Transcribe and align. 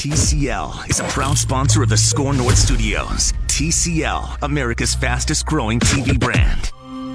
TCL 0.00 0.88
is 0.88 0.98
a 0.98 1.04
proud 1.08 1.36
sponsor 1.36 1.82
of 1.82 1.90
the 1.90 1.96
Score 1.98 2.32
North 2.32 2.56
Studios. 2.56 3.34
TCL, 3.48 4.38
America's 4.40 4.94
fastest 4.94 5.44
growing 5.44 5.78
TV 5.78 6.18
brand. 6.18 6.68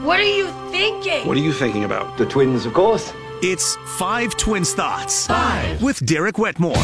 What 0.06 0.20
are 0.20 0.24
you 0.24 0.46
thinking? 0.70 1.28
What 1.28 1.36
are 1.36 1.40
you 1.40 1.52
thinking 1.52 1.84
about? 1.84 2.16
The 2.20 2.28
twins, 2.28 2.68
of 2.68 2.76
course. 2.76 3.12
It's 3.42 3.76
Five 3.98 4.38
Twins 4.38 4.76
Thoughts. 4.76 5.26
Five. 5.26 5.82
With 5.82 6.06
Derek 6.06 6.38
Wetmore. 6.38 6.76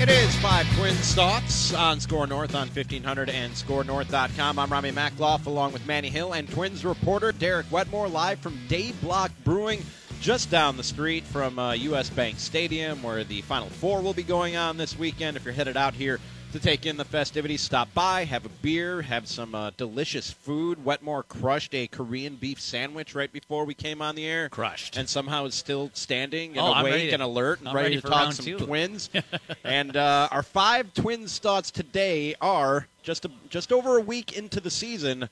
It 0.00 0.08
is 0.08 0.34
Five 0.38 0.66
Twins 0.74 1.14
Thoughts 1.14 1.72
on 1.74 2.00
Score 2.00 2.26
North 2.26 2.56
on 2.56 2.66
1500 2.66 3.30
and 3.30 3.52
ScoreNorth.com. 3.52 4.58
I'm 4.58 4.72
Ramie 4.72 4.90
Makloff 4.90 5.46
along 5.46 5.72
with 5.72 5.86
Manny 5.86 6.08
Hill 6.08 6.32
and 6.32 6.50
Twins 6.50 6.84
reporter 6.84 7.30
Derek 7.30 7.70
Wetmore 7.70 8.08
live 8.08 8.40
from 8.40 8.58
Day 8.66 8.90
Block 9.00 9.30
Brewing 9.44 9.84
just 10.20 10.50
down 10.50 10.76
the 10.76 10.82
street 10.82 11.24
from 11.24 11.58
uh, 11.58 11.72
U.S. 11.72 12.10
Bank 12.10 12.38
Stadium 12.38 13.02
where 13.02 13.24
the 13.24 13.40
Final 13.42 13.68
Four 13.68 14.00
will 14.02 14.14
be 14.14 14.22
going 14.22 14.56
on 14.56 14.76
this 14.76 14.98
weekend. 14.98 15.36
If 15.36 15.44
you're 15.44 15.54
headed 15.54 15.76
out 15.76 15.94
here 15.94 16.18
to 16.52 16.58
take 16.58 16.86
in 16.86 16.96
the 16.96 17.04
festivities, 17.04 17.60
stop 17.60 17.92
by, 17.94 18.24
have 18.24 18.44
a 18.44 18.48
beer, 18.48 19.02
have 19.02 19.28
some 19.28 19.54
uh, 19.54 19.70
delicious 19.76 20.30
food. 20.30 20.84
Wetmore 20.84 21.22
crushed 21.22 21.74
a 21.74 21.86
Korean 21.86 22.36
beef 22.36 22.60
sandwich 22.60 23.14
right 23.14 23.30
before 23.32 23.64
we 23.64 23.74
came 23.74 24.00
on 24.02 24.14
the 24.16 24.26
air. 24.26 24.48
Crushed. 24.48 24.96
And 24.96 25.08
somehow 25.08 25.44
is 25.44 25.54
still 25.54 25.90
standing 25.94 26.50
and 26.52 26.60
Oh, 26.60 26.72
awake 26.72 27.08
to- 27.10 27.14
and 27.14 27.22
alert 27.22 27.60
and 27.60 27.68
I'm 27.68 27.76
ready, 27.76 27.96
ready 27.96 28.00
to 28.00 28.08
talk 28.08 28.32
some 28.32 28.44
two. 28.44 28.58
twins. 28.58 29.10
and 29.64 29.96
uh, 29.96 30.28
our 30.30 30.42
five 30.42 30.92
twins 30.94 31.38
thoughts 31.38 31.70
today 31.70 32.34
are 32.40 32.88
just 33.02 33.24
a, 33.24 33.30
just 33.50 33.72
over 33.72 33.98
a 33.98 34.02
week 34.02 34.36
into 34.36 34.58
the 34.60 34.70
season. 34.70 35.28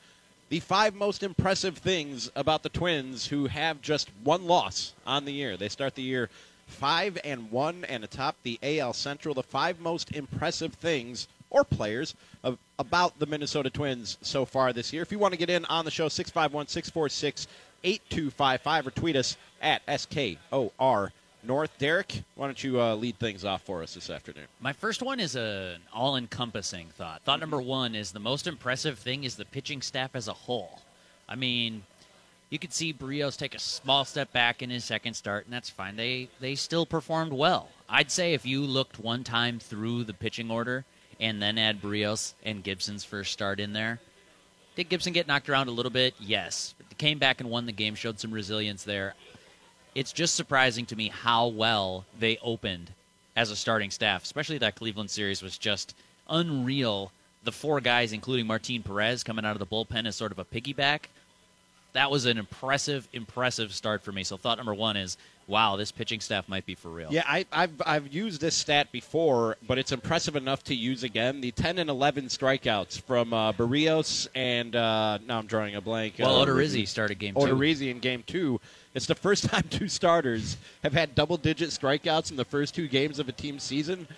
The 0.48 0.60
five 0.60 0.94
most 0.94 1.24
impressive 1.24 1.78
things 1.78 2.30
about 2.36 2.62
the 2.62 2.68
Twins 2.68 3.26
who 3.26 3.46
have 3.46 3.82
just 3.82 4.10
one 4.22 4.46
loss 4.46 4.92
on 5.04 5.24
the 5.24 5.32
year. 5.32 5.56
They 5.56 5.68
start 5.68 5.96
the 5.96 6.02
year 6.02 6.30
five 6.68 7.18
and 7.24 7.50
one 7.50 7.84
and 7.84 8.04
atop 8.04 8.36
the 8.44 8.60
AL 8.62 8.92
Central. 8.92 9.34
The 9.34 9.42
five 9.42 9.80
most 9.80 10.12
impressive 10.12 10.74
things 10.74 11.26
or 11.50 11.64
players 11.64 12.14
of, 12.44 12.58
about 12.78 13.18
the 13.18 13.26
Minnesota 13.26 13.70
Twins 13.70 14.18
so 14.22 14.44
far 14.44 14.72
this 14.72 14.92
year. 14.92 15.02
If 15.02 15.10
you 15.10 15.18
want 15.18 15.32
to 15.32 15.38
get 15.38 15.50
in 15.50 15.64
on 15.64 15.84
the 15.84 15.90
show, 15.90 16.08
651 16.08 16.68
646 16.68 17.48
8255 17.82 18.86
or 18.86 18.90
tweet 18.92 19.16
us 19.16 19.36
at 19.60 19.82
SKOR 19.88 21.12
North. 21.46 21.70
Derek, 21.78 22.22
why 22.34 22.46
don't 22.46 22.62
you 22.62 22.80
uh, 22.80 22.94
lead 22.94 23.18
things 23.18 23.44
off 23.44 23.62
for 23.62 23.82
us 23.82 23.94
this 23.94 24.10
afternoon? 24.10 24.46
My 24.60 24.72
first 24.72 25.02
one 25.02 25.20
is 25.20 25.36
an 25.36 25.80
all-encompassing 25.92 26.88
thought. 26.96 27.22
Thought 27.22 27.40
number 27.40 27.60
one 27.60 27.94
is 27.94 28.12
the 28.12 28.20
most 28.20 28.46
impressive 28.46 28.98
thing 28.98 29.24
is 29.24 29.36
the 29.36 29.44
pitching 29.44 29.82
staff 29.82 30.10
as 30.14 30.28
a 30.28 30.32
whole. 30.32 30.80
I 31.28 31.34
mean, 31.36 31.82
you 32.50 32.58
could 32.58 32.72
see 32.72 32.92
Berrios 32.92 33.36
take 33.36 33.54
a 33.54 33.58
small 33.58 34.04
step 34.04 34.32
back 34.32 34.62
in 34.62 34.70
his 34.70 34.84
second 34.84 35.14
start, 35.14 35.44
and 35.44 35.52
that's 35.52 35.70
fine. 35.70 35.96
They 35.96 36.28
they 36.40 36.54
still 36.54 36.86
performed 36.86 37.32
well. 37.32 37.68
I'd 37.88 38.10
say 38.10 38.34
if 38.34 38.46
you 38.46 38.62
looked 38.62 38.98
one 38.98 39.24
time 39.24 39.58
through 39.58 40.04
the 40.04 40.14
pitching 40.14 40.50
order 40.50 40.84
and 41.18 41.42
then 41.42 41.58
add 41.58 41.80
Berrios 41.80 42.34
and 42.44 42.62
Gibson's 42.62 43.04
first 43.04 43.32
start 43.32 43.58
in 43.58 43.72
there, 43.72 44.00
did 44.76 44.88
Gibson 44.88 45.12
get 45.12 45.26
knocked 45.26 45.48
around 45.48 45.68
a 45.68 45.72
little 45.72 45.90
bit? 45.90 46.14
Yes. 46.20 46.74
Came 46.98 47.18
back 47.18 47.40
and 47.40 47.50
won 47.50 47.66
the 47.66 47.72
game, 47.72 47.94
showed 47.94 48.18
some 48.18 48.30
resilience 48.30 48.84
there. 48.84 49.14
It's 49.96 50.12
just 50.12 50.34
surprising 50.34 50.84
to 50.86 50.94
me 50.94 51.08
how 51.08 51.46
well 51.46 52.04
they 52.20 52.36
opened 52.42 52.90
as 53.34 53.50
a 53.50 53.56
starting 53.56 53.90
staff, 53.90 54.24
especially 54.24 54.58
that 54.58 54.74
Cleveland 54.74 55.10
series 55.10 55.40
was 55.40 55.56
just 55.56 55.96
unreal. 56.28 57.12
The 57.44 57.52
four 57.52 57.80
guys, 57.80 58.12
including 58.12 58.46
Martin 58.46 58.82
Perez, 58.82 59.24
coming 59.24 59.46
out 59.46 59.52
of 59.52 59.58
the 59.58 59.64
bullpen 59.64 60.06
as 60.06 60.14
sort 60.14 60.32
of 60.32 60.38
a 60.38 60.44
piggyback. 60.44 61.04
That 61.94 62.10
was 62.10 62.26
an 62.26 62.36
impressive, 62.36 63.08
impressive 63.14 63.72
start 63.72 64.02
for 64.02 64.12
me. 64.12 64.22
So 64.22 64.36
thought 64.36 64.58
number 64.58 64.74
one 64.74 64.98
is, 64.98 65.16
wow, 65.46 65.76
this 65.76 65.92
pitching 65.92 66.20
staff 66.20 66.48
might 66.48 66.66
be 66.66 66.74
for 66.74 66.88
real. 66.90 67.08
Yeah, 67.10 67.22
I, 67.26 67.46
I've 67.52 67.82
I've 67.84 68.12
used 68.12 68.40
this 68.40 68.54
stat 68.54 68.90
before, 68.92 69.56
but 69.66 69.78
it's 69.78 69.92
impressive 69.92 70.36
enough 70.36 70.64
to 70.64 70.74
use 70.74 71.02
again. 71.04 71.40
The 71.40 71.52
10 71.52 71.78
and 71.78 71.88
11 71.90 72.26
strikeouts 72.26 73.00
from 73.02 73.32
uh, 73.32 73.52
Berrios 73.52 74.28
and 74.34 74.74
uh, 74.74 75.18
now 75.26 75.38
I'm 75.38 75.46
drawing 75.46 75.74
a 75.76 75.80
blank. 75.80 76.14
Well, 76.18 76.40
uh, 76.40 76.46
Odorizzi 76.46 76.86
started 76.86 77.18
game 77.18 77.34
two. 77.34 77.40
Odorizzi 77.40 77.90
in 77.90 78.00
game 78.00 78.22
two. 78.26 78.60
It's 78.94 79.06
the 79.06 79.14
first 79.14 79.44
time 79.50 79.64
two 79.70 79.88
starters 79.88 80.56
have 80.82 80.92
had 80.92 81.14
double 81.14 81.36
digit 81.36 81.70
strikeouts 81.70 82.30
in 82.30 82.36
the 82.36 82.44
first 82.44 82.74
two 82.74 82.88
games 82.88 83.18
of 83.18 83.28
a 83.28 83.32
team 83.32 83.58
season. 83.58 84.08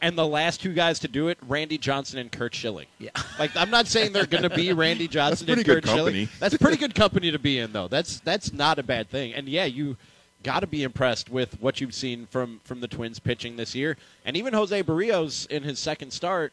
And 0.00 0.16
the 0.16 0.26
last 0.26 0.60
two 0.60 0.74
guys 0.74 1.00
to 1.00 1.08
do 1.08 1.26
it, 1.26 1.38
Randy 1.48 1.76
Johnson 1.76 2.20
and 2.20 2.30
Curt 2.30 2.54
Schilling. 2.54 2.86
Yeah. 2.98 3.10
Like 3.38 3.56
I'm 3.56 3.70
not 3.70 3.86
saying 3.86 4.12
they're 4.12 4.26
going 4.26 4.42
to 4.42 4.50
be 4.50 4.72
Randy 4.72 5.06
Johnson 5.06 5.48
and 5.48 5.54
pretty 5.54 5.62
good 5.62 5.84
Curt 5.84 5.92
Schilling. 5.92 6.14
company. 6.14 6.28
That's 6.40 6.56
pretty 6.56 6.76
good 6.76 6.92
company 6.92 7.30
to 7.30 7.38
be 7.38 7.60
in, 7.60 7.72
though. 7.72 7.86
That's 7.86 8.18
that's 8.18 8.52
not 8.52 8.80
a 8.80 8.82
bad 8.82 9.08
thing. 9.10 9.32
And 9.32 9.48
yeah, 9.48 9.64
you 9.64 9.96
got 10.42 10.60
to 10.60 10.66
be 10.66 10.82
impressed 10.82 11.30
with 11.30 11.60
what 11.60 11.80
you've 11.80 11.94
seen 11.94 12.26
from 12.26 12.60
from 12.64 12.80
the 12.80 12.88
Twins 12.88 13.18
pitching 13.18 13.56
this 13.56 13.74
year. 13.74 13.96
And 14.24 14.36
even 14.36 14.54
Jose 14.54 14.82
Berrios 14.82 15.46
in 15.48 15.62
his 15.62 15.78
second 15.78 16.12
start 16.12 16.52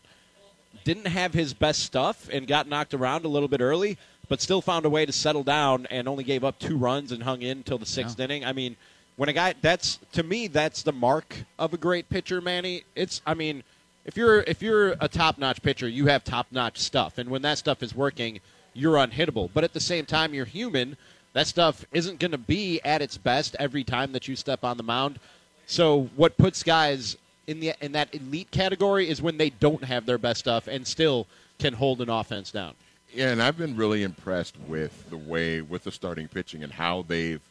didn't 0.84 1.07
have 1.07 1.34
his 1.34 1.53
best 1.53 1.84
stuff 1.84 2.29
and 2.31 2.47
got 2.47 2.68
knocked 2.68 2.94
around 2.94 3.25
a 3.25 3.28
little 3.28 3.47
bit 3.47 3.62
early, 3.62 3.97
but 4.28 4.41
still 4.41 4.62
found 4.62 4.85
a 4.85 4.90
way 4.90 5.06
to 5.06 5.12
settle 5.12 5.44
down 5.44 5.88
and 5.90 6.07
only 6.07 6.23
gave 6.23 6.44
up 6.44 6.59
two 6.59 6.78
runs 6.78 7.12
and 7.12 7.23
hung 7.23 7.41
in 7.41 7.57
until 7.57 7.78
the 7.78 7.85
sixth 7.85 8.19
inning. 8.19 8.44
I 8.44 8.53
mean, 8.53 8.75
when 9.18 9.29
a 9.29 9.34
guy 9.34 9.53
that's 9.62 10.00
to 10.13 10.23
me 10.23 10.47
that's 10.47 10.84
the 10.84 10.91
mark 10.91 11.46
of 11.57 11.73
a 11.73 11.78
great 11.78 12.09
pitcher, 12.09 12.41
Manny. 12.41 12.84
It's 12.96 13.22
I 13.25 13.34
mean, 13.34 13.63
if 14.06 14.17
you're 14.17 14.41
if 14.41 14.62
you're 14.62 14.96
a 15.00 15.07
top 15.07 15.38
notch 15.38 15.62
pitcher, 15.62 15.88
you 15.88 16.07
have 16.07 16.23
top 16.23 16.47
notch 16.52 16.79
stuff, 16.79 17.17
and 17.17 17.29
when 17.29 17.41
that 17.44 17.57
stuff 17.57 17.81
is 17.81 17.96
working, 17.96 18.40
you're 18.73 18.96
unhittable. 18.96 19.50
But 19.53 19.63
at 19.63 19.73
the 19.73 19.79
same 19.79 20.06
time, 20.06 20.34
you're 20.34 20.46
human. 20.46 20.97
That 21.35 21.47
stuff 21.47 21.85
isn't 21.91 22.19
going 22.19 22.31
to 22.31 22.38
be 22.38 22.79
at 22.85 23.01
its 23.01 23.18
best 23.18 23.57
every 23.59 23.84
time 23.84 24.13
that 24.13 24.25
you 24.25 24.38
step 24.38 24.63
on 24.63 24.78
the 24.78 24.84
mound. 24.84 25.19
So 25.66 26.09
what 26.16 26.38
puts 26.38 26.63
guys 26.63 27.18
in 27.46 27.59
the 27.59 27.73
in 27.81 27.91
that 27.91 28.16
elite 28.16 28.50
category 28.51 29.09
is 29.09 29.22
when 29.22 29.38
they 29.38 29.50
don't 29.50 29.84
have 29.84 30.06
their 30.06 30.18
best 30.18 30.40
stuff 30.40 30.68
and 30.68 30.88
still 30.88 31.28
can 31.59 31.73
hold 31.73 32.00
an 32.00 32.09
offense 32.09 32.51
down. 32.51 32.73
Yeah, 33.13 33.31
and 33.31 33.44
I've 33.44 33.57
been 33.57 33.75
really 33.75 34.03
impressed 34.03 34.56
with 34.66 35.09
the 35.09 35.18
way 35.18 35.59
with 35.59 35.84
the 35.84 35.91
starting 35.91 36.29
pitching 36.29 36.63
and 36.63 36.72
how 36.72 37.03
they've, 37.06 37.41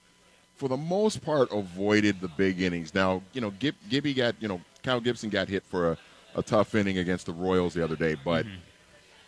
for 0.56 0.70
the 0.70 0.78
most 0.78 1.22
part, 1.22 1.52
avoided 1.52 2.22
the 2.22 2.28
big 2.28 2.62
innings. 2.62 2.94
Now, 2.94 3.22
you 3.34 3.42
know, 3.42 3.50
Gib, 3.50 3.74
Gibby 3.90 4.14
got, 4.14 4.34
you 4.40 4.48
know, 4.48 4.62
Kyle 4.82 5.00
Gibson 5.00 5.28
got 5.28 5.48
hit 5.48 5.62
for 5.62 5.92
a, 5.92 5.98
a 6.36 6.42
tough 6.42 6.74
inning 6.74 6.96
against 6.96 7.26
the 7.26 7.34
Royals 7.34 7.74
the 7.74 7.84
other 7.84 7.96
day, 7.96 8.16
but 8.24 8.46
mm-hmm. 8.46 8.56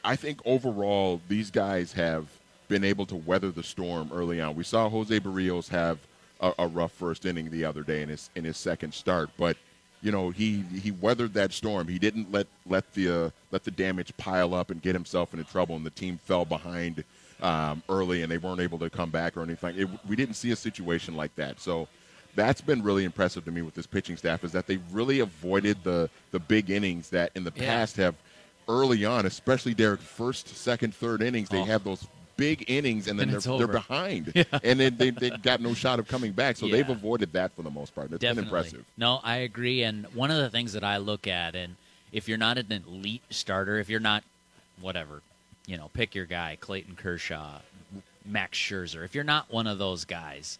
I 0.02 0.16
think 0.16 0.40
overall 0.46 1.20
these 1.28 1.50
guys 1.50 1.92
have 1.92 2.26
been 2.68 2.84
able 2.84 3.06
to 3.06 3.16
weather 3.16 3.50
the 3.50 3.62
storm 3.62 4.10
early 4.12 4.40
on. 4.40 4.54
We 4.56 4.64
saw 4.64 4.88
Jose 4.88 5.18
Berrios 5.20 5.68
have 5.68 5.98
a, 6.40 6.52
a 6.58 6.66
rough 6.66 6.92
first 6.92 7.24
inning 7.26 7.50
the 7.50 7.64
other 7.64 7.82
day 7.82 8.02
in 8.02 8.08
his 8.08 8.30
in 8.34 8.44
his 8.44 8.56
second 8.56 8.92
start, 8.94 9.30
but 9.38 9.56
you 10.02 10.12
know 10.12 10.30
he 10.30 10.62
he 10.82 10.90
weathered 10.90 11.34
that 11.34 11.52
storm. 11.52 11.88
He 11.88 11.98
didn't 11.98 12.30
let 12.32 12.46
let 12.66 12.92
the 12.94 13.10
uh, 13.26 13.30
let 13.50 13.64
the 13.64 13.70
damage 13.70 14.16
pile 14.16 14.54
up 14.54 14.70
and 14.70 14.80
get 14.82 14.94
himself 14.94 15.32
into 15.32 15.44
trouble, 15.50 15.76
and 15.76 15.86
the 15.86 15.90
team 15.90 16.18
fell 16.24 16.44
behind 16.44 17.04
um, 17.40 17.82
early, 17.88 18.22
and 18.22 18.30
they 18.30 18.38
weren't 18.38 18.60
able 18.60 18.78
to 18.78 18.90
come 18.90 19.10
back 19.10 19.36
or 19.36 19.42
anything. 19.42 19.78
It, 19.78 19.88
we 20.08 20.16
didn't 20.16 20.34
see 20.34 20.50
a 20.52 20.56
situation 20.56 21.16
like 21.16 21.34
that, 21.36 21.60
so. 21.60 21.88
That's 22.34 22.60
been 22.60 22.82
really 22.82 23.04
impressive 23.04 23.46
to 23.46 23.50
me 23.50 23.62
with 23.62 23.72
this 23.74 23.86
pitching 23.86 24.18
staff 24.18 24.44
is 24.44 24.52
that 24.52 24.66
they 24.66 24.76
really 24.92 25.20
avoided 25.20 25.78
the 25.84 26.10
the 26.32 26.38
big 26.38 26.68
innings 26.68 27.08
that 27.08 27.30
in 27.34 27.44
the 27.44 27.52
Yeah. 27.56 27.64
past 27.64 27.96
have 27.96 28.14
early 28.68 29.06
on, 29.06 29.24
especially 29.24 29.72
their 29.72 29.96
first, 29.96 30.54
second, 30.54 30.94
third 30.94 31.22
innings, 31.22 31.48
they 31.48 31.60
Oh. 31.62 31.64
have 31.64 31.82
those 31.82 32.06
big 32.36 32.64
innings 32.68 33.08
and 33.08 33.18
then 33.18 33.30
And 33.30 33.40
they're, 33.42 33.58
they're 33.58 33.66
behind. 33.66 34.32
And 34.62 34.80
then 34.80 34.96
they, 34.96 35.10
they 35.10 35.30
got 35.30 35.60
no 35.60 35.74
shot 35.74 35.98
of 35.98 36.08
coming 36.08 36.32
back. 36.32 36.56
So 36.56 36.68
they've 36.68 36.88
avoided 36.88 37.32
that 37.32 37.54
for 37.54 37.62
the 37.62 37.70
most 37.70 37.94
part. 37.94 38.12
It's 38.12 38.20
Definitely. 38.20 38.34
been 38.34 38.44
impressive. 38.44 38.84
No, 38.96 39.20
I 39.22 39.36
agree. 39.36 39.82
And 39.82 40.06
one 40.14 40.30
of 40.30 40.38
the 40.38 40.50
things 40.50 40.72
that 40.74 40.84
I 40.84 40.98
look 40.98 41.26
at, 41.26 41.54
and 41.54 41.76
if 42.12 42.28
you're 42.28 42.38
not 42.38 42.58
an 42.58 42.70
elite 42.70 43.22
starter, 43.30 43.78
if 43.78 43.88
you're 43.88 44.00
not, 44.00 44.24
whatever, 44.80 45.22
you 45.66 45.76
know, 45.76 45.90
pick 45.94 46.14
your 46.14 46.26
guy, 46.26 46.56
Clayton 46.60 46.96
Kershaw, 46.96 47.60
Max 48.24 48.58
Scherzer. 48.58 49.04
If 49.04 49.14
you're 49.14 49.24
not 49.24 49.52
one 49.52 49.66
of 49.66 49.78
those 49.78 50.04
guys, 50.04 50.58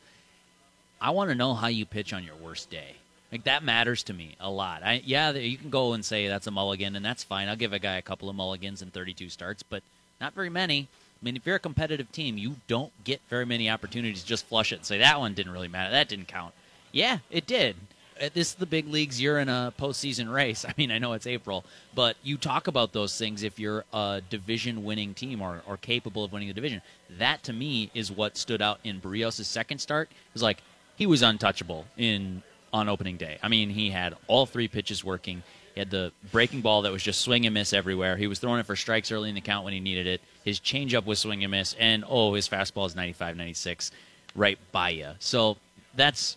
I 1.01 1.11
want 1.11 1.31
to 1.31 1.35
know 1.35 1.55
how 1.55 1.69
you 1.69 1.85
pitch 1.87 2.13
on 2.13 2.25
your 2.25 2.37
worst 2.37 2.71
day. 2.71 2.97
Like 3.33 3.45
that 3.45 3.65
matters 3.65 4.05
to 4.05 4.15
me 4.15 4.37
a 4.41 4.49
lot. 4.51 4.83
I, 4.83 5.03
yeah, 5.05 5.33
you 5.33 5.59
can 5.59 5.71
go 5.71 5.93
and 5.93 6.05
say 6.05 6.29
that's 6.29 6.47
a 6.47 6.51
mulligan, 6.51 6.97
and 6.97 7.05
that's 7.05 7.25
fine. 7.25 7.49
I'll 7.49 7.57
give 7.57 7.73
a 7.73 7.79
guy 7.79 7.97
a 7.97 8.03
couple 8.03 8.29
of 8.31 8.37
mulligans 8.37 8.83
and 8.83 8.93
32 8.93 9.29
starts, 9.29 9.63
but 9.63 9.83
not 10.21 10.33
very 10.33 10.49
many. 10.49 10.89
I 11.27 11.29
mean, 11.29 11.35
if 11.35 11.45
you're 11.45 11.57
a 11.57 11.59
competitive 11.59 12.13
team, 12.13 12.39
you 12.39 12.55
don't 12.69 12.93
get 13.03 13.21
very 13.29 13.45
many 13.45 13.69
opportunities 13.69 14.23
to 14.23 14.29
just 14.29 14.47
flush 14.47 14.71
it 14.71 14.77
and 14.77 14.85
say 14.85 14.99
that 14.99 15.19
one 15.19 15.35
didn't 15.35 15.51
really 15.51 15.67
matter. 15.67 15.91
That 15.91 16.09
didn't 16.09 16.29
count. 16.29 16.55
Yeah, 16.93 17.19
it 17.33 17.49
did. 17.49 17.75
Uh, 18.23 18.29
This 18.33 18.51
is 18.51 18.55
the 18.55 18.65
big 18.65 18.87
leagues. 18.87 19.21
You're 19.21 19.41
in 19.41 19.49
a 19.49 19.75
postseason 19.77 20.33
race. 20.33 20.65
I 20.69 20.73
mean, 20.77 20.93
I 20.93 21.01
know 21.01 21.15
it's 21.15 21.27
April, 21.27 21.65
but 21.97 22.17
you 22.23 22.37
talk 22.37 22.69
about 22.69 22.93
those 22.93 23.19
things 23.19 23.43
if 23.43 23.59
you're 23.59 23.85
a 23.93 24.23
division-winning 24.31 25.15
team 25.15 25.43
or, 25.43 25.63
or 25.67 25.77
capable 25.79 26.23
of 26.23 26.31
winning 26.31 26.47
the 26.47 26.55
division. 26.55 26.81
That 27.19 27.43
to 27.43 27.53
me 27.53 27.91
is 27.93 28.13
what 28.13 28.37
stood 28.37 28.63
out 28.63 28.79
in 28.85 29.01
Berrios' 29.01 29.45
second 29.47 29.79
start. 29.79 30.09
Is 30.37 30.45
like 30.45 30.63
he 30.95 31.07
was 31.07 31.23
untouchable 31.23 31.87
in 31.97 32.45
on 32.73 32.89
opening 32.89 33.17
day. 33.17 33.39
I 33.43 33.49
mean, 33.49 33.71
he 33.71 33.91
had 33.91 34.15
all 34.29 34.47
three 34.47 34.69
pitches 34.69 35.03
working. 35.03 35.43
He 35.75 35.81
had 35.81 35.91
the 35.91 36.13
breaking 36.31 36.61
ball 36.61 36.83
that 36.83 36.93
was 36.93 37.03
just 37.03 37.21
swing 37.21 37.47
and 37.47 37.55
miss 37.55 37.73
everywhere. 37.73 38.17
He 38.17 38.29
was 38.29 38.39
throwing 38.39 38.61
it 38.61 38.67
for 38.67 38.77
strikes 38.77 39.11
early 39.11 39.29
in 39.29 39.35
the 39.35 39.41
count 39.41 39.65
when 39.65 39.73
he 39.73 39.81
needed 39.81 40.07
it. 40.07 40.21
His 40.47 40.61
changeup 40.61 41.07
was 41.07 41.19
swing 41.19 41.43
and 41.43 41.51
miss, 41.51 41.75
and 41.77 42.05
oh, 42.09 42.35
his 42.35 42.49
fastball 42.49 42.87
is 42.87 42.95
95, 42.95 43.37
96 43.37 43.91
right 44.37 44.57
by 44.71 44.91
you. 44.91 45.11
So 45.19 45.57
that's 45.97 46.37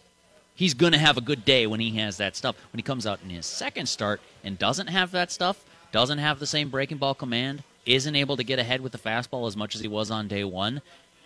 he's 0.56 0.74
going 0.74 0.94
to 0.94 0.98
have 0.98 1.18
a 1.18 1.22
good 1.22 1.46
day 1.46 1.68
when 1.68 1.80
he 1.80 1.92
has 1.98 2.18
that 2.18 2.36
stuff. 2.36 2.56
When 2.74 2.80
he 2.80 2.82
comes 2.82 3.06
out 3.06 3.20
in 3.24 3.30
his 3.30 3.46
second 3.46 3.88
start 3.88 4.20
and 4.44 4.58
doesn't 4.58 4.88
have 4.88 5.12
that 5.12 5.32
stuff, 5.32 5.64
doesn't 5.92 6.18
have 6.18 6.40
the 6.40 6.48
same 6.48 6.70
breaking 6.70 6.98
ball 6.98 7.14
command, 7.14 7.62
isn't 7.86 8.16
able 8.16 8.36
to 8.36 8.44
get 8.44 8.58
ahead 8.58 8.82
with 8.82 8.94
the 8.94 8.98
fastball 8.98 9.48
as 9.48 9.56
much 9.56 9.76
as 9.76 9.82
he 9.82 9.88
was 9.88 10.10
on 10.10 10.28
day 10.28 10.44
one. 10.44 10.82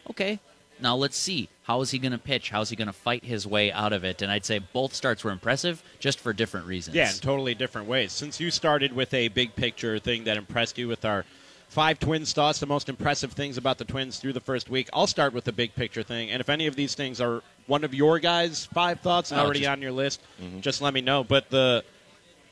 Okay, 0.10 0.40
now 0.82 0.98
let's 0.98 1.16
see. 1.16 1.48
How 1.64 1.80
is 1.80 1.92
he 1.92 2.00
going 2.00 2.12
to 2.12 2.18
pitch? 2.18 2.50
How 2.50 2.60
is 2.60 2.70
he 2.70 2.76
going 2.76 2.88
to 2.88 2.94
fight 2.94 3.24
his 3.24 3.48
way 3.48 3.72
out 3.72 3.94
of 3.94 4.04
it? 4.04 4.22
And 4.22 4.30
I'd 4.30 4.44
say 4.44 4.60
both 4.60 4.94
starts 4.94 5.24
were 5.24 5.32
impressive, 5.32 5.82
just 6.00 6.20
for 6.20 6.34
different 6.34 6.68
reasons. 6.68 6.98
Yeah, 6.98 7.10
in 7.10 7.18
totally 7.20 7.56
different 7.56 7.88
ways. 7.88 8.12
Since 8.12 8.42
you 8.42 8.52
started 8.52 8.92
with 8.92 9.14
a 9.14 9.30
big 9.30 9.56
picture 9.56 10.00
thing 10.00 10.26
that 10.26 10.36
impressed 10.36 10.78
you 10.78 10.90
with 10.90 11.06
our 11.06 11.24
five 11.74 12.00
Twins 12.00 12.32
thoughts, 12.34 12.60
the 12.60 12.66
most 12.68 12.88
impressive 12.88 13.34
things 13.34 13.58
about 13.58 13.78
the 13.80 13.86
Twins 13.86 14.20
through 14.20 14.34
the 14.34 14.40
first 14.40 14.70
week, 14.70 14.90
I'll 14.94 15.08
start 15.08 15.34
with 15.34 15.44
the 15.44 15.52
big 15.52 15.74
picture 15.76 16.04
thing. 16.04 16.30
And 16.30 16.40
if 16.40 16.48
any 16.50 16.68
of 16.68 16.76
these 16.76 16.94
things 16.94 17.20
are 17.20 17.42
one 17.68 17.84
of 17.84 17.94
your 17.94 18.20
guys' 18.20 18.66
five 18.74 19.00
thoughts 19.02 19.32
Oh, 19.32 19.38
already 19.38 19.62
just- 19.62 19.70
on 19.72 19.82
your 19.82 19.92
list, 19.92 20.22
mm-hmm. 20.42 20.60
just 20.62 20.82
let 20.82 20.94
me 20.94 21.02
know. 21.02 21.24
But 21.24 21.50
the. 21.50 21.84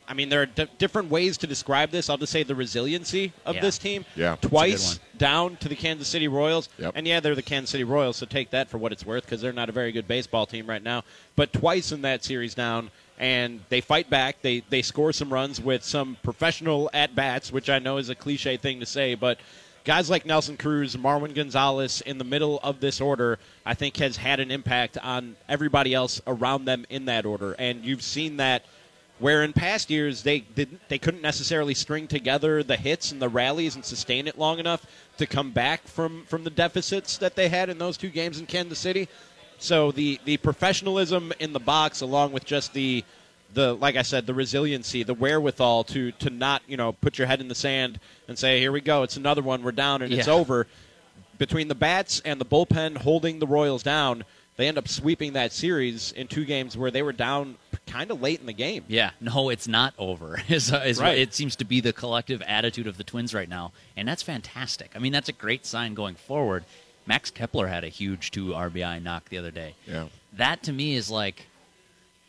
I 0.07 0.13
mean, 0.13 0.27
there 0.27 0.41
are 0.41 0.45
di- 0.47 0.67
different 0.77 1.09
ways 1.09 1.37
to 1.37 1.47
describe 1.47 1.89
this. 1.91 2.09
I'll 2.09 2.17
just 2.17 2.33
say 2.33 2.43
the 2.43 2.55
resiliency 2.55 3.31
of 3.45 3.55
Yeah. 3.55 3.61
this 3.61 3.77
team. 3.77 4.03
Yeah, 4.17 4.33
it's 4.33 4.39
a 4.43 4.47
good 4.47 4.49
Twice 4.49 4.99
down 5.17 5.55
to 5.57 5.69
the 5.69 5.75
Kansas 5.75 6.09
City 6.09 6.27
Royals. 6.27 6.67
Yep. 6.79 6.93
And 6.95 7.07
yeah, 7.07 7.21
they're 7.21 7.35
the 7.35 7.41
Kansas 7.41 7.69
City 7.69 7.85
Royals, 7.85 8.17
so 8.17 8.25
take 8.25 8.49
that 8.49 8.69
for 8.69 8.77
what 8.77 8.91
it's 8.91 9.05
worth 9.05 9.23
because 9.23 9.39
they're 9.39 9.53
not 9.53 9.69
a 9.69 9.71
very 9.71 9.93
good 9.93 10.09
baseball 10.09 10.45
team 10.45 10.67
right 10.67 10.83
now. 10.83 11.03
But 11.37 11.53
twice 11.53 11.93
in 11.93 12.01
that 12.01 12.25
series 12.25 12.53
down, 12.53 12.91
and 13.21 13.61
they 13.69 13.79
fight 13.79 14.09
back. 14.09 14.41
They 14.41 14.63
they 14.69 14.81
score 14.81 15.13
some 15.13 15.31
runs 15.31 15.61
with 15.61 15.83
some 15.83 16.17
professional 16.23 16.89
at 16.93 17.15
bats, 17.15 17.51
which 17.53 17.69
I 17.69 17.79
know 17.79 17.97
is 17.97 18.09
a 18.09 18.15
cliche 18.15 18.57
thing 18.57 18.81
to 18.81 18.85
say, 18.85 19.15
but 19.15 19.39
guys 19.85 20.09
like 20.09 20.25
Nelson 20.25 20.57
Cruz, 20.57 20.95
Marwin 20.95 21.33
Gonzalez 21.33 22.01
in 22.01 22.17
the 22.17 22.23
middle 22.23 22.59
of 22.63 22.79
this 22.79 22.99
order, 22.99 23.39
I 23.65 23.75
think 23.75 23.97
has 23.97 24.17
had 24.17 24.39
an 24.39 24.51
impact 24.51 24.97
on 24.97 25.35
everybody 25.47 25.93
else 25.93 26.19
around 26.25 26.65
them 26.65 26.85
in 26.89 27.05
that 27.05 27.25
order. 27.25 27.55
And 27.57 27.85
you've 27.85 28.03
seen 28.03 28.37
that 28.37 28.65
where 29.19 29.43
in 29.43 29.53
past 29.53 29.91
years 29.91 30.23
they 30.23 30.39
didn't 30.39 30.81
they 30.89 30.97
couldn't 30.97 31.21
necessarily 31.21 31.75
string 31.75 32.07
together 32.07 32.63
the 32.63 32.75
hits 32.75 33.11
and 33.11 33.21
the 33.21 33.29
rallies 33.29 33.75
and 33.75 33.85
sustain 33.85 34.27
it 34.27 34.39
long 34.39 34.57
enough 34.57 34.83
to 35.17 35.27
come 35.27 35.51
back 35.51 35.87
from 35.87 36.25
from 36.25 36.43
the 36.43 36.49
deficits 36.49 37.17
that 37.19 37.35
they 37.35 37.49
had 37.49 37.69
in 37.69 37.77
those 37.77 37.97
two 37.97 38.09
games 38.09 38.39
in 38.39 38.47
Kansas 38.47 38.79
City. 38.79 39.07
So 39.59 39.91
the 39.91 40.19
the 40.25 40.37
professionalism 40.37 41.31
in 41.39 41.53
the 41.53 41.59
box 41.59 42.01
along 42.01 42.31
with 42.31 42.45
just 42.45 42.73
the 42.73 43.05
the 43.53 43.73
like 43.73 43.95
I 43.95 44.01
said 44.01 44.25
the 44.25 44.33
resiliency, 44.33 45.03
the 45.03 45.13
wherewithal 45.13 45.83
to 45.85 46.11
to 46.13 46.29
not, 46.29 46.61
you 46.67 46.77
know, 46.77 46.91
put 46.93 47.17
your 47.17 47.27
head 47.27 47.41
in 47.41 47.47
the 47.47 47.55
sand 47.55 47.99
and 48.27 48.37
say 48.37 48.59
here 48.59 48.71
we 48.71 48.81
go, 48.81 49.03
it's 49.03 49.17
another 49.17 49.41
one, 49.41 49.63
we're 49.63 49.71
down 49.71 50.01
and 50.01 50.13
it's 50.13 50.27
over. 50.27 50.67
Between 51.37 51.67
the 51.67 51.75
bats 51.75 52.21
and 52.23 52.39
the 52.39 52.45
bullpen 52.45 52.97
holding 52.97 53.39
the 53.39 53.47
Royals 53.47 53.81
down, 53.81 54.23
they 54.57 54.67
end 54.67 54.77
up 54.77 54.87
sweeping 54.87 55.33
that 55.33 55.51
series 55.51 56.11
in 56.11 56.27
two 56.27 56.45
games 56.45 56.77
where 56.77 56.91
they 56.91 57.01
were 57.01 57.13
down 57.13 57.55
kind 57.87 58.11
of 58.11 58.21
late 58.21 58.39
in 58.39 58.45
the 58.45 58.53
game. 58.53 58.83
Yeah, 58.87 59.09
no, 59.19 59.49
it's 59.49 59.67
not 59.67 59.95
over. 59.97 60.39
Is, 60.49 60.71
uh, 60.71 60.83
is 60.85 60.99
Right. 60.99 61.17
it 61.17 61.33
seems 61.33 61.55
to 61.55 61.65
be 61.65 61.79
the 61.81 61.93
collective 61.93 62.43
attitude 62.43 62.85
of 62.85 62.97
the 62.97 63.03
Twins 63.03 63.33
right 63.33 63.49
now, 63.49 63.71
and 63.97 64.07
that's 64.07 64.21
fantastic. 64.21 64.91
I 64.95 64.99
mean, 64.99 65.11
that's 65.11 65.29
a 65.29 65.33
great 65.33 65.65
sign 65.65 65.95
going 65.95 66.13
forward. 66.15 66.63
Max 67.07 67.31
Kepler 67.31 67.67
had 67.67 67.83
a 67.83 67.87
huge 67.89 68.29
two 68.29 68.49
RBI 68.53 69.01
knock 69.01 69.29
the 69.29 69.39
other 69.39 69.49
day. 69.51 69.73
Yeah. 69.87 70.05
That 70.33 70.61
to 70.63 70.71
me 70.71 70.95
is 70.95 71.09
like 71.09 71.47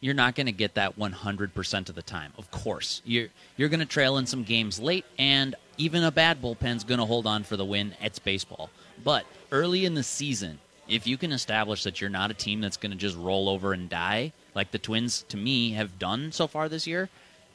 you're 0.02 0.14
not 0.14 0.34
going 0.34 0.46
to 0.46 0.52
get 0.52 0.75
that 0.75 0.99
100% 0.99 1.88
of 1.88 1.94
the 1.94 2.02
time. 2.02 2.32
Of 2.37 2.50
course, 2.50 3.00
you're 3.04 3.28
you're 3.56 3.70
going 3.70 3.81
to 3.81 3.87
trail 3.87 4.19
in 4.19 4.26
some 4.26 4.43
games 4.43 4.78
late, 4.78 5.06
and 5.16 5.54
even 5.78 6.02
a 6.02 6.10
bad 6.10 6.43
bullpen's 6.43 6.84
going 6.84 6.99
to 6.99 7.06
hold 7.06 7.26
on 7.26 7.44
for 7.44 7.56
the 7.56 7.64
win. 7.64 7.94
It's 8.02 8.19
baseball. 8.19 8.69
But 9.02 9.25
early 9.52 9.84
in 9.84 9.94
the 9.94 10.02
season, 10.02 10.58
if 10.88 11.06
you 11.06 11.16
can 11.16 11.32
establish 11.32 11.84
that 11.84 12.00
you're 12.00 12.10
not 12.10 12.32
a 12.32 12.34
team 12.34 12.60
that's 12.60 12.76
going 12.76 12.90
to 12.90 12.99
just 12.99 13.16
roll 13.16 13.49
over 13.49 13.72
and 13.72 13.88
die, 13.88 14.32
like 14.56 14.72
the 14.72 14.78
Twins 14.78 15.25
to 15.28 15.37
me 15.37 15.72
have 15.72 16.00
done 16.00 16.32
so 16.32 16.48
far 16.48 16.69
this 16.69 16.87
year, 16.87 17.08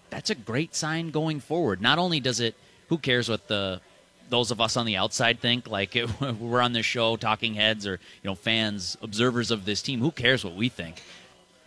that's 0.09 0.29
a 0.29 0.35
great 0.35 0.73
sign 0.73 1.11
going 1.11 1.41
forward. 1.41 1.81
Not 1.81 1.99
only 1.99 2.21
does 2.21 2.39
it, 2.39 2.55
who 2.87 2.97
cares 2.97 3.29
what 3.29 3.47
the 3.49 3.81
those 4.29 4.51
of 4.51 4.59
us 4.59 4.75
on 4.75 4.85
the 4.85 4.95
outside 4.95 5.41
think? 5.41 5.69
Like 5.69 5.97
if 5.97 6.21
we're 6.39 6.61
on 6.61 6.71
this 6.71 6.85
show, 6.85 7.17
talking 7.17 7.55
heads, 7.55 7.85
or 7.85 7.99
you 8.23 8.29
know, 8.29 8.35
fans, 8.35 8.97
observers 9.01 9.51
of 9.51 9.65
this 9.65 9.81
team. 9.81 9.99
Who 9.99 10.11
cares 10.11 10.45
what 10.45 10.55
we 10.55 10.69
think? 10.69 11.03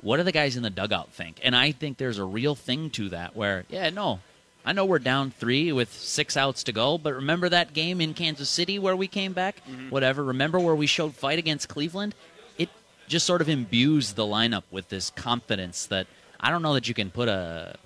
What 0.03 0.17
do 0.17 0.23
the 0.23 0.33
guys 0.33 0.57
in 0.57 0.63
the 0.63 0.71
dugout 0.71 1.13
think? 1.13 1.41
And 1.43 1.55
I 1.55 1.73
think 1.73 1.99
there's 1.99 2.19
a 2.19 2.25
real 2.25 2.55
thing 2.55 2.91
to 2.91 3.11
that. 3.11 3.37
Where, 3.37 3.65
yeah, 3.69 3.91
no, 3.91 4.21
I 4.65 4.73
know 4.73 4.85
we're 4.85 4.99
down 4.99 5.31
three 5.31 5.73
with 5.73 5.93
six 5.93 6.37
outs 6.37 6.65
to 6.65 6.73
go, 6.73 6.99
but 6.99 7.15
remember 7.15 7.49
that 7.49 7.73
game 7.73 8.01
in 8.01 8.15
Kansas 8.15 8.49
City 8.49 8.79
where 8.79 8.97
we 8.97 9.09
came 9.09 9.33
back? 9.33 9.57
Mm-hmm. 9.69 9.91
Whatever. 9.91 10.25
Remember 10.25 10.59
where 10.59 10.75
we 10.75 10.87
showed 10.87 11.15
fight 11.15 11.39
against 11.39 11.69
Cleveland? 11.69 12.15
It 12.59 12.69
just 13.09 13.27
sort 13.27 13.41
of 13.41 13.49
imbues 13.49 14.13
the 14.13 14.25
lineup 14.25 14.65
with 14.71 14.89
this 14.89 15.11
confidence 15.11 15.87
that 15.87 16.07
I 16.39 16.51
don't 16.51 16.63
know 16.63 16.75
that 16.75 16.89
you 16.89 16.95
can 16.95 17.11
put 17.11 17.29
a 17.29 17.77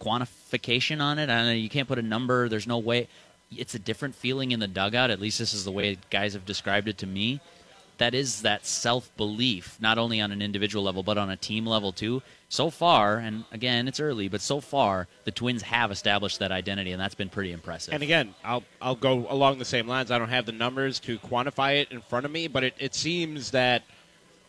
quantification 0.00 1.00
on 1.00 1.18
it. 1.18 1.28
I 1.28 1.44
know 1.44 1.52
you 1.52 1.68
can't 1.68 1.88
put 1.88 1.98
a 1.98 2.02
number. 2.02 2.48
There's 2.48 2.66
no 2.66 2.78
way. 2.78 3.08
It's 3.54 3.74
a 3.74 3.78
different 3.78 4.14
feeling 4.14 4.52
in 4.52 4.60
the 4.60 4.68
dugout. 4.68 5.10
At 5.10 5.20
least 5.20 5.38
this 5.38 5.54
is 5.54 5.64
the 5.64 5.72
way 5.72 5.98
guys 6.10 6.34
have 6.34 6.44
described 6.44 6.88
it 6.88 6.98
to 6.98 7.06
me. 7.06 7.40
That 7.98 8.14
is 8.14 8.42
that 8.42 8.64
self 8.64 9.14
belief, 9.16 9.76
not 9.80 9.98
only 9.98 10.20
on 10.20 10.32
an 10.32 10.40
individual 10.40 10.84
level, 10.84 11.02
but 11.02 11.18
on 11.18 11.30
a 11.30 11.36
team 11.36 11.66
level 11.66 11.92
too. 11.92 12.22
So 12.48 12.70
far, 12.70 13.18
and 13.18 13.44
again, 13.52 13.88
it's 13.88 14.00
early, 14.00 14.28
but 14.28 14.40
so 14.40 14.60
far, 14.60 15.06
the 15.24 15.30
Twins 15.30 15.62
have 15.62 15.90
established 15.90 16.38
that 16.38 16.50
identity, 16.50 16.92
and 16.92 17.00
that's 17.00 17.14
been 17.14 17.28
pretty 17.28 17.52
impressive. 17.52 17.92
And 17.92 18.02
again, 18.02 18.34
I'll 18.44 18.62
I'll 18.80 18.94
go 18.94 19.26
along 19.28 19.58
the 19.58 19.64
same 19.64 19.86
lines. 19.86 20.10
I 20.10 20.18
don't 20.18 20.30
have 20.30 20.46
the 20.46 20.52
numbers 20.52 20.98
to 21.00 21.18
quantify 21.18 21.80
it 21.82 21.92
in 21.92 22.00
front 22.00 22.24
of 22.24 22.32
me, 22.32 22.48
but 22.48 22.64
it, 22.64 22.74
it 22.78 22.94
seems 22.94 23.50
that 23.50 23.82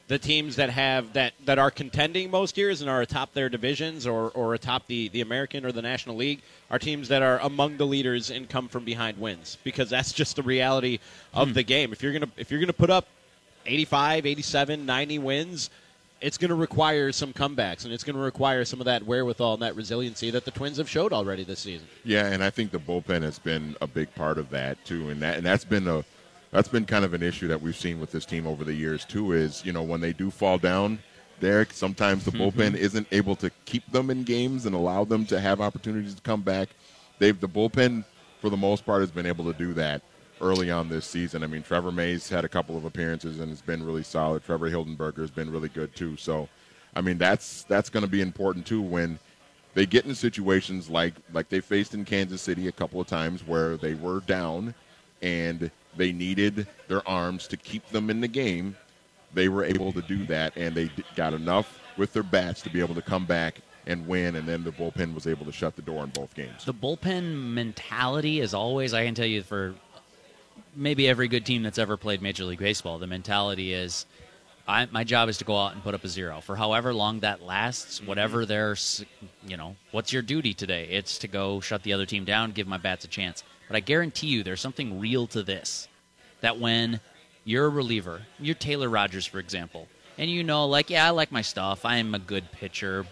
the 0.10 0.18
teams 0.18 0.56
that 0.56 0.72
have 0.72 1.13
that 1.13 1.34
that 1.46 1.60
are 1.60 1.69
contending 1.69 2.31
most 2.31 2.57
years 2.57 2.81
and 2.81 2.90
are 2.90 3.01
atop 3.01 3.31
their 3.34 3.48
divisions 3.48 4.07
or, 4.07 4.30
or 4.31 4.56
atop 4.56 4.88
the, 4.88 5.07
the 5.10 5.22
American 5.22 5.66
or 5.66 5.72
the 5.72 5.84
National 5.84 6.16
League 6.16 6.42
are 6.72 6.80
teams 6.80 7.07
that 7.10 7.22
are 7.22 7.40
among 7.40 7.78
the 7.78 7.86
leaders 7.86 8.31
in 8.31 8.48
come 8.48 8.68
from 8.68 8.84
behind 8.84 9.19
wins 9.19 9.57
because 9.63 9.90
that's 9.90 10.12
just 10.12 10.36
the 10.36 10.44
reality 10.44 11.00
of 11.34 11.50
hmm. 11.50 11.54
the 11.54 11.63
game. 11.63 11.92
If 11.94 12.01
you're 12.01 12.12
gonna 12.13 12.30
if 12.38 12.50
you're 12.50 12.60
gonna 12.60 12.74
put 12.74 12.90
up 12.90 13.07
85, 13.69 14.25
87, 14.25 14.86
90 14.86 15.19
wins, 15.19 15.69
it's 16.21 16.38
going 16.38 16.50
to 16.50 16.56
require 16.56 17.12
some 17.12 17.31
comebacks 17.31 17.86
and 17.86 17.94
it's 17.94 18.04
going 18.04 18.16
to 18.16 18.21
require 18.21 18.66
some 18.66 18.80
of 18.81 18.86
that 18.86 19.04
wherewithal 19.04 19.54
and 19.54 19.62
that 19.62 19.75
resiliency 19.75 20.31
that 20.31 20.45
the 20.45 20.51
Twins 20.51 20.77
have 20.77 20.89
showed 20.89 21.13
already 21.13 21.44
this 21.44 21.60
season. 21.60 21.88
Yeah, 22.04 22.25
and 22.25 22.44
I 22.44 22.50
think 22.50 22.71
the 22.71 22.80
bullpen 22.80 23.21
has 23.21 23.39
been 23.39 23.75
a 23.81 23.88
big 23.88 24.13
part 24.16 24.38
of 24.38 24.50
that 24.50 24.83
too, 24.86 25.10
and 25.10 25.21
that 25.21 25.38
and 25.38 25.45
that's 25.45 25.63
been 25.63 25.88
a 25.88 26.04
that's 26.51 26.68
been 26.68 26.86
kind 26.86 27.06
of 27.06 27.13
an 27.13 27.21
issue 27.21 27.48
that 27.48 27.62
we've 27.62 27.77
seen 27.77 28.00
with 28.00 28.12
this 28.12 28.25
team 28.25 28.48
over 28.48 28.63
the 28.63 28.74
years 28.74 29.06
too. 29.06 29.31
Is 29.31 29.63
you 29.63 29.72
know 29.72 29.83
when 29.83 30.01
they 30.01 30.13
do 30.13 30.30
fall 30.30 30.57
down, 30.57 31.00
Derek, 31.39 31.72
sometimes 31.72 32.25
the 32.25 32.31
bullpen 32.38 32.75
isn't 32.75 33.07
able 33.12 33.36
to 33.38 33.50
keep 33.65 33.89
them 33.92 34.10
in 34.10 34.24
games 34.24 34.65
and 34.65 34.75
allow 34.75 35.05
them 35.05 35.25
to 35.27 35.39
have 35.39 35.62
opportunities 35.62 36.15
to 36.15 36.22
come 36.22 36.41
back. 36.41 36.70
They've 37.20 37.39
the 37.39 37.48
bullpen 37.48 38.03
for 38.41 38.50
the 38.50 38.58
most 38.58 38.86
part 38.86 39.01
has 39.01 39.12
been 39.12 39.25
able 39.25 39.46
to 39.46 39.58
do 39.58 39.74
that 39.74 40.01
early 40.41 40.72
on 40.72 40.89
this 40.89 41.05
season. 41.05 41.43
I 41.43 41.48
mean, 41.48 41.63
Trevor 41.63 41.91
Mays 41.91 42.29
had 42.29 42.46
a 42.46 42.50
couple 42.50 42.77
of 42.77 42.86
appearances 42.86 43.39
and 43.39 43.50
has 43.50 43.62
been 43.62 43.86
really 43.86 44.03
solid. 44.03 44.43
Trevor 44.43 44.69
Hildenberger 44.69 45.19
has 45.19 45.31
been 45.31 45.51
really 45.51 45.69
good 45.69 45.96
too. 45.96 46.17
So, 46.17 46.48
I 46.96 47.01
mean, 47.01 47.17
that's 47.17 47.63
that's 47.63 47.89
going 47.89 48.05
to 48.05 48.10
be 48.10 48.22
important 48.22 48.65
too 48.65 48.81
when 48.81 49.19
they 49.74 49.86
get 49.86 50.05
in 50.05 50.15
situations 50.15 50.89
like 50.89 51.13
like 51.34 51.50
they 51.50 51.60
faced 51.60 51.93
in 51.93 52.05
Kansas 52.05 52.41
City 52.41 52.67
a 52.67 52.72
couple 52.72 53.00
of 53.00 53.08
times 53.08 53.46
where 53.46 53.77
they 53.77 53.93
were 53.93 54.22
down 54.22 54.74
and 55.22 55.69
they 55.98 56.12
needed 56.12 56.67
their 56.88 57.08
arms 57.08 57.48
to 57.48 57.58
keep 57.58 57.88
them 57.89 58.10
in 58.10 58.22
the 58.22 58.27
game. 58.27 58.75
They 59.34 59.48
were 59.48 59.63
able 59.63 59.91
to 59.93 60.01
do 60.01 60.25
that, 60.25 60.55
and 60.55 60.74
they 60.74 60.89
got 61.15 61.34
enough 61.34 61.79
with 61.98 62.13
their 62.13 62.24
bats 62.24 62.62
to 62.63 62.69
be 62.69 62.79
able 62.79 62.96
to 62.96 63.01
come 63.01 63.25
back 63.25 63.62
and 63.86 64.08
win. 64.08 64.36
And 64.36 64.48
then 64.48 64.63
the 64.63 64.72
bullpen 64.72 65.13
was 65.13 65.27
able 65.27 65.46
to 65.46 65.51
shut 65.51 65.75
the 65.75 65.81
door 65.81 66.03
in 66.03 66.10
both 66.10 66.34
games. 66.34 66.65
The 66.65 66.74
bullpen 66.74 67.53
mentality 67.53 68.39
is 68.39 68.53
always, 68.53 68.93
I 68.93 69.05
can 69.05 69.13
tell 69.13 69.25
you, 69.25 69.43
for 69.43 69.75
maybe 70.76 71.08
every 71.08 71.28
good 71.28 71.46
team 71.46 71.64
that's 71.64 71.78
ever 71.78 71.98
played 71.98 72.22
Major 72.22 72.46
League 72.46 72.60
Baseball, 72.60 73.00
the 73.00 73.08
mentality 73.08 73.74
is 73.74 74.06
I, 74.70 74.88
my 74.92 75.04
job 75.04 75.30
is 75.30 75.40
to 75.40 75.46
go 75.46 75.58
out 75.58 75.74
and 75.74 75.84
put 75.84 75.96
up 75.96 76.04
a 76.04 76.08
zero 76.08 76.42
for 76.42 76.56
however 76.56 76.94
long 76.94 77.22
that 77.22 77.42
lasts. 77.42 77.98
Mm-hmm. 77.98 78.08
Whatever 78.08 78.46
their, 78.46 78.76
you 79.48 79.58
know, 79.58 79.76
what's 79.92 80.14
your 80.14 80.22
duty 80.22 80.54
today? 80.54 80.88
It's 80.92 81.18
to 81.20 81.28
go 81.28 81.60
shut 81.60 81.82
the 81.82 81.94
other 81.94 82.06
team 82.06 82.24
down, 82.24 82.52
give 82.52 82.68
my 82.68 82.78
bats 82.78 83.04
a 83.04 83.08
chance. 83.08 83.44
But 83.68 83.78
I 83.78 83.80
guarantee 83.80 84.28
you, 84.28 84.44
there's 84.44 84.62
something 84.62 85.00
real 85.00 85.26
to 85.28 85.42
this. 85.42 85.88
That 86.42 86.60
when 86.60 87.00
you're 87.46 87.66
a 87.66 87.70
reliever, 87.70 88.22
you're 88.38 88.56
Taylor 88.56 88.90
Rogers, 88.90 89.26
for 89.26 89.40
example, 89.40 89.88
and 90.20 90.30
you 90.30 90.44
know, 90.44 90.68
like, 90.68 90.90
yeah, 90.92 91.06
I 91.06 91.10
like 91.10 91.32
my 91.32 91.42
stuff. 91.42 91.84
I 91.84 91.98
am 91.98 92.14
a 92.14 92.20
good 92.20 92.52
pitcher, 92.52 93.06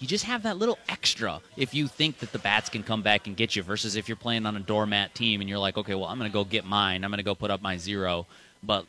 you 0.00 0.06
just 0.06 0.24
have 0.24 0.42
that 0.42 0.56
little 0.56 0.78
extra 0.88 1.40
if 1.56 1.74
you 1.74 1.86
think 1.86 2.18
that 2.18 2.32
the 2.32 2.38
bats 2.38 2.70
can 2.70 2.82
come 2.82 3.02
back 3.02 3.26
and 3.26 3.36
get 3.36 3.54
you 3.54 3.62
versus 3.62 3.96
if 3.96 4.08
you're 4.08 4.16
playing 4.16 4.46
on 4.46 4.56
a 4.56 4.60
doormat 4.60 5.14
team 5.14 5.40
and 5.40 5.48
you're 5.48 5.58
like, 5.58 5.76
okay, 5.76 5.94
well, 5.94 6.06
I'm 6.06 6.18
going 6.18 6.30
to 6.30 6.32
go 6.32 6.42
get 6.42 6.64
mine. 6.64 7.04
I'm 7.04 7.10
going 7.10 7.18
to 7.18 7.22
go 7.24 7.34
put 7.34 7.50
up 7.50 7.60
my 7.60 7.76
zero. 7.76 8.26
But 8.62 8.86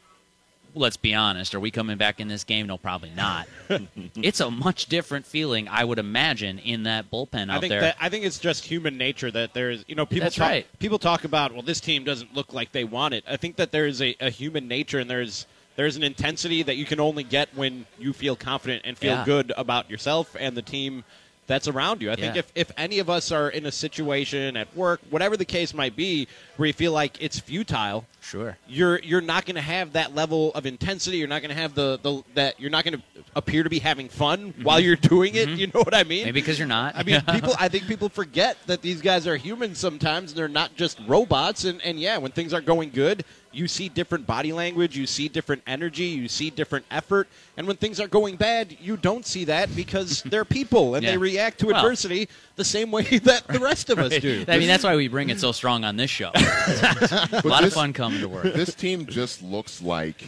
let's 0.73 0.95
be 0.95 1.13
honest, 1.13 1.53
are 1.53 1.59
we 1.59 1.69
coming 1.69 1.97
back 1.97 2.21
in 2.21 2.29
this 2.29 2.45
game? 2.45 2.67
No, 2.67 2.77
probably 2.77 3.11
not. 3.11 3.47
it's 4.15 4.39
a 4.39 4.49
much 4.49 4.85
different 4.85 5.25
feeling, 5.25 5.67
I 5.67 5.83
would 5.83 5.99
imagine, 5.99 6.59
in 6.59 6.83
that 6.83 7.11
bullpen 7.11 7.49
out 7.49 7.57
I 7.57 7.59
think 7.59 7.71
there. 7.71 7.81
that 7.81 7.97
I 7.99 8.07
think 8.07 8.23
it's 8.23 8.39
just 8.39 8.65
human 8.65 8.97
nature 8.97 9.29
that 9.31 9.53
there's 9.53 9.83
you 9.87 9.95
know 9.95 10.05
people 10.05 10.25
That's 10.25 10.35
talk, 10.37 10.47
right. 10.47 10.79
people 10.79 10.99
talk 10.99 11.25
about 11.25 11.51
well 11.51 11.61
this 11.61 11.81
team 11.81 12.03
doesn't 12.05 12.33
look 12.33 12.53
like 12.53 12.71
they 12.71 12.85
want 12.85 13.13
it. 13.13 13.25
I 13.27 13.37
think 13.37 13.57
that 13.57 13.71
there's 13.71 14.01
a, 14.01 14.15
a 14.21 14.29
human 14.29 14.67
nature 14.69 14.99
and 14.99 15.09
there's 15.09 15.45
there's 15.75 15.95
an 15.95 16.03
intensity 16.03 16.63
that 16.63 16.75
you 16.75 16.85
can 16.85 16.99
only 16.99 17.23
get 17.23 17.49
when 17.55 17.85
you 17.97 18.13
feel 18.13 18.35
confident 18.35 18.83
and 18.85 18.97
feel 18.97 19.13
Yeah. 19.13 19.25
good 19.25 19.53
about 19.57 19.89
yourself 19.89 20.35
and 20.39 20.55
the 20.55 20.61
team 20.61 21.03
that's 21.51 21.67
around 21.67 22.01
you. 22.01 22.09
I 22.11 22.15
think 22.15 22.37
if, 22.37 22.49
if 22.55 22.71
any 22.77 22.99
of 22.99 23.09
us 23.09 23.31
are 23.31 23.49
in 23.49 23.65
a 23.65 23.71
situation 23.71 24.55
at 24.55 24.73
work, 24.75 25.01
whatever 25.09 25.35
the 25.35 25.43
case 25.43 25.73
might 25.73 25.95
be, 25.97 26.27
where 26.55 26.67
you 26.67 26.73
feel 26.73 26.93
like 26.93 27.21
it's 27.21 27.39
futile, 27.39 28.05
Sure. 28.21 28.57
you're 28.69 28.99
you're 28.99 29.19
not 29.19 29.45
going 29.45 29.55
to 29.55 29.61
have 29.61 29.93
that 29.93 30.15
level 30.15 30.53
of 30.53 30.65
intensity. 30.65 31.17
You're 31.17 31.27
not 31.27 31.41
going 31.41 31.53
to 31.53 31.59
have 31.61 31.73
the, 31.73 31.99
the 32.01 32.23
that 32.35 32.59
you're 32.59 32.69
not 32.69 32.85
going 32.85 32.99
to 32.99 33.03
appear 33.35 33.63
to 33.63 33.69
be 33.69 33.79
having 33.79 34.07
fun 34.07 34.53
mm-hmm. 34.53 34.63
while 34.63 34.79
you're 34.79 34.95
doing 34.95 35.35
it. 35.35 35.49
Mm-hmm. 35.49 35.57
You 35.57 35.67
know 35.67 35.81
what 35.81 35.93
I 35.93 36.03
mean? 36.03 36.25
Maybe 36.25 36.39
because 36.39 36.57
you're 36.57 36.67
not. 36.67 36.95
I 36.95 37.03
mean, 37.03 37.19
people. 37.31 37.53
I 37.59 37.67
think 37.67 37.87
people 37.87 38.07
forget 38.07 38.57
that 38.67 38.81
these 38.81 39.01
guys 39.01 39.27
are 39.27 39.35
humans 39.35 39.79
sometimes. 39.79 40.31
And 40.31 40.37
they're 40.37 40.47
not 40.47 40.75
just 40.75 40.99
robots. 41.07 41.65
And, 41.65 41.81
and 41.81 41.99
yeah, 41.99 42.17
when 42.17 42.31
things 42.31 42.53
aren't 42.53 42.67
going 42.67 42.91
good, 42.91 43.25
you 43.53 43.67
see 43.67 43.89
different 43.89 44.25
body 44.25 44.53
language, 44.53 44.95
you 44.97 45.05
see 45.05 45.27
different 45.27 45.61
energy, 45.67 46.05
you 46.05 46.27
see 46.27 46.49
different 46.49 46.85
effort. 46.89 47.27
And 47.57 47.67
when 47.67 47.75
things 47.75 47.99
are 47.99 48.07
going 48.07 48.37
bad, 48.37 48.77
you 48.79 48.95
don't 48.97 49.25
see 49.25 49.45
that 49.45 49.75
because 49.75 50.21
they're 50.25 50.45
people 50.45 50.95
and 50.95 51.03
Yeah. 51.03 51.11
they 51.11 51.17
react 51.17 51.59
to 51.59 51.67
Well- 51.67 51.75
adversity 51.77 52.29
the 52.55 52.63
same 52.63 52.91
way 52.91 53.03
that 53.23 53.47
the 53.47 53.59
rest 53.59 53.89
of 53.89 53.99
us 53.99 54.17
do. 54.19 54.45
I 54.47 54.57
mean, 54.57 54.67
that's 54.67 54.83
why 54.83 54.95
we 54.95 55.07
bring 55.07 55.29
it 55.29 55.39
so 55.39 55.51
strong 55.51 55.83
on 55.83 55.97
this 55.97 56.09
show. 56.09 56.31
a 56.35 57.41
lot 57.43 57.63
of 57.63 57.73
fun 57.73 57.93
coming 57.93 58.21
to 58.21 58.29
work. 58.29 58.43
this 58.43 58.73
team 58.73 59.05
just 59.05 59.41
looks 59.43 59.81
like 59.81 60.23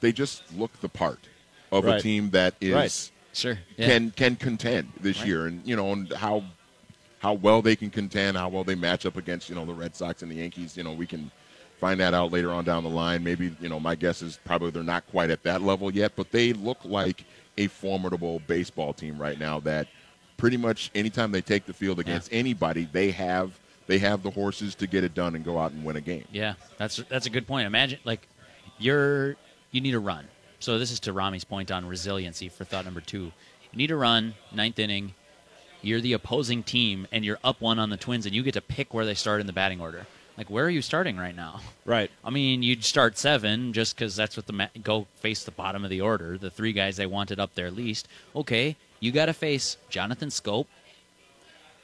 they 0.00 0.12
just 0.12 0.42
look 0.56 0.72
the 0.80 0.88
part 0.88 1.20
of 1.70 1.86
a 1.86 2.00
team 2.00 2.30
that 2.30 2.54
is 2.60 2.74
Right. 2.74 3.10
Sure. 3.34 3.58
Yeah. 3.78 3.86
can 3.86 4.10
can 4.10 4.36
contend 4.36 4.92
this 5.00 5.24
year, 5.24 5.46
and 5.46 5.62
you 5.66 5.74
know, 5.74 5.92
and 5.92 6.12
how 6.12 6.44
how 7.20 7.32
well 7.32 7.62
they 7.62 7.76
can 7.76 7.88
contend, 7.88 8.36
how 8.36 8.50
well 8.50 8.62
they 8.62 8.74
match 8.74 9.06
up 9.06 9.16
against 9.16 9.48
you 9.48 9.54
know 9.54 9.64
the 9.64 9.72
Red 9.72 9.96
Sox 9.96 10.20
and 10.22 10.30
the 10.30 10.34
Yankees. 10.36 10.76
You 10.76 10.82
know, 10.82 10.92
we 10.92 11.06
can 11.06 11.30
find 11.82 11.98
that 11.98 12.14
out 12.14 12.30
later 12.30 12.52
on 12.52 12.64
down 12.64 12.84
the 12.84 12.88
line. 12.88 13.24
Maybe 13.24 13.52
you 13.60 13.68
know, 13.68 13.80
my 13.80 13.96
guess 13.96 14.22
is 14.22 14.38
probably 14.44 14.70
they're 14.70 14.84
not 14.84 15.04
quite 15.08 15.30
at 15.30 15.42
that 15.42 15.62
level 15.62 15.92
yet, 15.92 16.12
but 16.14 16.30
they 16.30 16.52
look 16.52 16.78
like 16.84 17.24
a 17.58 17.66
formidable 17.66 18.40
baseball 18.46 18.92
team 18.92 19.18
right 19.18 19.36
now. 19.36 19.58
That 19.58 19.88
pretty 20.36 20.56
much 20.56 20.92
anytime 20.94 21.32
they 21.32 21.40
take 21.40 21.66
the 21.66 21.72
field 21.72 21.98
against 21.98 22.28
anybody, 22.32 22.88
they 22.92 23.10
have 23.10 23.58
they 23.88 23.98
have 23.98 24.22
the 24.22 24.30
horses 24.30 24.76
to 24.76 24.86
get 24.86 25.02
it 25.02 25.12
done 25.12 25.34
and 25.34 25.44
go 25.44 25.58
out 25.58 25.72
and 25.72 25.84
win 25.84 25.96
a 25.96 26.00
game. 26.00 26.24
Yeah, 26.30 26.54
that's 26.78 26.98
that's 27.08 27.26
a 27.26 27.30
good 27.30 27.48
point. 27.48 27.66
Imagine 27.66 27.98
like 28.04 28.28
you're 28.78 29.34
you 29.72 29.80
need 29.80 29.94
a 29.94 29.98
run. 29.98 30.28
So 30.60 30.78
this 30.78 30.92
is 30.92 31.00
to 31.00 31.12
Ramie's 31.12 31.42
point 31.42 31.72
on 31.72 31.84
resiliency 31.84 32.48
for 32.48 32.62
thought 32.62 32.84
number 32.84 33.00
two. 33.00 33.32
You 33.72 33.76
need 33.76 33.90
a 33.90 33.96
run, 33.96 34.34
ninth 34.52 34.78
inning. 34.78 35.14
You're 35.84 36.00
the 36.00 36.12
opposing 36.12 36.62
team, 36.62 37.08
and 37.10 37.24
you're 37.24 37.40
up 37.42 37.60
one 37.60 37.80
on 37.80 37.90
the 37.90 37.96
Twins, 37.96 38.24
and 38.24 38.32
you 38.32 38.44
get 38.44 38.54
to 38.54 38.60
pick 38.60 38.94
where 38.94 39.04
they 39.04 39.14
start 39.14 39.40
in 39.40 39.48
the 39.48 39.52
batting 39.52 39.80
order. 39.80 40.06
Like, 40.36 40.48
where 40.48 40.64
are 40.64 40.70
you 40.70 40.82
starting 40.82 41.16
right 41.16 41.36
now? 41.36 41.60
right. 41.84 42.10
I 42.24 42.30
mean, 42.30 42.62
you'd 42.62 42.84
start 42.84 43.18
seven 43.18 43.72
just 43.72 43.94
because 43.94 44.16
that's 44.16 44.36
what 44.36 44.46
the 44.46 44.52
ma- 44.52 44.68
go 44.82 45.06
face 45.16 45.44
the 45.44 45.50
bottom 45.50 45.84
of 45.84 45.90
the 45.90 46.00
order. 46.00 46.38
The 46.38 46.50
three 46.50 46.72
guys 46.72 46.96
they 46.96 47.06
wanted 47.06 47.38
up 47.38 47.54
there 47.54 47.70
least. 47.70 48.08
Okay, 48.34 48.76
you 49.00 49.12
got 49.12 49.26
to 49.26 49.34
face 49.34 49.76
Jonathan 49.90 50.30
Schoop 50.30 50.66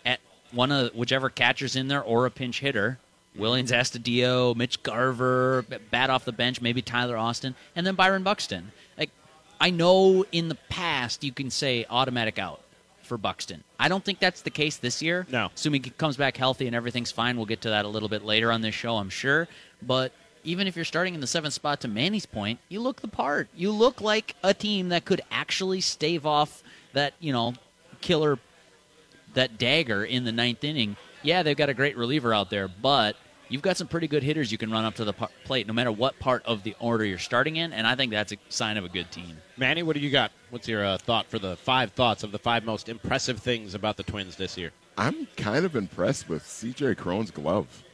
at 0.07 0.21
one 0.52 0.73
of 0.73 0.95
whichever 0.95 1.28
catchers 1.28 1.76
in 1.76 1.88
there 1.88 2.02
or 2.02 2.26
a 2.26 2.31
pinch 2.31 2.61
hitter. 2.61 2.99
Willians 3.37 3.71
Astudillo, 3.71 4.57
Mitch 4.57 4.83
Garver, 4.83 5.64
bat 5.90 6.11
off 6.11 6.25
the 6.25 6.33
bench, 6.33 6.61
maybe 6.61 6.83
Tyler 6.83 7.17
Austin, 7.17 7.55
and 7.76 7.87
then 7.87 7.95
Byron 7.95 8.25
Buxton. 8.25 8.73
Like, 8.97 9.11
I 9.61 9.71
know 9.71 10.25
in 10.33 10.49
the 10.49 10.57
past 10.69 11.23
you 11.23 11.31
can 11.31 11.50
say 11.50 11.87
automatic 11.88 12.38
out 12.38 12.61
for 13.08 13.18
Buxton. 13.18 13.64
I 13.80 13.88
don't 13.88 14.04
think 14.04 14.20
that's 14.20 14.42
the 14.42 14.50
case 14.50 14.76
this 14.76 15.02
year. 15.02 15.26
No. 15.30 15.50
Assuming 15.54 15.82
he 15.82 15.90
comes 15.90 16.16
back 16.16 16.36
healthy 16.36 16.66
and 16.66 16.76
everything's 16.76 17.10
fine, 17.10 17.36
we'll 17.36 17.46
get 17.46 17.62
to 17.62 17.70
that 17.70 17.84
a 17.84 17.88
little 17.88 18.08
bit 18.08 18.24
later 18.24 18.52
on 18.52 18.60
this 18.60 18.74
show, 18.74 18.96
I'm 18.96 19.10
sure. 19.10 19.48
But 19.82 20.12
even 20.44 20.66
if 20.66 20.76
you're 20.76 20.84
starting 20.84 21.14
in 21.14 21.20
the 21.20 21.26
seventh 21.26 21.54
spot, 21.54 21.80
to 21.80 21.88
Manny's 21.88 22.26
point, 22.26 22.60
you 22.68 22.80
look 22.80 23.00
the 23.00 23.08
part. 23.08 23.48
You 23.56 23.72
look 23.72 24.00
like 24.00 24.36
a 24.44 24.54
team 24.54 24.90
that 24.90 25.04
could 25.04 25.20
actually 25.30 25.80
stave 25.80 26.24
off 26.26 26.62
that, 26.92 27.14
you 27.18 27.32
know, 27.32 27.54
killer, 28.00 28.38
that 29.34 29.58
dagger 29.58 30.04
in 30.04 30.24
the 30.24 30.32
ninth 30.32 30.62
inning. 30.62 30.96
Yeah, 31.22 31.42
they've 31.42 31.56
got 31.56 31.68
a 31.68 31.74
great 31.74 31.96
reliever 31.96 32.32
out 32.32 32.50
there, 32.50 32.68
but 32.68 33.16
you've 33.49 33.62
got 33.62 33.76
some 33.76 33.88
pretty 33.88 34.09
good 34.09 34.23
hitters 34.23 34.52
you 34.52 34.59
can 34.59 34.71
run 34.71 34.85
up 34.85 34.95
to 34.97 35.05
the 35.05 35.12
pa- 35.12 35.28
plate 35.45 35.67
no 35.67 35.73
matter 35.73 35.93
what 35.93 36.19
part 36.19 36.45
of 36.47 36.62
the 36.62 36.75
order 36.81 37.05
you're 37.05 37.19
starting 37.19 37.57
in, 37.57 37.73
and 37.73 37.87
I 37.87 37.95
think 37.95 38.12
that's 38.12 38.33
a 38.33 38.37
sign 38.49 38.76
of 38.76 38.85
a 38.85 38.88
good 38.88 39.11
team. 39.11 39.38
Manny, 39.57 39.83
what 39.83 39.95
do 39.95 40.00
you 40.00 40.11
got? 40.11 40.33
What's 40.50 40.69
your 40.69 40.85
uh, 40.85 40.99
thought 40.99 41.26
for 41.26 41.38
the 41.38 41.57
five 41.57 41.93
thoughts 41.93 42.23
of 42.23 42.33
the 42.33 42.38
five 42.38 42.64
most 42.64 42.88
impressive 42.88 43.40
things 43.40 43.75
about 43.75 43.97
the 43.97 44.02
Twins 44.02 44.37
this 44.37 44.57
year? 44.57 44.73
I'm 44.97 45.26
kind 45.37 45.64
of 45.64 45.76
impressed 45.76 46.28
with 46.28 46.43
CJ 46.43 46.97
Cron's 46.97 47.31
glove. 47.31 47.85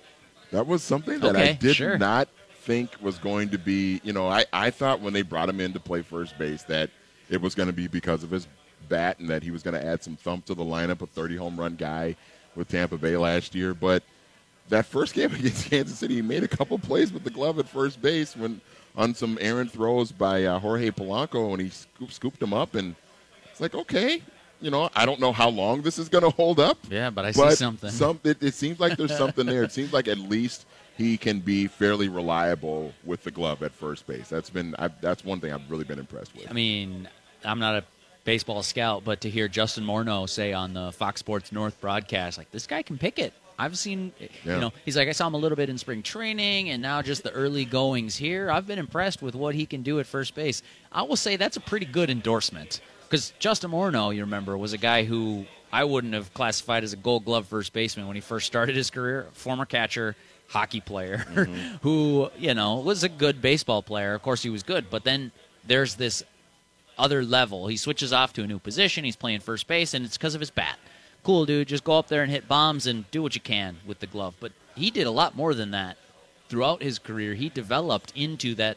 That 0.50 0.66
was 0.66 0.82
something 0.82 1.20
that 1.20 1.36
I 1.36 1.52
did 1.52 1.76
sure. 1.76 1.98
not 1.98 2.28
think 2.52 2.90
was 3.00 3.18
going 3.18 3.50
to 3.50 3.58
be, 3.58 4.00
you 4.04 4.12
know, 4.12 4.28
I, 4.28 4.44
I 4.52 4.70
thought 4.70 5.00
when 5.00 5.12
they 5.12 5.22
brought 5.22 5.48
him 5.48 5.60
in 5.60 5.72
to 5.74 5.80
play 5.80 6.02
first 6.02 6.38
base 6.38 6.62
that 6.64 6.90
it 7.28 7.40
was 7.40 7.54
going 7.54 7.66
to 7.66 7.72
be 7.72 7.88
because 7.88 8.22
of 8.22 8.30
his 8.30 8.46
bat 8.88 9.18
and 9.18 9.28
that 9.28 9.42
he 9.42 9.50
was 9.50 9.62
going 9.62 9.74
to 9.74 9.84
add 9.84 10.02
some 10.02 10.16
thump 10.16 10.46
to 10.46 10.54
the 10.54 10.64
lineup, 10.64 11.02
a 11.02 11.06
30 11.06 11.36
home 11.36 11.58
run 11.58 11.76
guy 11.76 12.16
with 12.54 12.68
Tampa 12.68 12.96
Bay 12.96 13.16
last 13.16 13.54
year. 13.54 13.74
But 13.74 14.02
that 14.68 14.86
first 14.86 15.14
game 15.14 15.32
against 15.34 15.70
Kansas 15.70 15.98
City, 15.98 16.16
he 16.16 16.22
made 16.22 16.42
a 16.42 16.48
couple 16.48 16.78
plays 16.78 17.12
with 17.12 17.24
the 17.24 17.30
glove 17.30 17.58
at 17.58 17.68
first 17.68 18.00
base 18.00 18.36
when 18.36 18.60
on 18.96 19.14
some 19.14 19.38
errant 19.40 19.70
throws 19.72 20.12
by 20.12 20.44
uh, 20.44 20.58
Jorge 20.58 20.90
Polanco, 20.90 21.52
and 21.52 21.60
he 21.60 21.68
scoop, 21.70 22.12
scooped 22.12 22.40
him 22.40 22.54
up. 22.54 22.74
And 22.74 22.94
it's 23.50 23.60
like, 23.60 23.74
okay, 23.74 24.22
you 24.60 24.70
know, 24.70 24.88
I 24.94 25.04
don't 25.04 25.20
know 25.20 25.32
how 25.32 25.48
long 25.48 25.82
this 25.82 25.98
is 25.98 26.08
going 26.08 26.24
to 26.24 26.30
hold 26.30 26.60
up. 26.60 26.78
Yeah, 26.88 27.10
but 27.10 27.24
I 27.24 27.32
see 27.32 27.50
something. 27.52 27.90
Some, 27.90 28.20
it, 28.24 28.42
it 28.42 28.54
seems 28.54 28.80
like 28.80 28.96
there's 28.96 29.16
something 29.18 29.46
there. 29.46 29.62
It 29.62 29.72
seems 29.72 29.92
like 29.92 30.08
at 30.08 30.18
least 30.18 30.66
he 30.96 31.16
can 31.16 31.40
be 31.40 31.66
fairly 31.66 32.08
reliable 32.08 32.92
with 33.04 33.24
the 33.24 33.30
glove 33.30 33.62
at 33.62 33.72
first 33.72 34.06
base. 34.06 34.28
That's 34.28 34.50
been 34.50 34.74
I, 34.78 34.88
that's 35.00 35.24
one 35.24 35.40
thing 35.40 35.52
I've 35.52 35.68
really 35.70 35.84
been 35.84 35.98
impressed 35.98 36.34
with. 36.36 36.48
I 36.48 36.52
mean, 36.52 37.08
I'm 37.44 37.58
not 37.58 37.76
a 37.76 37.84
baseball 38.24 38.62
scout, 38.62 39.02
but 39.04 39.20
to 39.22 39.30
hear 39.30 39.48
Justin 39.48 39.84
Morneau 39.84 40.28
say 40.28 40.52
on 40.52 40.72
the 40.72 40.92
Fox 40.92 41.20
Sports 41.20 41.52
North 41.52 41.80
broadcast, 41.80 42.38
like 42.38 42.50
this 42.52 42.66
guy 42.66 42.82
can 42.82 42.96
pick 42.96 43.18
it. 43.18 43.34
I've 43.58 43.78
seen, 43.78 44.12
Yeah. 44.18 44.54
you 44.54 44.60
know, 44.60 44.72
he's 44.84 44.96
like 44.96 45.08
I 45.08 45.12
saw 45.12 45.26
him 45.26 45.34
a 45.34 45.38
little 45.38 45.56
bit 45.56 45.68
in 45.68 45.78
spring 45.78 46.02
training, 46.02 46.70
and 46.70 46.82
now 46.82 47.02
just 47.02 47.22
the 47.22 47.30
early 47.32 47.64
goings 47.64 48.16
here. 48.16 48.50
I've 48.50 48.66
been 48.66 48.78
impressed 48.78 49.22
with 49.22 49.34
what 49.34 49.54
he 49.54 49.66
can 49.66 49.82
do 49.82 50.00
at 50.00 50.06
first 50.06 50.34
base. 50.34 50.62
I 50.92 51.02
will 51.02 51.16
say 51.16 51.36
that's 51.36 51.56
a 51.56 51.60
pretty 51.60 51.86
good 51.86 52.10
endorsement 52.10 52.80
because 53.08 53.32
Justin 53.38 53.70
Morneau, 53.70 54.14
you 54.14 54.22
remember, 54.22 54.56
was 54.56 54.72
a 54.72 54.78
guy 54.78 55.04
who 55.04 55.46
I 55.72 55.84
wouldn't 55.84 56.14
have 56.14 56.32
classified 56.34 56.84
as 56.84 56.92
a 56.92 56.96
Gold 56.96 57.24
Glove 57.24 57.46
first 57.46 57.72
baseman 57.72 58.06
when 58.06 58.16
he 58.16 58.20
first 58.20 58.46
started 58.46 58.76
his 58.76 58.90
career. 58.90 59.28
Former 59.32 59.66
catcher, 59.66 60.16
hockey 60.48 60.80
player, 60.80 61.18
mm-hmm. 61.18 61.76
who 61.82 62.30
you 62.38 62.54
know 62.54 62.76
was 62.80 63.04
a 63.04 63.08
good 63.08 63.40
baseball 63.40 63.82
player. 63.82 64.14
Of 64.14 64.22
course, 64.22 64.42
he 64.42 64.50
was 64.50 64.62
good, 64.62 64.90
but 64.90 65.04
then 65.04 65.30
there's 65.66 65.94
this 65.94 66.22
other 66.98 67.24
level. 67.24 67.66
He 67.66 67.76
switches 67.76 68.12
off 68.12 68.32
to 68.34 68.42
a 68.42 68.46
new 68.46 68.58
position. 68.58 69.04
He's 69.04 69.16
playing 69.16 69.40
first 69.40 69.66
base, 69.66 69.94
and 69.94 70.04
it's 70.04 70.16
because 70.16 70.34
of 70.34 70.40
his 70.40 70.50
bat. 70.50 70.78
Cool, 71.24 71.46
dude. 71.46 71.68
Just 71.68 71.84
go 71.84 71.98
up 71.98 72.08
there 72.08 72.22
and 72.22 72.30
hit 72.30 72.46
bombs 72.46 72.86
and 72.86 73.10
do 73.10 73.22
what 73.22 73.34
you 73.34 73.40
can 73.40 73.78
with 73.86 73.98
the 74.00 74.06
glove. 74.06 74.34
But 74.38 74.52
he 74.76 74.90
did 74.90 75.06
a 75.06 75.10
lot 75.10 75.34
more 75.34 75.54
than 75.54 75.70
that 75.70 75.96
throughout 76.48 76.82
his 76.82 76.98
career. 76.98 77.34
He 77.34 77.48
developed 77.48 78.12
into 78.14 78.54
that 78.56 78.76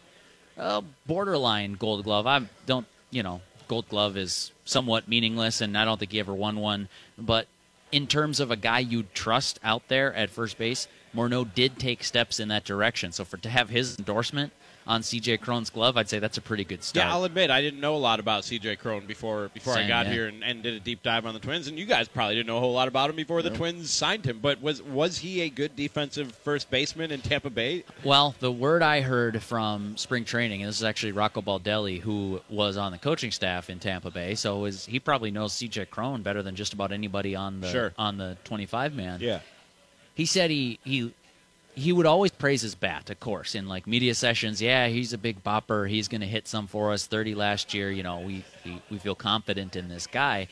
uh, 0.57 0.81
borderline 1.05 1.73
Gold 1.73 2.05
Glove. 2.05 2.25
I 2.25 2.47
don't, 2.65 2.87
you 3.11 3.21
know, 3.21 3.41
Gold 3.67 3.89
Glove 3.89 4.15
is 4.15 4.53
somewhat 4.63 5.09
meaningless, 5.09 5.59
and 5.59 5.77
I 5.77 5.83
don't 5.83 5.99
think 5.99 6.13
he 6.13 6.21
ever 6.21 6.33
won 6.33 6.55
one. 6.57 6.87
But 7.17 7.47
in 7.91 8.07
terms 8.07 8.39
of 8.39 8.49
a 8.49 8.55
guy 8.55 8.79
you'd 8.79 9.13
trust 9.13 9.59
out 9.61 9.87
there 9.89 10.13
at 10.13 10.29
first 10.29 10.57
base, 10.57 10.87
Morneau 11.13 11.43
did 11.53 11.77
take 11.77 12.03
steps 12.03 12.39
in 12.39 12.47
that 12.47 12.63
direction. 12.63 13.11
So 13.11 13.25
for 13.25 13.37
to 13.37 13.49
have 13.49 13.69
his 13.69 13.97
endorsement 13.97 14.53
on 14.87 15.03
C.J. 15.03 15.37
Cron's 15.37 15.69
glove, 15.69 15.97
I'd 15.97 16.09
say 16.09 16.19
that's 16.19 16.37
a 16.37 16.41
pretty 16.41 16.63
good 16.63 16.83
start. 16.83 17.05
Yeah, 17.05 17.13
I'll 17.13 17.23
admit 17.25 17.51
I 17.51 17.61
didn't 17.61 17.79
know 17.79 17.95
a 17.95 17.97
lot 17.97 18.19
about 18.19 18.43
CJ 18.43 18.79
Cron 18.79 19.05
before 19.05 19.49
before 19.53 19.73
I 19.73 19.87
got 19.87 20.05
yeah. 20.05 20.11
here 20.13 20.27
and, 20.27 20.43
and 20.43 20.63
did 20.63 20.73
a 20.73 20.79
deep 20.79 21.03
dive 21.03 21.25
on 21.25 21.33
the 21.33 21.39
Twins, 21.39 21.67
and 21.67 21.77
you 21.77 21.85
guys 21.85 22.07
probably 22.07 22.35
didn't 22.35 22.47
know 22.47 22.57
a 22.57 22.59
whole 22.61 22.73
lot 22.73 22.87
about 22.87 23.09
him 23.09 23.15
before 23.15 23.41
the 23.41 23.49
Twins 23.49 23.91
signed 23.91 24.25
him. 24.25 24.39
But 24.39 24.61
was 24.61 24.81
was 24.81 25.17
he 25.19 25.41
a 25.41 25.49
good 25.49 25.75
defensive 25.75 26.33
first 26.43 26.69
baseman 26.69 27.11
in 27.11 27.21
Tampa 27.21 27.49
Bay? 27.49 27.83
Well, 28.03 28.35
the 28.39 28.51
word 28.51 28.81
I 28.81 29.01
heard 29.01 29.41
from 29.43 29.97
spring 29.97 30.25
training, 30.25 30.61
and 30.61 30.69
this 30.69 30.77
is 30.77 30.83
actually 30.83 31.11
Rocco 31.11 31.41
Baldelli, 31.41 31.99
who 31.99 32.41
was 32.49 32.77
on 32.77 32.91
the 32.91 32.97
coaching 32.97 33.31
staff 33.31 33.69
in 33.69 33.79
Tampa 33.79 34.11
Bay, 34.11 34.35
so 34.35 34.65
is 34.65 34.85
he 34.85 34.99
probably 34.99 35.31
knows 35.31 35.53
CJ 35.53 35.89
Cron 35.89 36.21
better 36.21 36.41
than 36.41 36.55
just 36.55 36.73
about 36.73 36.91
anybody 36.91 37.35
on 37.35 37.61
the 37.61 37.71
Sure. 37.71 37.93
on 37.97 38.17
the 38.17 38.37
twenty 38.43 38.65
five 38.65 38.93
man. 38.93 39.19
Yeah, 39.21 39.39
He 40.15 40.25
said 40.25 40.49
he 40.49 40.79
he 40.83 41.13
he 41.77 41.93
would 41.93 42.07
always 42.07 42.31
praise 42.31 42.63
his 42.63 42.73
bat, 42.73 43.07
of 43.11 43.19
course, 43.19 43.53
in 43.53 43.67
like 43.67 43.85
media 43.85 44.15
sessions. 44.15 44.59
Yeah, 44.59 44.87
he's 44.87 45.13
a 45.13 45.17
big 45.17 45.43
bopper. 45.43 45.87
He's 45.87 46.07
going 46.07 46.21
to 46.21 46.27
hit 46.27 46.47
some 46.47 46.65
for 46.65 46.91
us. 46.91 47.05
Thirty 47.05 47.35
last 47.35 47.71
year. 47.71 47.91
You 47.91 48.01
know, 48.01 48.19
we, 48.19 48.43
we 48.65 48.81
we 48.89 48.97
feel 48.97 49.13
confident 49.13 49.75
in 49.75 49.87
this 49.87 50.07
guy. 50.07 50.47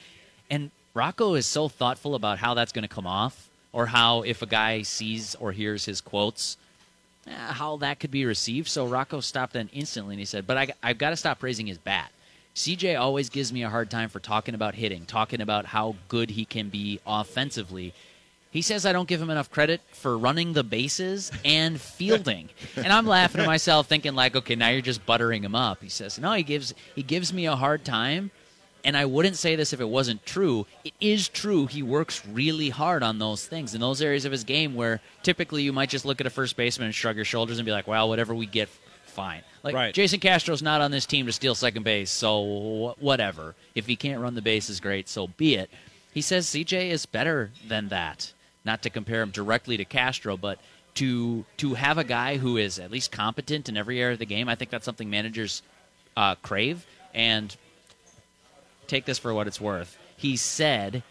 And 0.51 0.70
Rocco 0.94 1.34
is 1.34 1.48
so 1.48 1.67
thoughtful 1.67 2.13
about 2.13 2.38
how 2.38 2.53
that's 2.53 2.72
going 2.72 2.88
to 2.88 2.94
come 2.94 3.08
off, 3.08 3.50
or 3.74 3.88
how 3.88 4.22
if 4.22 4.44
a 4.44 4.46
guy 4.46 4.84
sees 4.84 5.34
or 5.34 5.51
hears 5.51 5.86
his 5.86 6.00
quotes, 6.00 6.58
eh, 7.25 7.32
how 7.32 7.77
that 7.77 8.00
could 8.00 8.12
be 8.12 8.24
received. 8.24 8.67
So 8.67 8.86
Rocco 8.86 9.20
stopped 9.20 9.53
then 9.53 9.72
instantly 9.74 10.13
and 10.13 10.20
he 10.20 10.25
said, 10.25 10.46
"But 10.46 10.58
I, 10.58 10.67
I've 10.84 11.00
got 11.00 11.10
to 11.10 11.17
stop 11.17 11.39
praising 11.39 11.65
his 11.65 11.79
bat." 11.79 12.12
CJ 12.53 13.00
always 13.00 13.29
gives 13.29 13.51
me 13.51 13.63
a 13.63 13.70
hard 13.70 13.89
time 13.89 14.10
for 14.10 14.20
talking 14.20 14.53
about 14.53 14.75
hitting, 14.75 15.08
talking 15.08 15.41
about 15.41 15.65
how 15.65 15.96
good 16.08 16.29
he 16.29 16.46
can 16.46 16.70
be 16.70 17.00
offensively 17.05 17.96
He 18.55 18.62
says 18.62 18.85
I 18.85 18.93
don't 18.93 19.05
give 19.05 19.21
him 19.21 19.29
enough 19.29 19.51
credit 19.51 19.81
for 19.91 20.17
running 20.17 20.53
the 20.53 20.63
bases 20.63 21.29
and 21.43 21.79
fielding. 21.79 22.47
and 22.77 22.88
I'm 22.88 23.05
laughing 23.05 23.41
to 23.41 23.45
myself 23.45 23.88
thinking 23.88 24.15
like, 24.15 24.33
okay, 24.33 24.55
now 24.55 24.69
you're 24.69 24.79
just 24.79 25.05
buttering 25.05 25.43
him 25.43 25.55
up. 25.55 25.83
He 25.83 25.89
says, 25.89 26.17
"No, 26.17 26.31
he 26.31 26.41
gives 26.41 26.74
he 26.95 27.03
gives 27.03 27.33
me 27.33 27.47
a 27.47 27.57
hard 27.57 27.83
time." 27.83 28.31
And 28.85 28.95
I 28.95 29.07
wouldn't 29.07 29.35
say 29.35 29.57
this 29.57 29.74
if 29.74 29.81
it 29.81 29.89
wasn't 29.89 30.25
true. 30.25 30.67
It 30.85 30.93
is 31.01 31.27
true. 31.27 31.65
He 31.65 31.83
works 31.83 32.25
really 32.25 32.69
hard 32.69 33.03
on 33.03 33.19
those 33.19 33.45
things 33.45 33.75
in 33.75 33.81
those 33.81 34.01
areas 34.01 34.24
of 34.24 34.31
his 34.31 34.45
game 34.45 34.74
where 34.74 35.01
typically 35.21 35.63
you 35.63 35.74
might 35.74 35.89
just 35.89 36.05
look 36.05 36.21
at 36.21 36.27
a 36.27 36.29
first 36.29 36.55
baseman 36.55 36.85
and 36.85 36.95
shrug 36.95 37.17
your 37.17 37.25
shoulders 37.25 37.57
and 37.59 37.65
be 37.65 37.74
like, 37.74 37.88
"Well, 37.88 38.07
whatever 38.07 38.33
we 38.33 38.45
get, 38.45 38.69
fine." 39.05 39.41
Like 39.63 39.75
Right. 39.75 39.93
Jason 39.93 40.21
Castro's 40.21 40.62
not 40.62 40.79
on 40.79 40.91
this 40.91 41.05
team 41.05 41.25
to 41.25 41.33
steal 41.33 41.55
second 41.55 41.83
base, 41.83 42.09
so 42.09 42.95
whatever. 43.00 43.53
If 43.75 43.85
he 43.85 43.97
can't 43.97 44.21
run 44.21 44.33
the 44.33 44.41
bases, 44.41 44.79
great, 44.79 45.09
so 45.09 45.27
be 45.27 45.55
it. 45.55 45.69
He 46.13 46.21
says 46.21 46.47
CJ 46.47 46.91
is 46.91 47.05
better 47.05 47.51
than 47.67 47.89
that. 47.89 48.31
Not 48.65 48.81
to 48.84 48.89
compare 48.89 49.22
him 49.22 49.29
directly 49.29 49.77
to 49.77 49.86
Castro, 49.86 50.36
but 50.36 50.60
to 50.95 51.45
to 51.57 51.75
have 51.75 51.98
a 51.98 52.03
guy 52.03 52.38
who 52.38 52.57
is 52.57 52.79
at 52.79 52.91
least 52.91 53.12
competent 53.12 53.69
in 53.69 53.77
every 53.77 54.01
area 54.01 54.13
of 54.13 54.19
the 54.19 54.25
game. 54.25 54.50
I 54.50 54.55
think 54.55 54.72
that's 54.72 54.86
something 54.86 55.10
managers 55.10 55.62
uh, 56.17 56.36
crave. 56.36 56.86
And 57.13 57.55
take 58.88 59.05
this 59.05 59.19
for 59.19 59.34
what 59.34 59.48
it's 59.48 59.62
worth. 59.62 59.98
He 60.17 60.36
said 60.36 61.03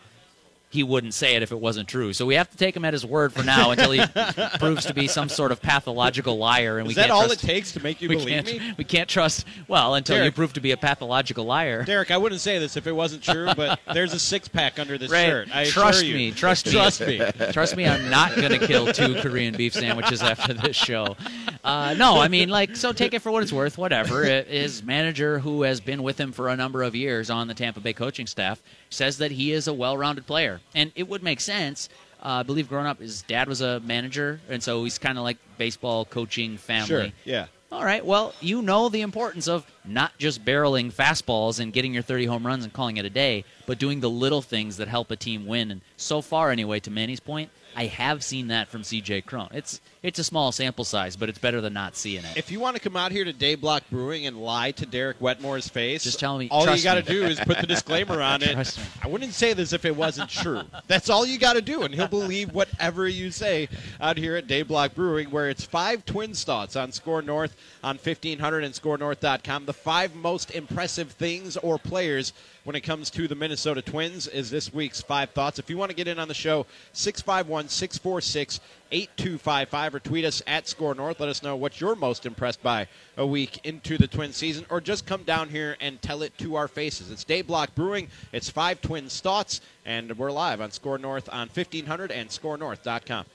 he 0.75 0.83
wouldn't 0.83 1.15
say 1.15 1.37
it 1.37 1.43
if 1.43 1.53
it 1.53 1.59
wasn't 1.61 1.89
true. 1.89 2.13
So 2.13 2.27
we 2.27 2.35
have 2.35 2.51
to 2.51 2.57
take 2.57 2.77
him 2.77 2.85
at 2.85 2.93
his 2.93 3.07
word 3.07 3.33
for 3.33 3.43
now 3.43 3.71
until 3.71 3.93
he 3.93 4.05
proves 4.59 4.85
to 4.87 4.93
be 4.95 5.07
some 5.09 5.29
sort 5.29 5.53
of 5.53 5.63
pathological 5.63 6.37
liar. 6.37 6.79
And 6.79 6.87
we 6.89 6.95
that 6.95 7.03
can't 7.03 7.13
all 7.13 7.27
trust, 7.27 7.43
it 7.45 7.47
takes 7.47 7.73
to 7.73 7.83
make 7.83 8.03
you 8.03 8.09
believe 8.09 8.45
me? 8.45 8.61
We 8.77 8.85
can't 8.85 9.09
trust. 9.09 9.47
Well, 9.69 9.95
until 9.95 10.17
you 10.17 10.23
Derek. 10.23 10.35
prove 10.35 10.53
to 10.55 10.61
be 10.61 10.73
a 10.73 10.77
pathological 10.77 11.45
liar. 11.45 11.85
Derek, 11.85 12.11
I 12.11 12.17
wouldn't 12.17 12.41
say 12.41 12.59
this 12.59 12.77
if 12.77 12.87
it 12.87 12.93
wasn't 12.93 13.23
true, 13.23 13.49
but 13.57 13.79
there's 13.93 14.13
a 14.13 14.19
six 14.19 14.49
pack 14.49 14.79
under 14.79 14.99
this 14.99 15.11
shirt. 15.11 15.49
I 15.55 15.65
trust 15.67 16.05
you. 16.05 16.15
me, 16.15 16.31
trust 16.33 16.67
me, 16.67 16.73
Trust 16.73 17.01
me. 17.01 17.21
trust 17.53 17.77
me. 17.77 17.87
I'm 17.87 18.11
not 18.11 18.35
gonna 18.35 18.59
kill 18.59 18.93
two 18.93 19.15
Korean 19.21 19.57
beef 19.57 19.75
sandwiches 19.75 20.23
after 20.23 20.53
this 20.55 20.77
show. 20.77 21.17
Uh, 21.65 21.95
no, 21.95 22.19
I 22.21 22.29
mean, 22.29 22.51
like, 22.51 22.77
so 22.77 22.93
take 22.93 23.15
it 23.15 23.23
for 23.23 23.33
what 23.33 23.43
it's 23.43 23.53
worth. 23.53 23.79
Whatever. 23.79 24.23
It- 24.25 24.49
His 24.49 24.83
manager, 24.83 25.39
who 25.39 25.63
has 25.63 25.81
been 25.81 26.03
with 26.03 26.19
him 26.21 26.31
for 26.33 26.49
a 26.49 26.57
number 26.57 26.83
of 26.83 26.95
years 26.95 27.31
on 27.31 27.49
the 27.49 27.55
Tampa 27.55 27.81
Bay 27.81 27.95
coaching 27.95 28.27
staff, 28.27 28.61
says 28.91 29.19
that 29.19 29.31
he 29.31 29.51
is 29.53 29.67
a 29.67 29.73
well-rounded 29.73 30.27
player, 30.27 30.61
and 30.75 30.93
it 30.95 31.09
would 31.09 31.23
make 31.23 31.41
sense. 31.41 31.89
Uh, 32.23 32.29
I 32.41 32.43
believe 32.43 32.69
growing 32.69 32.87
up, 32.87 33.01
his 33.01 33.23
dad 33.23 33.49
was 33.49 33.61
a 33.63 33.81
manager, 33.81 34.41
and 34.49 34.63
so 34.63 34.85
he's 34.85 34.99
kind 34.99 35.17
of 35.19 35.25
like 35.25 35.39
baseball 35.59 36.05
coaching 36.05 36.57
family. 36.59 36.87
Sure. 36.87 37.07
Yeah. 37.25 37.47
All 37.73 37.85
right. 37.85 38.05
Well, 38.05 38.35
you 38.41 38.63
know 38.63 38.89
the 38.89 39.01
importance 39.01 39.49
of 39.49 39.67
not 39.85 40.17
just 40.19 40.45
barreling 40.45 40.93
fastballs 40.93 41.59
and 41.61 41.73
getting 41.73 41.93
your 41.93 42.03
30 42.05 42.27
home 42.27 42.47
runs 42.47 42.63
and 42.63 42.73
calling 42.73 42.99
it 42.99 43.05
a 43.05 43.11
day, 43.11 43.45
but 43.67 43.79
doing 43.79 44.01
the 44.01 44.09
little 44.09 44.43
things 44.43 44.77
that 44.77 44.87
help 44.87 45.11
a 45.11 45.17
team 45.17 45.47
win. 45.47 45.71
And 45.73 45.81
so 45.97 46.21
far, 46.21 46.51
anyway, 46.51 46.79
to 46.81 46.91
Manny's 46.91 47.21
point, 47.21 47.51
I 47.75 47.87
have 47.87 48.23
seen 48.23 48.47
that 48.49 48.69
from 48.69 48.83
CJ 48.83 49.27
Cron. 49.27 49.49
It's 49.53 49.81
it's 50.05 50.19
a 50.19 50.25
small 50.25 50.53
sample 50.53 50.85
size, 50.85 51.17
but 51.17 51.31
it's 51.31 51.39
better 51.39 51.63
than 51.63 51.73
not 51.73 51.97
seeing 51.97 52.23
it. 52.25 52.37
If 52.37 52.51
you 52.51 52.61
want 52.61 52.77
to 52.77 52.83
come 52.83 52.95
out 52.95 53.11
here 53.11 53.25
to 53.25 53.33
Day 53.33 53.55
Block 53.55 53.83
Brewing 53.91 54.27
and 54.27 54.37
lie 54.39 54.71
to 54.73 54.85
Derek 54.85 55.19
Wetmore's 55.19 55.67
face, 55.69 56.05
Just 56.05 56.21
tell 56.21 56.37
me- 56.37 56.49
All 56.51 56.69
you 56.77 56.85
got 56.85 56.97
to 56.97 57.03
do 57.03 57.25
is 57.25 57.41
put 57.41 57.59
the 57.59 57.67
disclaimer 57.67 58.21
on 58.21 58.43
it. 58.43 58.53
Trust 58.53 58.77
me. 58.79 58.85
I 59.03 59.09
wouldn't 59.09 59.33
say 59.33 59.55
this 59.55 59.73
if 59.73 59.87
it 59.87 59.97
wasn't 59.97 60.29
true. 60.29 60.63
That's 60.89 61.09
all 61.09 61.25
you 61.25 61.39
got 61.39 61.55
to 61.55 61.63
do, 61.63 61.83
and 61.83 61.95
he'll 61.95 62.07
believe 62.07 62.53
whatever 62.53 63.09
you 63.09 63.31
say 63.31 63.69
out 63.99 64.19
here 64.19 64.37
at 64.37 64.47
Day 64.47 64.63
Block 64.63 64.95
Brewing, 64.95 65.31
where 65.31 65.49
it's 65.49 65.65
five 65.65 66.05
Twins 66.05 66.45
thoughts 66.45 66.77
on 66.77 66.93
Score 66.93 67.23
North 67.23 67.57
on 67.83 67.97
1500 67.97 68.63
and 68.63 68.75
ScoreNorth.com. 68.75 69.65
The 69.65 69.73
five 69.73 70.15
most 70.15 70.51
impressive 70.51 71.13
things 71.13 71.57
or 71.57 71.79
players 71.79 72.35
when 72.65 72.77
it 72.77 72.81
comes 72.81 73.11
to 73.11 73.27
the 73.29 73.35
Minnesota 73.35 73.81
Twins 73.83 74.27
is 74.27 74.51
this 74.51 74.73
week's 74.73 75.01
five 75.01 75.31
thoughts. 75.31 75.59
If 75.59 75.69
you 75.71 75.77
want 75.79 75.91
to 75.91 75.97
get 75.97 76.09
in 76.09 76.19
on 76.19 76.29
the 76.29 76.35
show, 76.35 76.67
651 76.93 77.69
646 77.69 78.61
8255 78.95 79.95
or 79.95 80.01
tweet 80.01 80.25
us 80.25 80.41
at 80.47 80.69
Score 80.69 80.95
North. 80.95 81.19
Let 81.19 81.29
us 81.29 81.43
know 81.43 81.57
what 81.57 81.81
you're 81.81 81.97
most 81.97 82.27
impressed 82.27 82.63
by 82.63 82.87
a 83.17 83.27
week 83.27 83.59
into 83.65 83.99
the 83.99 84.07
Twin 84.07 84.33
season, 84.33 84.65
or 84.71 84.81
just 84.81 85.05
come 85.05 85.25
down 85.25 85.49
here 85.49 85.77
and 85.81 86.01
tell 86.01 86.23
it 86.23 86.37
to 86.39 86.55
our 86.55 86.69
faces. 86.69 87.11
It's 87.11 87.25
Day 87.25 87.43
Block 87.43 87.75
Brewing, 87.75 88.09
it's 88.33 88.49
Five 88.49 88.81
Twins 88.81 89.21
Thoughts, 89.21 89.61
and 89.85 90.17
we're 90.17 90.31
live 90.31 90.61
on 90.61 90.71
Score 90.71 90.99
North 90.99 91.29
on 91.33 91.49
1500 91.49 92.13
and 92.13 92.29
ScoreNorth.com. 92.29 93.27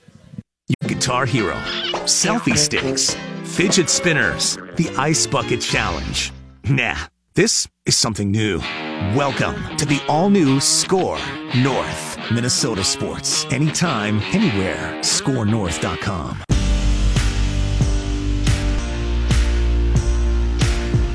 Guitar 0.86 1.26
Hero, 1.26 1.54
selfie 2.04 2.56
sticks, 2.56 3.14
fidget 3.44 3.90
spinners, 3.90 4.56
the 4.76 4.88
Ice 4.96 5.26
Bucket 5.26 5.60
Challenge. 5.60 6.32
Nah, 6.64 6.96
this 7.34 7.68
is 7.84 7.96
something 7.96 8.30
new. 8.30 8.58
Welcome 9.14 9.76
to 9.76 9.84
the 9.84 10.02
all 10.08 10.30
new 10.30 10.60
Score 10.60 11.18
North. 11.56 12.09
Minnesota 12.30 12.84
sports. 12.84 13.44
Anytime, 13.46 14.20
anywhere. 14.32 14.98
ScoreNorth.com. 15.00 16.42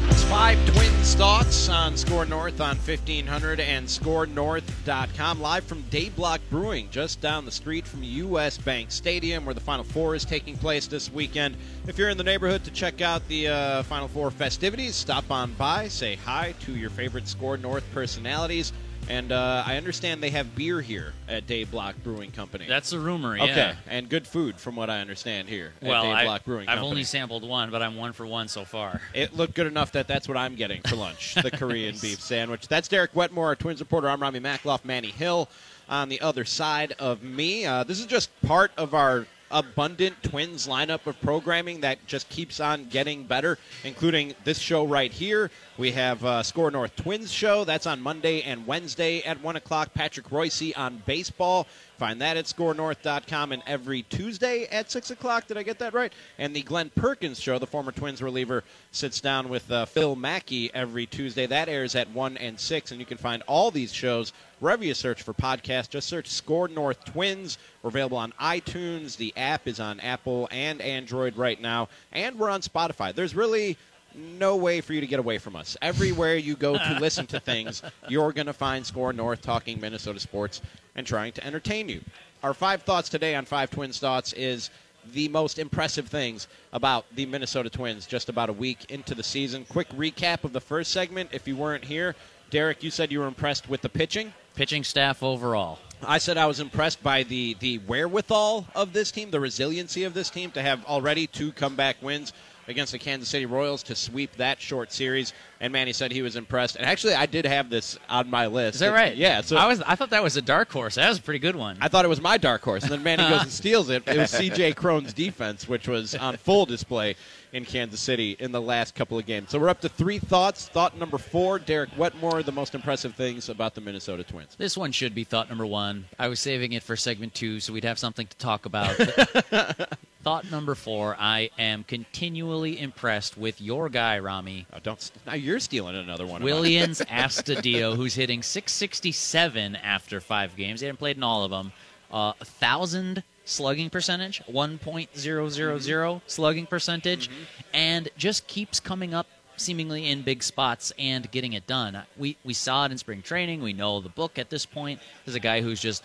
It's 0.09 0.23
five 0.23 0.57
Twins 0.67 1.15
thoughts 1.15 1.69
on 1.69 1.95
Score 1.95 2.25
North 2.25 2.59
on 2.59 2.75
1500 2.75 3.59
and 3.59 3.87
ScoreNorth.com. 3.87 5.41
Live 5.41 5.63
from 5.63 5.81
Day 5.83 6.09
Block 6.09 6.41
Brewing, 6.49 6.89
just 6.89 7.21
down 7.21 7.45
the 7.45 7.51
street 7.51 7.87
from 7.87 8.03
U.S. 8.03 8.57
Bank 8.57 8.91
Stadium, 8.91 9.45
where 9.45 9.53
the 9.53 9.61
Final 9.61 9.85
Four 9.85 10.15
is 10.15 10.25
taking 10.25 10.57
place 10.57 10.87
this 10.87 11.11
weekend. 11.11 11.55
If 11.87 11.97
you're 11.97 12.09
in 12.09 12.17
the 12.17 12.23
neighborhood 12.23 12.63
to 12.65 12.71
check 12.71 13.01
out 13.01 13.25
the 13.27 13.47
uh, 13.47 13.83
Final 13.83 14.07
Four 14.07 14.29
festivities, 14.31 14.95
stop 14.95 15.31
on 15.31 15.53
by, 15.53 15.87
say 15.87 16.15
hi 16.15 16.53
to 16.61 16.75
your 16.75 16.89
favorite 16.89 17.27
Score 17.27 17.55
North 17.55 17.85
personalities. 17.93 18.73
And 19.07 19.31
uh, 19.31 19.63
I 19.65 19.77
understand 19.77 20.23
they 20.23 20.31
have 20.31 20.55
beer 20.55 20.81
here 20.81 21.13
at 21.29 21.45
Day 21.45 21.63
Block 21.63 21.95
Brewing 22.03 22.31
Company. 22.31 22.65
That's 22.67 22.91
a 22.91 22.99
rumor. 22.99 23.35
okay, 23.35 23.45
Yeah. 23.47 23.75
and 23.87 24.09
good 24.09 24.25
food 24.27 24.59
from 24.59 24.75
what 24.75 24.89
I 24.89 24.99
understand 24.99 25.47
here 25.47 25.73
Well, 25.81 26.03
at 26.03 26.07
Day 26.07 26.11
I, 26.13 26.23
Block 26.25 26.43
Brewing 26.43 26.61
Company. 26.65 26.71
I've 26.73 26.77
Company. 26.79 26.89
only 26.91 27.03
sampled 27.03 27.47
one, 27.47 27.69
but 27.69 27.83
I'm 27.83 27.95
one 27.97 28.13
for 28.13 28.25
one 28.25 28.47
so 28.47 28.65
far. 28.65 29.01
It 29.13 29.35
looked 29.35 29.53
good 29.53 29.67
enough 29.67 29.91
that 29.91 30.07
that's 30.07 30.27
what 30.27 30.37
I'm 30.37 30.55
getting 30.55 30.81
for 30.81 30.95
lunch 30.95 31.35
the 31.35 31.51
Korean 31.57 31.95
beef 32.01 32.19
sandwich. 32.19 32.67
That's 32.67 32.87
Derek 32.87 33.15
Wetmore, 33.15 33.45
our 33.47 33.55
Twins 33.55 33.79
reporter. 33.79 34.09
I'm 34.09 34.21
Ramie 34.21 34.39
Makloff, 34.39 34.83
Manny 34.83 35.09
Hill 35.11 35.49
on 35.87 36.09
the 36.09 36.19
other 36.21 36.43
side 36.43 36.93
of 36.97 37.21
me. 37.21 37.65
Uh, 37.67 37.83
this 37.83 37.99
is 37.99 38.07
just 38.07 38.29
part 38.41 38.71
of 38.75 38.95
our 38.95 39.27
abundant 39.51 40.21
Twins 40.23 40.67
lineup 40.67 41.05
of 41.07 41.19
programming 41.21 41.81
that 41.81 42.05
just 42.07 42.29
keeps 42.29 42.59
on 42.59 42.85
getting 42.85 43.23
better, 43.23 43.57
including 43.83 44.33
this 44.43 44.59
show 44.59 44.85
right 44.85 45.11
here. 45.11 45.51
We 45.77 45.91
have 45.91 46.23
uh, 46.23 46.43
Score 46.43 46.71
North 46.71 46.95
Twins 46.95 47.31
show. 47.31 47.63
That's 47.63 47.85
on 47.85 48.01
Monday 48.01 48.41
and 48.41 48.65
Wednesday 48.65 49.21
at 49.23 49.41
1 49.41 49.55
o'clock. 49.55 49.93
Patrick 49.93 50.29
Reusse 50.29 50.77
on 50.77 51.01
baseball. 51.05 51.67
Find 51.97 52.21
that 52.21 52.35
at 52.37 52.45
scorenorth.com 52.45 53.51
and 53.51 53.63
every 53.65 54.03
Tuesday 54.03 54.65
at 54.65 54.91
6 54.91 55.11
o'clock. 55.11 55.47
Did 55.47 55.57
I 55.57 55.63
get 55.63 55.79
that 55.79 55.93
right? 55.93 56.11
And 56.37 56.55
the 56.55 56.61
Glenn 56.61 56.91
Perkins 56.95 57.39
show, 57.39 57.57
the 57.57 57.67
former 57.67 57.91
Twins 57.91 58.21
reliever, 58.21 58.63
sits 58.91 59.21
down 59.21 59.47
with 59.47 59.69
uh, 59.71 59.85
Phil 59.85 60.15
Mackey 60.15 60.73
every 60.73 61.05
Tuesday. 61.05 61.45
That 61.45 61.69
airs 61.69 61.95
at 61.95 62.09
1 62.09 62.37
and 62.37 62.59
6. 62.59 62.91
And 62.91 62.99
you 62.99 63.05
can 63.05 63.17
find 63.17 63.43
all 63.47 63.71
these 63.71 63.93
shows 63.93 64.33
wherever 64.59 64.83
you 64.83 64.93
search 64.93 65.21
for 65.23 65.33
podcasts. 65.33 65.89
Just 65.89 66.07
search 66.07 66.27
Score 66.27 66.67
North 66.67 67.03
Twins. 67.05 67.57
We're 67.81 67.89
available 67.89 68.17
on 68.17 68.33
iTunes. 68.41 69.15
The 69.15 69.33
app 69.37 69.67
is 69.67 69.79
on 69.79 69.99
Apple 70.01 70.49
and 70.51 70.81
Android 70.81 71.37
right 71.37 71.61
now. 71.61 71.87
And 72.11 72.37
we're 72.37 72.49
on 72.49 72.61
Spotify. 72.61 73.13
There's 73.15 73.35
really 73.35 73.77
no 74.15 74.55
way 74.55 74.81
for 74.81 74.93
you 74.93 75.01
to 75.01 75.07
get 75.07 75.19
away 75.19 75.37
from 75.37 75.55
us. 75.55 75.77
Everywhere 75.81 76.35
you 76.35 76.55
go 76.55 76.77
to 76.77 76.97
listen 77.01 77.27
to 77.27 77.39
things, 77.39 77.81
you're 78.07 78.31
going 78.31 78.47
to 78.47 78.53
find 78.53 78.85
Score 78.85 79.13
North 79.13 79.41
talking 79.41 79.79
Minnesota 79.79 80.19
sports 80.19 80.61
and 80.95 81.05
trying 81.05 81.33
to 81.33 81.45
entertain 81.45 81.89
you. 81.89 82.01
Our 82.43 82.53
five 82.53 82.83
thoughts 82.83 83.09
today 83.09 83.35
on 83.35 83.45
Five 83.45 83.71
Twins 83.71 83.99
Thoughts 83.99 84.33
is 84.33 84.69
the 85.13 85.27
most 85.29 85.59
impressive 85.59 86.07
things 86.07 86.47
about 86.73 87.05
the 87.15 87.25
Minnesota 87.25 87.69
Twins 87.69 88.07
just 88.07 88.29
about 88.29 88.49
a 88.49 88.53
week 88.53 88.89
into 88.89 89.15
the 89.15 89.23
season. 89.23 89.65
Quick 89.65 89.89
recap 89.89 90.43
of 90.43 90.53
the 90.53 90.61
first 90.61 90.91
segment 90.91 91.29
if 91.31 91.47
you 91.47 91.55
weren't 91.55 91.85
here. 91.85 92.15
Derek, 92.49 92.83
you 92.83 92.91
said 92.91 93.11
you 93.11 93.19
were 93.19 93.27
impressed 93.27 93.69
with 93.69 93.81
the 93.81 93.89
pitching. 93.89 94.33
Pitching 94.55 94.83
staff 94.83 95.23
overall. 95.23 95.79
I 96.07 96.17
said 96.17 96.37
I 96.37 96.45
was 96.45 96.59
impressed 96.59 97.01
by 97.01 97.23
the 97.23 97.55
the 97.59 97.79
wherewithal 97.79 98.67
of 98.75 98.93
this 98.93 99.11
team, 99.11 99.31
the 99.31 99.39
resiliency 99.39 100.03
of 100.03 100.13
this 100.13 100.29
team 100.29 100.51
to 100.51 100.61
have 100.61 100.85
already 100.85 101.27
two 101.27 101.51
comeback 101.51 102.01
wins 102.01 102.31
against 102.67 102.91
the 102.91 102.99
Kansas 102.99 103.29
City 103.29 103.45
Royals 103.45 103.83
to 103.83 103.95
sweep 103.95 104.35
that 104.37 104.59
short 104.59 104.91
series. 104.91 105.33
And 105.59 105.71
Manny 105.71 105.93
said 105.93 106.11
he 106.11 106.21
was 106.21 106.35
impressed. 106.35 106.75
And 106.75 106.85
actually, 106.85 107.13
I 107.13 107.25
did 107.25 107.45
have 107.45 107.69
this 107.69 107.97
on 108.09 108.29
my 108.29 108.47
list. 108.47 108.75
Is 108.75 108.79
that 108.81 108.91
right? 108.91 109.15
Yeah. 109.15 109.41
So 109.41 109.57
I 109.57 109.67
was. 109.67 109.81
I 109.81 109.95
thought 109.95 110.09
that 110.09 110.23
was 110.23 110.35
a 110.35 110.41
dark 110.41 110.71
horse. 110.71 110.95
That 110.95 111.09
was 111.09 111.19
a 111.19 111.21
pretty 111.21 111.39
good 111.39 111.55
one. 111.55 111.77
I 111.79 111.87
thought 111.87 112.05
it 112.05 112.09
was 112.09 112.21
my 112.21 112.37
dark 112.37 112.61
horse, 112.61 112.83
and 112.83 112.91
then 112.91 113.03
Manny 113.03 113.23
goes 113.23 113.43
and 113.43 113.51
steals 113.51 113.89
it. 113.89 114.03
It 114.07 114.17
was 114.17 114.31
C.J. 114.31 114.73
Cron's 114.73 115.13
defense, 115.13 115.67
which 115.67 115.87
was 115.87 116.13
on 116.15 116.37
full 116.37 116.65
display 116.65 117.15
in 117.53 117.63
Kansas 117.63 118.01
City 118.01 118.35
in 118.39 118.51
the 118.51 118.61
last 118.61 118.95
couple 118.95 119.17
of 119.17 119.25
games. 119.25 119.49
So 119.49 119.59
we're 119.59 119.69
up 119.69 119.79
to 119.81 119.89
three 119.89 120.19
thoughts. 120.19 120.67
Thought 120.67 120.97
number 120.97 121.17
four: 121.17 121.57
Derek 121.57 121.89
Wetmore, 121.97 122.43
the 122.43 122.51
most 122.51 122.75
impressive 122.75 123.15
things 123.15 123.47
about 123.47 123.75
the 123.75 123.81
Minnesota 123.81 124.23
Twins. 124.23 124.55
This 124.57 124.77
one 124.77 124.91
should 124.91 125.15
be 125.15 125.23
thought 125.23 125.47
number 125.47 125.65
one. 125.65 126.05
I 126.19 126.27
was 126.27 126.41
saving 126.41 126.73
it 126.73 126.83
for 126.83 126.97
segment 126.97 127.33
two, 127.33 127.61
so 127.61 127.71
we'd 127.71 127.85
have 127.85 127.97
something 127.97 128.27
to 128.27 128.37
talk 128.37 128.65
about. 128.65 128.99
thought 130.25 130.49
number 130.49 130.73
four 130.73 131.15
I 131.19 131.51
am 131.59 131.83
continually 131.83 132.79
impressed 132.79 133.37
with 133.37 133.61
your 133.61 133.89
guy, 133.89 134.17
Ramie. 134.17 134.65
Oh, 134.73 134.79
don't 134.81 135.11
now 135.27 135.35
you're 135.35 135.59
stealing 135.59 135.95
another 135.95 136.25
one. 136.25 136.41
Willians 136.41 137.05
Astudillo, 137.05 137.95
who's 137.95 138.15
hitting 138.15 138.41
667 138.41 139.75
after 139.75 140.19
five 140.19 140.55
games. 140.55 140.79
He 140.79 140.87
hadn't 140.87 140.97
played 140.97 141.17
in 141.17 141.21
all 141.21 141.43
of 141.43 141.51
them, 141.51 141.71
uh, 142.11 142.33
a 142.41 142.45
thousand 142.45 143.21
slugging 143.43 143.91
percentage, 143.91 144.41
one 144.47 144.79
point 144.79 145.15
zero 145.15 145.47
zero 145.47 145.77
zero 145.77 146.23
slugging 146.25 146.65
percentage, 146.65 147.29
and 147.71 148.09
just 148.17 148.47
keeps 148.47 148.79
coming 148.79 149.13
up 149.13 149.27
seemingly 149.57 150.09
in 150.09 150.23
big 150.23 150.41
spots 150.41 150.91
and 150.97 151.29
getting 151.29 151.53
it 151.53 151.67
done. 151.67 152.01
We 152.17 152.35
we 152.43 152.55
saw 152.55 152.85
it 152.85 152.91
in 152.91 152.97
spring 152.97 153.21
training. 153.21 153.61
We 153.61 153.73
know 153.73 154.01
the 154.01 154.09
book 154.09 154.39
at 154.39 154.49
this 154.49 154.65
point. 154.65 155.01
There's 155.23 155.35
a 155.35 155.39
guy 155.39 155.61
who's 155.61 155.79
just 155.79 156.03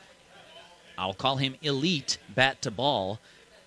I'll 0.98 1.14
call 1.14 1.36
him 1.36 1.54
elite 1.62 2.18
bat 2.34 2.60
to 2.60 2.70
ball. 2.70 3.18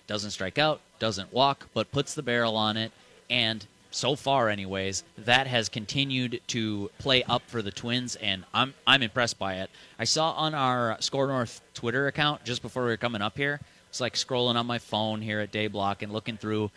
Doesn't 0.06 0.32
strike 0.32 0.58
out, 0.58 0.80
doesn't 0.98 1.32
walk, 1.32 1.68
but 1.72 1.90
puts 1.92 2.14
the 2.14 2.22
barrel 2.22 2.56
on 2.56 2.76
it. 2.76 2.92
And 3.30 3.66
so 3.90 4.16
far, 4.16 4.48
anyways, 4.48 5.04
that 5.18 5.46
has 5.46 5.68
continued 5.68 6.40
to 6.48 6.90
play 6.98 7.22
up 7.22 7.42
for 7.46 7.62
the 7.62 7.70
Twins, 7.70 8.16
and 8.16 8.44
I'm 8.52 8.74
I'm 8.86 9.02
impressed 9.02 9.38
by 9.38 9.54
it. 9.56 9.70
I 9.98 10.04
saw 10.04 10.32
on 10.32 10.54
our 10.54 10.96
Score 11.00 11.28
North 11.28 11.60
Twitter 11.74 12.08
account 12.08 12.44
just 12.44 12.60
before 12.60 12.82
we 12.82 12.90
were 12.90 12.96
coming 12.96 13.22
up 13.22 13.36
here. 13.36 13.60
It's 13.88 14.00
like 14.00 14.14
scrolling 14.14 14.56
on 14.56 14.66
my 14.66 14.78
phone 14.78 15.22
here 15.22 15.40
at 15.40 15.52
Dayblock 15.52 16.02
and 16.02 16.12
looking 16.12 16.36
through, 16.36 16.72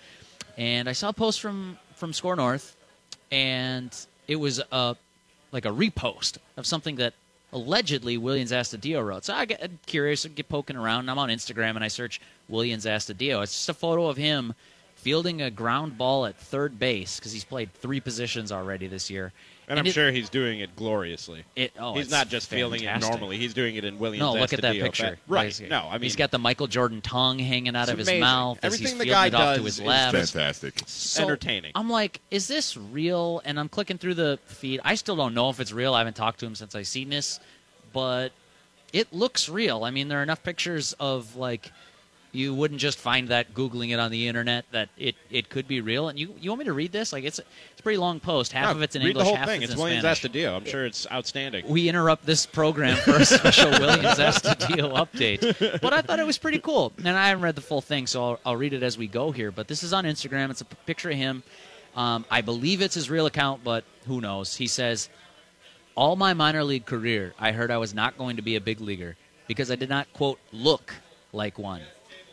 and 0.57 0.87
I 0.87 0.91
saw 0.93 1.09
a 1.09 1.13
post 1.13 1.41
from 1.41 1.79
from 1.95 2.13
Score 2.13 2.35
North, 2.35 2.75
and 3.31 3.93
it 4.27 4.35
was 4.35 4.61
a 4.71 4.95
like 5.51 5.65
a 5.65 5.71
repost 5.71 6.37
of 6.55 6.67
something 6.67 6.97
that 6.97 7.13
allegedly 7.53 8.17
Willians 8.17 8.51
Astudillo 8.51 9.05
wrote. 9.05 9.25
So 9.25 9.33
I 9.33 9.45
get 9.45 9.69
curious, 9.85 10.25
I 10.25 10.29
get 10.29 10.49
poking 10.49 10.75
around. 10.75 11.09
I'm 11.09 11.19
on 11.19 11.29
Instagram 11.29 11.75
and 11.75 11.83
I 11.83 11.87
search 11.87 12.19
Willians 12.51 12.85
Astudillo. 12.85 13.43
It's 13.43 13.53
just 13.53 13.69
a 13.69 13.73
photo 13.73 14.07
of 14.07 14.17
him 14.17 14.53
fielding 14.97 15.41
a 15.41 15.49
ground 15.49 15.97
ball 15.97 16.25
at 16.25 16.35
third 16.37 16.77
base 16.79 17.17
because 17.17 17.31
he's 17.31 17.43
played 17.45 17.73
three 17.73 17.99
positions 17.99 18.51
already 18.51 18.87
this 18.87 19.09
year. 19.09 19.31
And, 19.69 19.77
I'm 19.77 19.85
it- 19.85 19.91
sure 19.93 20.11
he's 20.11 20.29
doing 20.29 20.61
it 20.61 20.75
gloriously. 20.77 21.43
It, 21.55 21.73
oh, 21.77 21.93
he's 21.93 22.09
not 22.09 22.29
just 22.29 22.49
fielding 22.49 22.83
it 22.83 23.01
normally. 23.01 23.37
He's 23.37 23.53
doing 23.53 23.75
it 23.75 23.83
in 23.83 23.99
Williams. 23.99 24.21
No, 24.21 24.33
look 24.33 24.53
at 24.53 24.61
that 24.61 24.75
picture. 24.75 25.15
fa- 25.15 25.17
Right. 25.27 25.53
He's- 25.53 25.69
No, 25.69 25.87
I 25.89 25.93
mean 25.93 26.03
he's 26.03 26.15
got 26.15 26.31
the 26.31 26.39
Michael 26.39 26.67
Jordan 26.67 27.01
tongue 27.01 27.37
hanging 27.37 27.75
out 27.75 27.89
of 27.89 27.97
his 27.97 28.07
amazing. 28.07 28.21
mouth 28.21 28.59
as 28.63 28.73
Everything 28.73 28.85
he's 28.87 28.97
the 28.99 29.03
fielding 29.05 29.13
guy 29.13 29.27
it 29.27 29.33
off 29.35 29.55
to 29.55 29.61
does 29.63 29.65
his 29.65 29.79
is 29.79 29.85
left. 29.85 30.15
Fantastic. 30.15 30.73
So, 30.85 31.23
entertaining. 31.23 31.73
I'm 31.75 31.89
like, 31.89 32.21
is 32.31 32.47
this 32.47 32.77
real? 32.77 33.41
And 33.43 33.59
I'm 33.59 33.67
clicking 33.67 33.97
through 33.97 34.13
the 34.13 34.39
feed. 34.45 34.79
I 34.85 34.95
still 34.95 35.17
don't 35.17 35.33
know 35.33 35.49
if 35.49 35.59
it's 35.59 35.73
real. 35.73 35.93
I 35.93 35.97
haven't 35.99 36.15
talked 36.15 36.39
to 36.39 36.45
him 36.45 36.55
since 36.55 36.73
I 36.73 36.83
seen 36.83 37.09
this, 37.09 37.41
but 37.91 38.31
it 38.93 39.11
looks 39.11 39.49
real. 39.49 39.83
I 39.83 39.91
mean, 39.91 40.07
there 40.07 40.19
are 40.21 40.23
enough 40.23 40.43
pictures 40.43 40.93
of 40.93 41.35
like 41.35 41.73
you 42.37 42.53
wouldn't 42.53 42.79
just 42.79 42.99
find 42.99 43.29
that 43.29 43.53
googling 43.55 43.89
it 43.91 43.99
on 43.99 44.11
the 44.11 44.27
internet 44.27 44.65
that 44.71 44.89
it, 44.97 45.15
it 45.31 45.49
could 45.49 45.67
be 45.67 45.81
real. 45.81 46.07
And 46.09 46.19
you 46.19 46.35
you 46.39 46.51
want 46.51 46.59
me 46.59 46.65
to 46.65 46.73
read 46.73 46.91
this? 46.91 47.11
Like 47.11 47.23
it's 47.23 47.39
a, 47.39 47.43
it's 47.71 47.79
a 47.79 47.83
pretty 47.83 47.97
long 47.97 48.19
post. 48.19 48.51
Half 48.51 48.65
No, 48.65 48.71
of 48.71 48.81
it's 48.83 48.95
in 48.95 49.01
read 49.01 49.09
English, 49.09 49.23
the 49.23 49.27
whole 49.29 49.35
half 49.35 49.47
thing. 49.47 49.63
It's 49.63 49.73
in 49.73 49.79
Willians 49.79 49.99
Spanish. 49.99 50.21
Astudillo. 50.21 50.55
I'm 50.57 50.65
sure 50.65 50.85
it's 50.85 51.07
outstanding. 51.11 51.67
We 51.67 51.89
interrupt 51.89 52.25
this 52.25 52.45
program 52.45 52.95
for 52.97 53.15
a 53.15 53.25
special 53.25 53.71
Willians 53.71 54.15
Astudillo 54.19 54.93
update. 54.95 55.81
But 55.81 55.93
I 55.93 56.01
thought 56.01 56.19
it 56.19 56.25
was 56.27 56.37
pretty 56.37 56.59
cool. 56.59 56.93
And 56.99 57.09
I 57.09 57.29
haven't 57.29 57.43
read 57.43 57.55
the 57.55 57.61
full 57.61 57.81
thing, 57.81 58.05
so 58.05 58.23
I'll, 58.23 58.39
I'll 58.45 58.55
read 58.55 58.73
it 58.73 58.83
as 58.83 58.97
we 58.97 59.07
go 59.07 59.31
here. 59.31 59.51
But 59.51 59.67
this 59.67 59.81
is 59.81 59.91
on 59.91 60.05
Instagram. 60.05 60.51
It's 60.51 60.61
a 60.61 60.65
picture 60.65 61.09
of 61.09 61.17
him. 61.17 61.43
Um, 61.95 62.23
I 62.29 62.41
believe 62.41 62.81
it's 62.83 62.93
his 62.93 63.09
real 63.09 63.25
account, 63.25 63.63
but 63.63 63.83
who 64.05 64.21
knows? 64.21 64.55
He 64.55 64.67
says, 64.67 65.09
All 65.95 66.15
my 66.15 66.35
minor 66.35 66.63
league 66.63 66.85
career, 66.85 67.33
I 67.39 67.51
heard 67.51 67.71
I 67.71 67.77
was 67.77 67.95
not 67.95 68.15
going 68.19 68.35
to 68.35 68.43
be 68.43 68.55
a 68.55 68.61
big 68.61 68.79
leaguer 68.79 69.15
because 69.47 69.71
I 69.71 69.75
did 69.75 69.89
not, 69.89 70.11
quote, 70.13 70.39
look 70.53 70.93
like 71.33 71.57
one. 71.57 71.81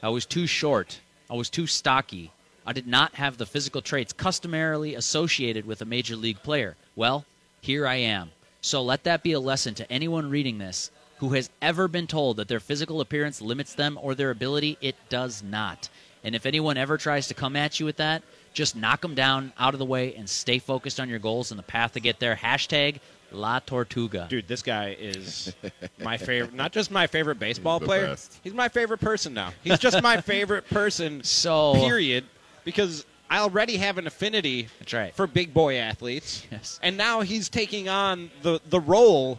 I 0.05 0.11
was 0.11 0.27
too 0.27 0.47
short. 0.47 1.01
I 1.31 1.35
was 1.35 1.49
too 1.49 1.67
stocky. 1.67 2.31
I 2.67 2.75
did 2.75 2.87
not 2.87 3.15
have 3.15 3.39
the 3.39 3.47
physical 3.47 3.81
traits 3.81 4.13
customarily 4.13 4.95
associated 4.95 5.65
with 5.65 5.81
a 5.81 5.87
major 5.87 6.15
league 6.15 6.43
player. 6.43 6.77
Well, 6.95 7.25
here 7.63 7.87
I 7.87 7.95
am. 7.95 8.31
So 8.61 8.83
let 8.83 9.05
that 9.05 9.23
be 9.23 9.33
a 9.33 9.41
lesson 9.41 9.73
to 9.77 9.91
anyone 9.91 10.29
reading 10.29 10.59
this 10.59 10.91
who 11.21 11.31
has 11.31 11.49
ever 11.63 11.89
been 11.89 12.07
told 12.07 12.37
that 12.37 12.49
their 12.49 12.61
physical 12.61 13.01
appearance 13.01 13.41
limits 13.41 13.73
them 13.73 13.99
or 14.03 14.15
their 14.15 14.31
ability. 14.31 14.77
It 14.83 14.97
does 15.09 15.43
not. 15.43 15.89
And 16.25 16.35
if 16.35 16.47
anyone 16.47 16.77
ever 16.77 16.97
tries 16.99 17.29
to 17.29 17.35
come 17.35 17.55
at 17.55 17.79
you 17.79 17.87
with 17.87 17.97
that, 17.99 18.23
just 18.55 18.75
knock 18.77 19.03
them 19.03 19.15
down 19.15 19.53
out 19.59 19.75
of 19.75 19.79
the 19.79 19.85
way 19.85 20.15
and 20.15 20.29
stay 20.29 20.59
focused 20.59 20.99
on 20.99 21.09
your 21.09 21.19
goals 21.19 21.51
and 21.51 21.59
the 21.59 21.63
path 21.65 21.93
to 21.93 22.01
get 22.01 22.19
there. 22.19 22.35
Hashtag 22.35 23.01
La 23.31 23.59
Tortuga. 23.59 24.27
Dude, 24.31 24.49
this 24.49 24.63
guy 24.63 24.97
is 24.99 25.55
my 26.03 26.17
favorite. 26.17 26.55
Not 26.55 26.73
just 26.73 26.91
my 26.91 27.07
favorite 27.07 27.39
baseball 27.39 27.79
the 27.81 27.87
player. 27.87 28.07
best. 28.07 28.39
He's 28.43 28.55
my 28.55 28.69
favorite 28.69 29.01
person 29.01 29.35
now. 29.35 29.53
He's 29.63 29.79
just 29.79 30.03
my 30.03 30.21
favorite 30.21 30.69
person. 30.71 31.23
So- 31.25 31.75
period. 31.75 32.25
Because 32.65 33.05
I 33.29 33.41
already 33.41 33.77
have 33.77 33.99
an 33.99 34.07
affinity. 34.07 34.69
That's 34.79 34.93
right. 34.93 35.15
For 35.15 35.27
big 35.27 35.53
boy 35.53 35.77
athletes. 35.77 36.47
Yes. 36.51 36.79
And 36.83 36.97
now 36.97 37.21
he's 37.21 37.49
taking 37.49 37.89
on 37.89 38.31
the 38.43 38.61
the 38.71 38.81
role. 38.81 39.39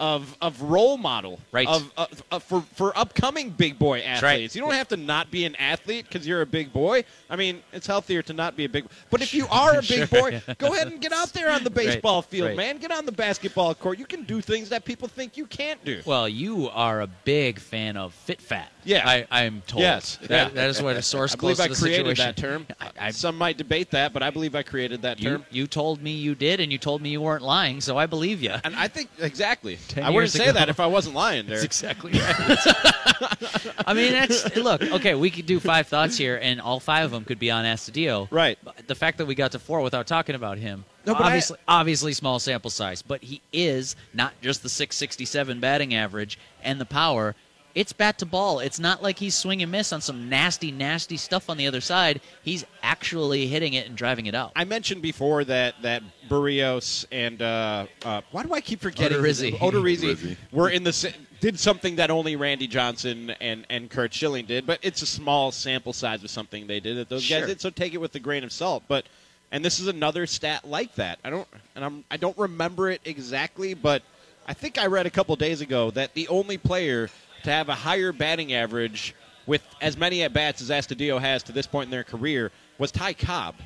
Of, 0.00 0.34
of 0.40 0.62
role 0.62 0.96
model 0.96 1.38
Right. 1.52 1.68
of, 1.68 1.92
of, 1.98 2.22
of 2.32 2.42
for 2.42 2.62
for 2.74 2.96
upcoming 2.98 3.50
big 3.50 3.78
boy 3.78 3.98
athletes. 4.00 4.22
right. 4.22 4.54
You 4.54 4.62
don't 4.62 4.72
have 4.72 4.88
to 4.88 4.96
not 4.96 5.30
be 5.30 5.44
an 5.44 5.54
athlete 5.56 6.06
because 6.08 6.26
you're 6.26 6.40
a 6.40 6.46
big 6.46 6.72
boy. 6.72 7.04
I 7.28 7.36
mean, 7.36 7.62
it's 7.72 7.86
healthier 7.86 8.22
to 8.22 8.32
not 8.32 8.56
be 8.56 8.64
a 8.64 8.68
big. 8.68 8.84
Boy 8.84 8.90
but 9.10 9.20
if 9.20 9.34
you 9.34 9.46
are 9.50 9.76
a 9.78 9.82
big 9.82 10.08
boy, 10.08 10.40
go 10.58 10.72
ahead 10.72 10.86
and 10.88 11.00
get 11.02 11.12
out 11.12 11.34
there 11.34 11.50
on 11.52 11.64
the 11.64 11.70
baseball 11.82 12.22
field, 12.22 12.48
right. 12.48 12.56
man. 12.56 12.78
Get 12.78 12.90
on 12.90 13.04
the 13.04 13.12
basketball 13.12 13.74
court. 13.74 13.98
You 13.98 14.06
can 14.06 14.22
do 14.24 14.40
things 14.40 14.70
that 14.70 14.86
people 14.86 15.06
think 15.06 15.36
you 15.36 15.44
can't 15.44 15.84
do. 15.84 16.00
Well, 16.06 16.28
you 16.28 16.70
are 16.70 17.02
a 17.02 17.06
big 17.06 17.58
fan 17.58 17.98
of 17.98 18.14
fit 18.14 18.40
fat. 18.40 18.72
Yeah. 18.84 19.06
I, 19.06 19.26
I'm 19.30 19.62
told. 19.66 19.82
Yes. 19.82 20.16
That, 20.22 20.30
Yeah. 20.30 20.48
that 20.54 20.70
is 20.70 20.80
what 20.80 20.96
a 20.96 21.02
source 21.14 21.34
I 21.34 21.36
believe 21.36 21.60
I 21.60 21.68
created 21.68 22.16
situation. 22.16 22.24
that 22.24 22.36
term. 22.38 22.66
I, 22.80 22.86
uh, 22.86 22.90
I, 22.98 23.10
Some 23.10 23.36
might 23.36 23.58
debate 23.58 23.90
that, 23.90 24.14
but 24.14 24.22
I 24.22 24.30
believe 24.30 24.54
I 24.54 24.62
created 24.62 25.02
that 25.02 25.20
you, 25.20 25.28
term. 25.30 25.44
you 25.50 25.66
told 25.66 26.00
me 26.00 26.12
you 26.12 26.34
did, 26.34 26.60
and 26.60 26.72
you 26.72 26.78
told 26.78 27.02
me 27.02 27.10
you 27.10 27.20
weren't 27.20 27.42
lying, 27.44 27.82
so 27.82 27.98
I 27.98 28.06
believe 28.06 28.42
you. 28.42 28.54
And 28.64 28.74
I 28.76 28.88
think 28.88 29.10
exactly. 29.18 29.76
Ten 29.90 30.04
I 30.04 30.10
wouldn't 30.10 30.32
years 30.32 30.32
say 30.32 30.44
ago. 30.50 30.52
that 30.58 30.68
if 30.68 30.78
I 30.80 30.86
wasn't 30.86 31.14
lying, 31.16 31.46
That's 31.46 31.60
Derek. 31.60 31.64
exactly 31.66 32.12
right. 32.20 33.76
I 33.86 33.92
mean, 33.94 34.12
that's 34.12 34.56
look. 34.56 34.82
Okay, 34.82 35.14
we 35.14 35.30
could 35.30 35.46
do 35.46 35.58
five 35.60 35.88
thoughts 35.88 36.16
here, 36.16 36.38
and 36.40 36.60
all 36.60 36.80
five 36.80 37.04
of 37.06 37.10
them 37.10 37.24
could 37.24 37.38
be 37.38 37.50
on 37.50 37.64
Astudillo. 37.64 38.28
Right. 38.30 38.58
But 38.62 38.86
the 38.86 38.94
fact 38.94 39.18
that 39.18 39.26
we 39.26 39.34
got 39.34 39.52
to 39.52 39.58
four 39.58 39.80
without 39.80 40.06
talking 40.06 40.34
about 40.34 40.58
him, 40.58 40.84
No, 41.06 41.14
but 41.14 41.22
I- 41.22 41.26
obviously, 41.26 41.58
obviously 41.66 42.12
small 42.12 42.38
sample 42.38 42.70
size, 42.70 43.02
but 43.02 43.22
he 43.22 43.40
is 43.52 43.96
not 44.14 44.32
just 44.42 44.62
the 44.62 44.68
667 44.68 45.60
batting 45.60 45.94
average 45.94 46.38
and 46.62 46.80
the 46.80 46.86
power. 46.86 47.34
It's 47.74 47.92
bat 47.92 48.18
to 48.18 48.26
ball. 48.26 48.58
It's 48.60 48.78
not 48.78 49.02
like 49.02 49.18
he's 49.18 49.34
swing 49.34 49.62
and 49.62 49.70
miss 49.70 49.92
on 49.92 50.00
some 50.00 50.28
nasty, 50.28 50.72
nasty 50.72 51.16
stuff 51.16 51.48
on 51.48 51.56
the 51.56 51.66
other 51.66 51.80
side. 51.80 52.20
He's 52.42 52.64
actually 52.82 53.46
hitting 53.46 53.74
it 53.74 53.86
and 53.86 53.96
driving 53.96 54.26
it 54.26 54.34
out. 54.34 54.52
I 54.56 54.64
mentioned 54.64 55.02
before 55.02 55.44
that 55.44 55.74
that 55.82 56.02
Berrios 56.28 57.04
and 57.12 57.40
uh, 57.40 57.86
uh, 58.04 58.22
why 58.32 58.42
do 58.42 58.52
I 58.52 58.60
keep 58.60 58.80
forgetting 58.80 59.18
Odorizzi. 59.18 59.56
Odorizzi 59.58 60.14
Odorizzi. 60.14 60.36
were 60.52 60.68
in 60.70 60.82
the 60.84 61.14
did 61.40 61.58
something 61.58 61.96
that 61.96 62.10
only 62.10 62.36
Randy 62.36 62.66
Johnson 62.66 63.30
and 63.40 63.66
and 63.70 63.88
Curt 63.90 64.12
Schilling 64.12 64.46
did, 64.46 64.66
but 64.66 64.78
it's 64.82 65.02
a 65.02 65.06
small 65.06 65.52
sample 65.52 65.92
size 65.92 66.22
of 66.22 66.30
something 66.30 66.66
they 66.66 66.80
did 66.80 66.96
that 66.96 67.08
those 67.08 67.22
Sure. 67.22 67.40
guys 67.40 67.48
did. 67.48 67.60
So 67.60 67.70
take 67.70 67.94
it 67.94 67.98
with 67.98 68.14
a 68.14 68.20
grain 68.20 68.44
of 68.44 68.52
salt. 68.52 68.82
But 68.88 69.06
and 69.52 69.64
this 69.64 69.80
is 69.80 69.86
another 69.88 70.26
stat 70.26 70.68
like 70.68 70.94
that. 70.96 71.18
I 71.24 71.30
don't 71.30 71.48
and 71.74 71.84
I'm 71.84 72.04
I 72.10 72.16
don't 72.16 72.36
remember 72.36 72.90
it 72.90 73.00
exactly, 73.04 73.74
but 73.74 74.02
I 74.46 74.54
think 74.54 74.78
I 74.78 74.86
read 74.86 75.06
a 75.06 75.10
couple 75.10 75.34
days 75.36 75.60
ago 75.60 75.90
that 75.92 76.14
the 76.14 76.26
only 76.28 76.58
player 76.58 77.08
to 77.44 77.50
have 77.50 77.68
a 77.68 77.74
higher 77.74 78.12
batting 78.12 78.52
average 78.52 79.14
with 79.46 79.62
as 79.80 79.96
many 79.96 80.22
at 80.22 80.32
bats 80.32 80.60
as 80.62 80.70
Astudillo 80.70 81.20
has 81.20 81.42
to 81.44 81.52
this 81.52 81.66
point 81.66 81.86
in 81.86 81.90
their 81.90 82.04
career 82.04 82.52
was 82.78 82.90
Ty 82.90 83.14
Cobb. 83.14 83.56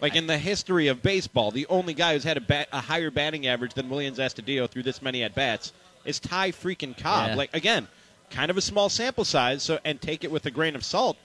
Like 0.00 0.16
in 0.16 0.26
the 0.26 0.36
history 0.36 0.88
of 0.88 1.00
baseball, 1.00 1.52
the 1.52 1.66
only 1.68 1.94
guy 1.94 2.14
who's 2.14 2.24
had 2.24 2.36
a, 2.36 2.40
bat, 2.40 2.68
a 2.72 2.80
higher 2.80 3.10
batting 3.10 3.46
average 3.46 3.74
than 3.74 3.88
Willians 3.88 4.16
Astudillo 4.16 4.68
through 4.68 4.82
this 4.82 5.00
many 5.00 5.22
at 5.22 5.32
bats 5.34 5.72
is 6.04 6.18
Ty 6.18 6.50
freaking 6.50 6.98
Cobb. 6.98 7.30
Yeah. 7.30 7.36
Like 7.36 7.54
again, 7.54 7.86
kind 8.28 8.50
of 8.50 8.56
a 8.56 8.60
small 8.60 8.88
sample 8.88 9.24
size, 9.24 9.62
so 9.62 9.78
and 9.84 10.00
take 10.00 10.24
it 10.24 10.30
with 10.32 10.44
a 10.46 10.50
grain 10.50 10.74
of 10.74 10.84
salt. 10.84 11.16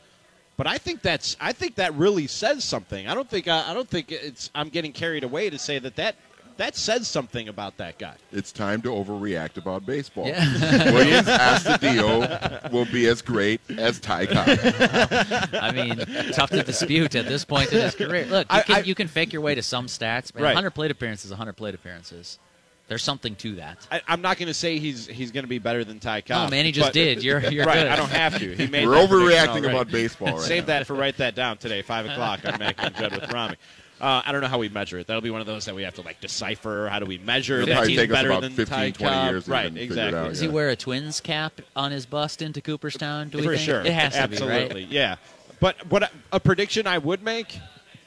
But 0.58 0.68
I 0.68 0.78
think 0.78 1.02
that's 1.02 1.36
I 1.40 1.54
think 1.54 1.76
that 1.76 1.96
really 1.96 2.28
says 2.28 2.64
something. 2.64 3.08
I 3.08 3.16
don't 3.16 3.30
think 3.30 3.48
I, 3.48 3.72
I 3.72 3.74
don't 3.74 3.90
think 3.90 4.12
it's 4.12 4.52
I'm 4.54 4.70
getting 4.70 4.94
carried 4.94 5.24
away 5.24 5.50
to 5.50 5.58
say 5.58 5.80
that 5.80 5.96
that 5.96 6.16
that 6.58 6.76
says 6.76 7.08
something 7.08 7.48
about 7.48 7.78
that 7.78 7.98
guy. 7.98 8.16
It's 8.32 8.52
time 8.52 8.82
to 8.84 8.90
overreact 8.90 9.58
about 9.58 9.86
baseball. 9.86 10.28
Yeah. 10.28 10.44
Willians 10.92 11.24
Astudillo 11.38 12.72
will 12.72 12.86
be 12.86 13.08
as 13.08 13.22
great 13.22 13.62
as 13.78 14.00
Ty 14.00 14.26
Cobb. 14.28 14.48
I 15.54 15.72
mean, 15.74 15.98
tough 16.34 16.50
to 16.52 16.64
dispute 16.64 17.16
at 17.16 17.28
this 17.28 17.46
point 17.46 17.72
in 17.74 17.82
his 17.82 17.96
career. 17.96 18.26
Look, 18.26 18.52
you 18.52 18.60
I- 18.60 18.62
can, 18.64 18.76
I- 18.76 18.80
you 18.80 18.96
can 18.96 19.08
fake 19.08 19.34
your 19.34 19.42
way 19.42 19.56
to 19.56 19.64
some 19.64 19.88
stats, 19.88 20.32
but 20.34 20.42
Right. 20.42 20.50
100 20.50 20.72
plate 20.72 20.92
appearances, 20.92 21.32
100 21.32 21.54
plate 21.54 21.76
appearances. 21.76 22.40
There's 22.88 23.04
something 23.04 23.36
to 23.38 23.56
that. 23.56 23.86
I, 23.92 24.00
I'm 24.08 24.22
not 24.22 24.38
going 24.38 24.48
to 24.48 24.54
say 24.54 24.80
he's 24.80 25.08
he's 25.08 25.32
going 25.32 25.44
to 25.44 25.50
be 25.50 25.60
better 25.60 25.84
than 25.84 26.00
Ty 26.00 26.22
Cobb. 26.22 26.50
No, 26.50 26.56
man, 26.56 26.64
he 26.64 26.72
just 26.72 26.94
did. 26.94 27.22
You're, 27.22 27.42
you're 27.52 27.66
right. 27.66 27.80
good. 27.80 27.88
I 27.88 27.98
don't 27.98 28.10
have 28.12 28.40
to. 28.40 28.56
He 28.56 28.68
made 28.68 28.88
We're 28.88 28.96
overreacting 28.96 29.70
about 29.70 29.92
baseball 29.92 30.38
right 30.38 30.40
Save 30.42 30.64
now. 30.64 30.68
that 30.80 30.88
for 30.88 30.94
write 30.94 31.18
that 31.18 31.36
down 31.36 31.58
today, 31.58 31.82
five 31.82 32.06
o'clock 32.06 32.46
on 32.46 32.58
Mac 32.60 32.76
and 32.82 32.96
Judd 32.96 33.12
with 33.20 33.30
Ramie. 33.34 33.58
Uh, 34.00 34.22
I 34.26 34.32
don't 34.32 34.42
know 34.42 34.48
how 34.48 34.60
we 34.60 34.70
measure 34.70 35.00
it. 35.00 35.08
That'll 35.08 35.22
be 35.22 35.32
one 35.32 35.42
of 35.42 35.48
those 35.48 35.66
that 35.66 35.74
we 35.76 35.82
have 35.84 35.96
to 35.96 36.02
like 36.02 36.22
decipher. 36.22 36.88
How 36.92 37.00
do 37.00 37.06
we 37.06 37.18
measure 37.18 37.62
It'll 37.62 37.74
that 37.76 37.88
he's 37.88 38.08
better 38.08 38.40
than 38.40 38.52
15, 38.54 38.66
Ty 38.66 38.92
20 38.92 38.94
Cobb? 39.16 39.32
years 39.32 39.48
right, 39.48 39.66
even 39.66 39.74
figure 39.74 39.82
it 39.82 39.86
exactly. 39.86 40.20
out, 40.20 40.28
Does 40.30 40.42
yeah. 40.42 40.48
he 40.50 40.54
wear 40.54 40.70
a 40.70 40.76
Twins 40.76 41.20
cap 41.20 41.62
on 41.76 41.92
his 41.92 42.06
bust 42.06 42.42
into 42.42 42.62
Cooperstown? 42.62 43.30
Do 43.30 43.40
we 43.40 43.44
for 43.46 43.56
think? 43.56 43.62
sure. 43.66 43.82
It 43.82 43.92
has 43.92 44.14
to 44.14 44.20
Absolutely, 44.20 44.82
be, 44.82 44.86
right? 44.86 44.88
yeah. 44.92 45.16
But 45.60 45.90
what 45.90 46.12
a 46.32 46.40
prediction 46.40 46.86
I 46.86 47.00
would 47.00 47.24
make, 47.24 47.60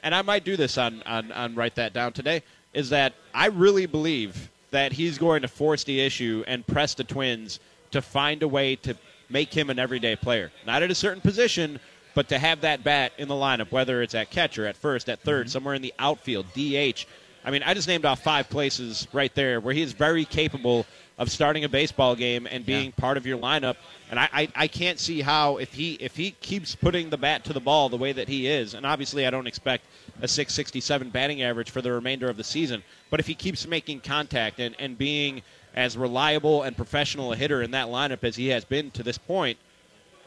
and 0.03 0.15
I 0.15 0.21
might 0.21 0.45
do 0.45 0.55
this 0.55 0.77
on, 0.77 1.03
on 1.05 1.31
on 1.33 1.55
write 1.55 1.75
that 1.75 1.91
down 1.91 2.13
today, 2.13 2.43
is 2.73 2.89
that 2.91 3.13
I 3.33 3.47
really 3.47 3.85
believe 3.85 4.49
that 4.71 4.93
he's 4.93 5.17
going 5.17 5.41
to 5.41 5.49
force 5.49 5.83
the 5.83 5.99
issue 5.99 6.45
and 6.47 6.65
press 6.65 6.93
the 6.93 7.03
Twins 7.03 7.59
to 7.91 8.01
find 8.01 8.41
a 8.43 8.47
way 8.47 8.77
to 8.77 8.95
make 9.29 9.53
him 9.53 9.69
an 9.69 9.77
everyday 9.79 10.15
player. 10.15 10.49
Not 10.65 10.81
at 10.83 10.89
a 10.89 10.95
certain 10.95 11.19
position, 11.21 11.77
but 12.13 12.29
to 12.29 12.39
have 12.39 12.61
that 12.61 12.83
bat 12.83 13.13
in 13.17 13.27
the 13.27 13.33
lineup, 13.33 13.71
whether 13.71 14.01
it's 14.01 14.15
at 14.15 14.29
catcher, 14.31 14.65
at 14.65 14.75
first, 14.75 15.09
at 15.09 15.23
3rd 15.23 15.41
mm-hmm. 15.41 15.47
somewhere 15.47 15.75
in 15.75 15.81
the 15.81 15.93
outfield, 15.99 16.45
DH. 16.53 17.05
I 17.43 17.49
mean, 17.49 17.63
I 17.63 17.73
just 17.73 17.87
named 17.87 18.05
off 18.05 18.21
five 18.21 18.49
places 18.49 19.07
right 19.13 19.33
there 19.33 19.59
where 19.59 19.73
he 19.73 19.81
is 19.81 19.93
very 19.93 20.25
capable 20.25 20.85
of 21.17 21.29
starting 21.31 21.63
a 21.63 21.69
baseball 21.69 22.15
game 22.15 22.47
and 22.49 22.65
being 22.65 22.85
Yeah. 22.85 22.91
part 22.97 23.17
of 23.17 23.25
your 23.25 23.37
lineup. 23.37 23.75
And 24.09 24.19
I, 24.19 24.29
I, 24.33 24.47
I 24.55 24.67
can't 24.67 24.99
see 24.99 25.21
how 25.21 25.57
if 25.57 25.73
he 25.73 25.93
if 25.93 26.15
he 26.15 26.31
keeps 26.31 26.75
putting 26.75 27.09
the 27.09 27.17
bat 27.17 27.43
to 27.45 27.53
the 27.53 27.59
ball 27.59 27.89
the 27.89 27.97
way 27.97 28.11
that 28.11 28.27
he 28.27 28.47
is, 28.47 28.73
and 28.73 28.85
obviously 28.85 29.25
I 29.25 29.29
don't 29.29 29.47
expect 29.47 29.85
a 30.21 30.27
667 30.27 31.09
batting 31.09 31.41
average 31.41 31.69
for 31.69 31.81
the 31.81 31.91
remainder 31.91 32.29
of 32.29 32.37
the 32.37 32.43
season, 32.43 32.83
but 33.09 33.19
if 33.19 33.27
he 33.27 33.35
keeps 33.35 33.67
making 33.67 34.01
contact 34.01 34.59
and, 34.59 34.75
and 34.79 34.97
being 34.97 35.41
as 35.73 35.97
reliable 35.97 36.63
and 36.63 36.75
professional 36.75 37.33
a 37.33 37.35
hitter 37.35 37.61
in 37.61 37.71
that 37.71 37.87
lineup 37.87 38.23
as 38.23 38.35
he 38.35 38.47
has 38.47 38.65
been 38.65 38.91
to 38.91 39.03
this 39.03 39.17
point, 39.17 39.57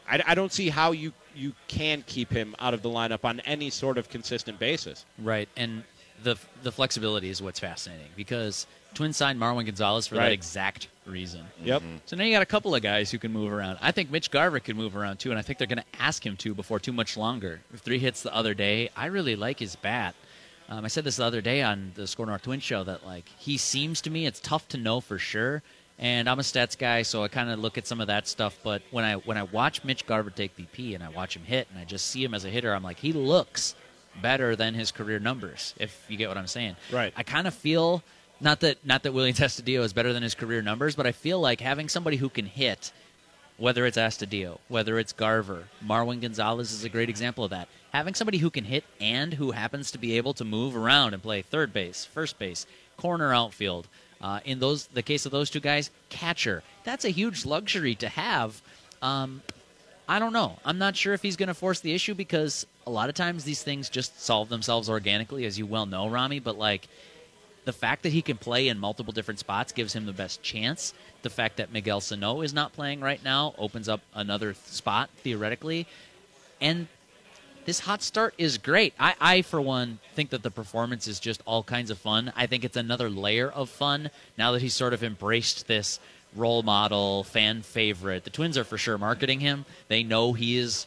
I, 0.09 0.21
I 0.27 0.35
don't 0.35 0.51
see 0.51 0.69
how 0.69 0.91
you 0.91 1.13
you 1.35 1.53
can 1.67 2.03
keep 2.07 2.31
him 2.31 2.55
out 2.59 2.73
of 2.73 2.81
the 2.81 2.89
lineup 2.89 3.23
on 3.25 3.39
any 3.41 3.69
sort 3.69 3.97
of 3.97 4.09
consistent 4.09 4.59
basis. 4.59 5.05
Right, 5.19 5.49
and 5.57 5.83
the 6.23 6.37
the 6.63 6.71
flexibility 6.71 7.29
is 7.29 7.41
what's 7.41 7.59
fascinating 7.59 8.07
because 8.15 8.67
Twins 8.93 9.17
signed 9.17 9.39
Marwin 9.39 9.65
Gonzalez 9.65 10.07
for 10.07 10.15
Right. 10.15 10.25
that 10.25 10.31
exact 10.31 10.87
reason. 11.05 11.45
Yep. 11.63 11.83
So 12.05 12.15
now 12.15 12.23
you 12.23 12.31
got 12.31 12.41
a 12.41 12.45
couple 12.45 12.73
of 12.73 12.81
guys 12.81 13.11
who 13.11 13.17
can 13.19 13.33
move 13.33 13.51
around. 13.51 13.77
I 13.81 13.91
think 13.91 14.09
Mitch 14.09 14.31
Garver 14.31 14.59
can 14.61 14.77
move 14.77 14.95
around 14.95 15.17
too, 15.17 15.29
and 15.31 15.37
I 15.37 15.41
think 15.41 15.59
they're 15.59 15.67
going 15.67 15.79
to 15.79 16.01
ask 16.01 16.25
him 16.25 16.37
to 16.37 16.53
before 16.55 16.79
too 16.79 16.93
much 16.93 17.17
longer. 17.17 17.59
Three 17.75 17.99
hits 17.99 18.23
the 18.23 18.33
other 18.33 18.53
day. 18.53 18.89
I 18.95 19.07
really 19.07 19.35
like 19.35 19.59
his 19.59 19.75
bat. 19.75 20.15
Um, 20.69 20.83
I 20.85 20.87
said 20.87 21.03
this 21.03 21.17
the 21.17 21.25
other 21.25 21.41
day 21.41 21.61
on 21.61 21.91
the 21.95 22.07
Score 22.07 22.25
North 22.25 22.41
Twin 22.43 22.59
show 22.61 22.83
that 22.85 23.05
like 23.05 23.27
he 23.37 23.57
seems 23.57 23.99
to 24.01 24.09
me. 24.09 24.25
It's 24.25 24.39
tough 24.39 24.67
to 24.69 24.77
know 24.77 25.01
for 25.01 25.19
sure. 25.19 25.61
And 25.97 26.29
I'm 26.29 26.39
a 26.39 26.43
stats 26.43 26.77
guy, 26.77 27.03
so 27.03 27.23
I 27.23 27.29
kind 27.29 27.49
of 27.49 27.59
look 27.59 27.77
at 27.77 27.87
some 27.87 28.01
of 28.01 28.07
that 28.07 28.27
stuff. 28.27 28.57
But 28.63 28.81
when 28.91 29.05
I 29.05 29.13
when 29.15 29.37
I 29.37 29.43
watch 29.43 29.83
Mitch 29.83 30.05
Garver 30.05 30.29
take 30.29 30.55
BP 30.57 30.93
and 30.93 31.03
I 31.03 31.09
watch 31.09 31.35
him 31.35 31.43
hit 31.43 31.67
and 31.71 31.79
I 31.79 31.85
just 31.85 32.07
see 32.07 32.23
him 32.23 32.33
as 32.33 32.43
a 32.43 32.49
hitter, 32.49 32.73
I'm 32.73 32.83
like 32.83 32.99
he 32.99 33.13
looks 33.13 33.75
better 34.21 34.55
than 34.55 34.73
his 34.73 34.91
career 34.91 35.19
numbers. 35.19 35.73
If 35.77 36.05
you 36.09 36.17
get 36.17 36.27
what 36.29 36.37
I'm 36.37 36.47
saying, 36.47 36.75
Right. 36.91 37.13
I 37.15 37.23
kind 37.23 37.47
of 37.47 37.53
feel 37.53 38.03
not 38.41 38.59
that 38.59 38.85
not 38.85 39.03
that 39.03 39.13
William 39.13 39.35
Astudillo 39.39 39.83
is 39.83 39.93
better 39.93 40.11
than 40.11 40.23
his 40.23 40.35
career 40.35 40.61
numbers, 40.61 40.95
but 40.95 41.07
I 41.07 41.13
feel 41.13 41.39
like 41.39 41.61
having 41.61 41.87
somebody 41.87 42.17
who 42.17 42.27
can 42.27 42.45
hit, 42.45 42.91
whether 43.57 43.85
it's 43.85 43.97
Astudillo, 43.97 44.59
whether 44.67 44.99
it's 44.99 45.13
Garver, 45.13 45.63
Marwin 45.85 46.19
Gonzalez 46.19 46.73
is 46.73 46.83
a 46.83 46.89
great 46.89 47.09
example 47.09 47.45
of 47.45 47.51
that. 47.51 47.69
Having 47.93 48.15
somebody 48.15 48.39
who 48.39 48.49
can 48.49 48.65
hit 48.65 48.83
and 48.99 49.35
who 49.35 49.51
happens 49.51 49.91
to 49.91 49.97
be 49.97 50.17
able 50.17 50.33
to 50.33 50.43
move 50.43 50.75
around 50.75 51.13
and 51.13 51.23
play 51.23 51.41
third 51.41 51.71
base, 51.71 52.03
first 52.03 52.37
base, 52.37 52.65
corner 52.97 53.33
outfield. 53.33 53.87
Uh, 54.21 54.39
in 54.45 54.59
those 54.59 54.87
the 54.87 55.03
case 55.03 55.25
of 55.25 55.31
those 55.31 55.49
two 55.49 55.59
guys, 55.59 55.91
catcher. 56.09 56.63
That's 56.83 57.05
a 57.05 57.09
huge 57.09 57.45
luxury 57.45 57.95
to 57.95 58.09
have. 58.09 58.61
Um, 59.01 59.41
I 60.07 60.19
don't 60.19 60.33
know. 60.33 60.57
I'm 60.63 60.77
not 60.77 60.95
sure 60.95 61.13
if 61.13 61.21
he's 61.21 61.35
going 61.35 61.47
to 61.47 61.53
force 61.53 61.79
the 61.79 61.93
issue 61.93 62.13
because 62.13 62.65
a 62.85 62.91
lot 62.91 63.09
of 63.09 63.15
times 63.15 63.43
these 63.43 63.63
things 63.63 63.89
just 63.89 64.21
solve 64.21 64.49
themselves 64.49 64.89
organically, 64.89 65.45
as 65.45 65.57
you 65.57 65.65
well 65.65 65.85
know, 65.85 66.07
Ramie. 66.07 66.39
But 66.39 66.57
like 66.57 66.87
the 67.65 67.73
fact 67.73 68.03
that 68.03 68.13
he 68.13 68.21
can 68.21 68.37
play 68.37 68.67
in 68.67 68.79
multiple 68.79 69.11
different 69.11 69.39
spots 69.39 69.71
gives 69.71 69.93
him 69.93 70.05
the 70.05 70.13
best 70.13 70.41
chance. 70.43 70.93
The 71.23 71.29
fact 71.29 71.57
that 71.57 71.71
Miguel 71.71 72.01
Sano 72.01 72.41
is 72.41 72.53
not 72.53 72.73
playing 72.73 73.01
right 73.01 73.23
now 73.23 73.55
opens 73.57 73.89
up 73.89 74.01
another 74.13 74.53
spot 74.53 75.09
theoretically, 75.17 75.87
and 76.61 76.87
this 77.65 77.79
hot 77.79 78.01
start 78.01 78.33
is 78.37 78.57
great. 78.57 78.93
I, 78.99 79.15
I, 79.19 79.41
for 79.41 79.59
one, 79.59 79.99
think 80.13 80.29
that 80.29 80.43
the 80.43 80.51
performance 80.51 81.07
is 81.07 81.19
just 81.19 81.41
all 81.45 81.63
kinds 81.63 81.91
of 81.91 81.97
fun. 81.97 82.31
I 82.35 82.47
think 82.47 82.63
it's 82.63 82.77
another 82.77 83.09
layer 83.09 83.51
of 83.51 83.69
fun 83.69 84.09
now 84.37 84.51
that 84.51 84.61
he's 84.61 84.73
sort 84.73 84.93
of 84.93 85.03
embraced 85.03 85.67
this 85.67 85.99
role 86.35 86.63
model, 86.63 87.23
fan 87.23 87.61
favorite. 87.61 88.23
The 88.23 88.29
Twins 88.29 88.57
are 88.57 88.63
for 88.63 88.77
sure 88.77 88.97
marketing 88.97 89.39
him. 89.39 89.65
They 89.87 90.03
know 90.03 90.33
he 90.33 90.57
is 90.57 90.85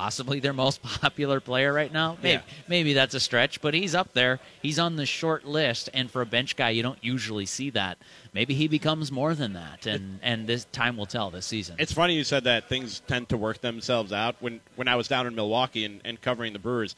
possibly 0.00 0.40
their 0.40 0.54
most 0.54 0.82
popular 1.02 1.40
player 1.40 1.72
right 1.74 1.92
now. 1.92 2.16
Maybe, 2.22 2.32
Yeah. 2.32 2.54
maybe 2.68 2.92
that's 2.94 3.14
a 3.14 3.20
stretch, 3.20 3.60
but 3.60 3.74
he's 3.74 3.94
up 3.94 4.14
there. 4.14 4.40
He's 4.62 4.78
on 4.78 4.96
the 4.96 5.04
short 5.04 5.44
list, 5.44 5.90
and 5.92 6.10
for 6.10 6.22
a 6.22 6.26
bench 6.26 6.56
guy, 6.56 6.70
you 6.70 6.82
don't 6.82 7.02
usually 7.04 7.44
see 7.44 7.68
that. 7.70 7.98
Maybe 8.32 8.54
he 8.54 8.66
becomes 8.66 9.12
more 9.12 9.34
than 9.34 9.52
that, 9.52 9.84
and 9.86 10.18
and 10.22 10.46
this 10.46 10.64
time 10.72 10.96
will 10.96 11.04
tell 11.06 11.30
this 11.30 11.44
season. 11.44 11.76
It's 11.78 11.92
funny 11.92 12.14
you 12.14 12.24
said 12.24 12.44
that 12.44 12.68
things 12.68 13.00
tend 13.06 13.28
to 13.28 13.36
work 13.36 13.60
themselves 13.60 14.10
out. 14.12 14.36
When 14.40 14.60
when 14.76 14.88
I 14.88 14.96
was 14.96 15.06
down 15.06 15.26
in 15.26 15.34
Milwaukee 15.34 15.84
and, 15.84 16.00
and 16.04 16.18
covering 16.22 16.54
the 16.54 16.58
Brewers, 16.58 16.96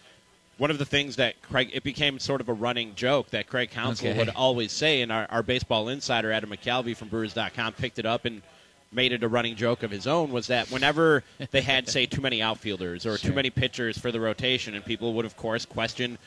one 0.59 0.71
of 0.71 0.79
the 0.79 0.85
things 0.85 1.17
that 1.17 1.43
Craig 1.43 1.71
it 1.73 1.83
became 1.83 2.21
sort 2.21 2.41
of 2.41 2.49
a 2.49 2.53
running 2.53 2.95
joke 2.95 3.31
that 3.31 3.49
Craig 3.49 3.71
Counsell 3.71 4.11
Okay. 4.11 4.19
would 4.19 4.29
always 4.29 4.71
say, 4.71 5.01
and 5.03 5.11
our, 5.11 5.27
our 5.29 5.43
baseball 5.43 5.88
insider 5.88 6.31
Adam 6.31 6.51
McCalvey 6.51 6.97
from 6.97 7.09
Brewers.com 7.09 7.73
picked 7.73 7.99
it 7.99 8.07
up 8.07 8.27
and 8.27 8.43
made 8.93 9.13
it 9.13 9.23
a 9.23 9.29
running 9.29 9.57
joke 9.57 9.83
of 9.83 9.91
his 9.91 10.07
own 10.07 10.31
was 10.31 10.47
that 10.49 10.71
whenever 10.71 11.25
they 11.51 11.63
had 11.63 11.89
say 11.89 12.07
too 12.07 12.21
many 12.21 12.43
outfielders 12.43 13.07
or 13.07 13.17
too 13.17 13.33
many 13.33 13.51
pitchers 13.51 13.99
for 13.99 14.13
the 14.13 14.21
rotation, 14.21 14.75
and 14.75 14.85
people 14.85 15.15
would 15.15 15.25
of 15.25 15.37
course 15.37 15.65
question 15.65 16.19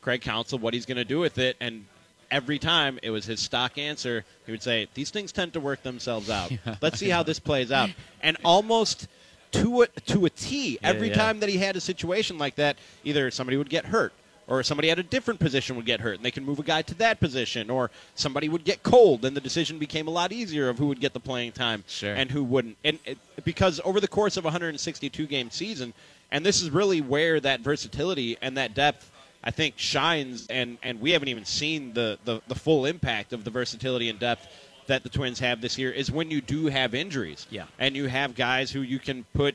Craig 0.00 0.20
Counsell 0.20 0.58
what 0.58 0.74
he's 0.74 0.86
going 0.86 0.96
to 0.96 1.04
do 1.04 1.18
with 1.18 1.38
it, 1.38 1.56
and 1.60 1.84
every 2.30 2.58
time 2.58 2.98
it 3.02 3.10
was 3.10 3.24
his 3.24 3.40
stock 3.40 3.78
answer. 3.78 4.24
He 4.46 4.52
would 4.52 4.62
say, 4.62 4.88
"These 4.94 5.10
things 5.10 5.32
tend 5.32 5.52
to 5.54 5.60
work 5.60 5.82
themselves 5.82 6.30
out. 6.30 6.52
Let's 6.82 6.98
see 6.98 7.08
how 7.08 7.22
this 7.22 7.38
plays 7.38 7.72
out." 7.72 7.90
And 8.22 8.36
almost 8.44 9.08
to 9.52 9.82
a, 9.82 9.86
to 9.86 10.26
a 10.26 10.30
T, 10.30 10.78
every 10.82 11.08
yeah. 11.08 11.14
time 11.14 11.40
that 11.40 11.48
he 11.48 11.58
had 11.58 11.76
a 11.76 11.80
situation 11.80 12.38
like 12.38 12.56
that, 12.56 12.76
either 13.04 13.30
somebody 13.30 13.56
would 13.56 13.70
get 13.70 13.86
hurt. 13.86 14.12
Or 14.46 14.62
somebody 14.62 14.90
at 14.90 14.98
a 14.98 15.02
different 15.02 15.40
position 15.40 15.74
would 15.76 15.86
get 15.86 16.00
hurt, 16.00 16.16
and 16.16 16.24
they 16.24 16.30
can 16.30 16.44
move 16.44 16.58
a 16.58 16.62
guy 16.62 16.82
to 16.82 16.94
that 16.96 17.18
position. 17.20 17.70
Or 17.70 17.90
somebody 18.14 18.48
would 18.48 18.64
get 18.64 18.82
cold, 18.82 19.24
and 19.24 19.36
the 19.36 19.40
decision 19.40 19.78
became 19.78 20.06
a 20.06 20.10
lot 20.10 20.32
easier 20.32 20.68
of 20.68 20.78
who 20.78 20.86
would 20.88 21.00
get 21.00 21.14
the 21.14 21.20
playing 21.20 21.52
time 21.52 21.82
Sure. 21.86 22.14
and 22.14 22.30
who 22.30 22.44
wouldn't. 22.44 22.76
And 22.84 22.98
it, 23.06 23.18
because 23.44 23.80
over 23.84 24.00
the 24.00 24.08
course 24.08 24.36
of 24.36 24.44
a 24.44 24.48
162 24.48 25.26
game 25.26 25.50
season, 25.50 25.94
and 26.30 26.44
this 26.44 26.60
is 26.62 26.70
really 26.70 27.00
where 27.00 27.40
that 27.40 27.60
versatility 27.60 28.36
and 28.42 28.56
that 28.56 28.74
depth 28.74 29.10
I 29.46 29.50
think 29.50 29.74
shines 29.76 30.46
and 30.48 30.78
and 30.82 31.00
we 31.00 31.10
haven't 31.10 31.28
even 31.28 31.44
seen 31.44 31.92
the, 31.92 32.18
the 32.24 32.40
the 32.48 32.54
full 32.54 32.86
impact 32.86 33.34
of 33.34 33.44
the 33.44 33.50
versatility 33.50 34.08
and 34.08 34.18
depth 34.18 34.48
that 34.86 35.02
the 35.02 35.08
Twins 35.10 35.38
have 35.40 35.60
this 35.60 35.78
year 35.78 35.90
is 35.90 36.10
when 36.10 36.30
you 36.30 36.40
do 36.40 36.66
have 36.66 36.94
injuries. 36.94 37.46
Yeah. 37.50 37.64
And 37.78 37.94
you 37.94 38.06
have 38.06 38.34
guys 38.34 38.70
who 38.70 38.80
you 38.80 38.98
can 38.98 39.24
put 39.34 39.54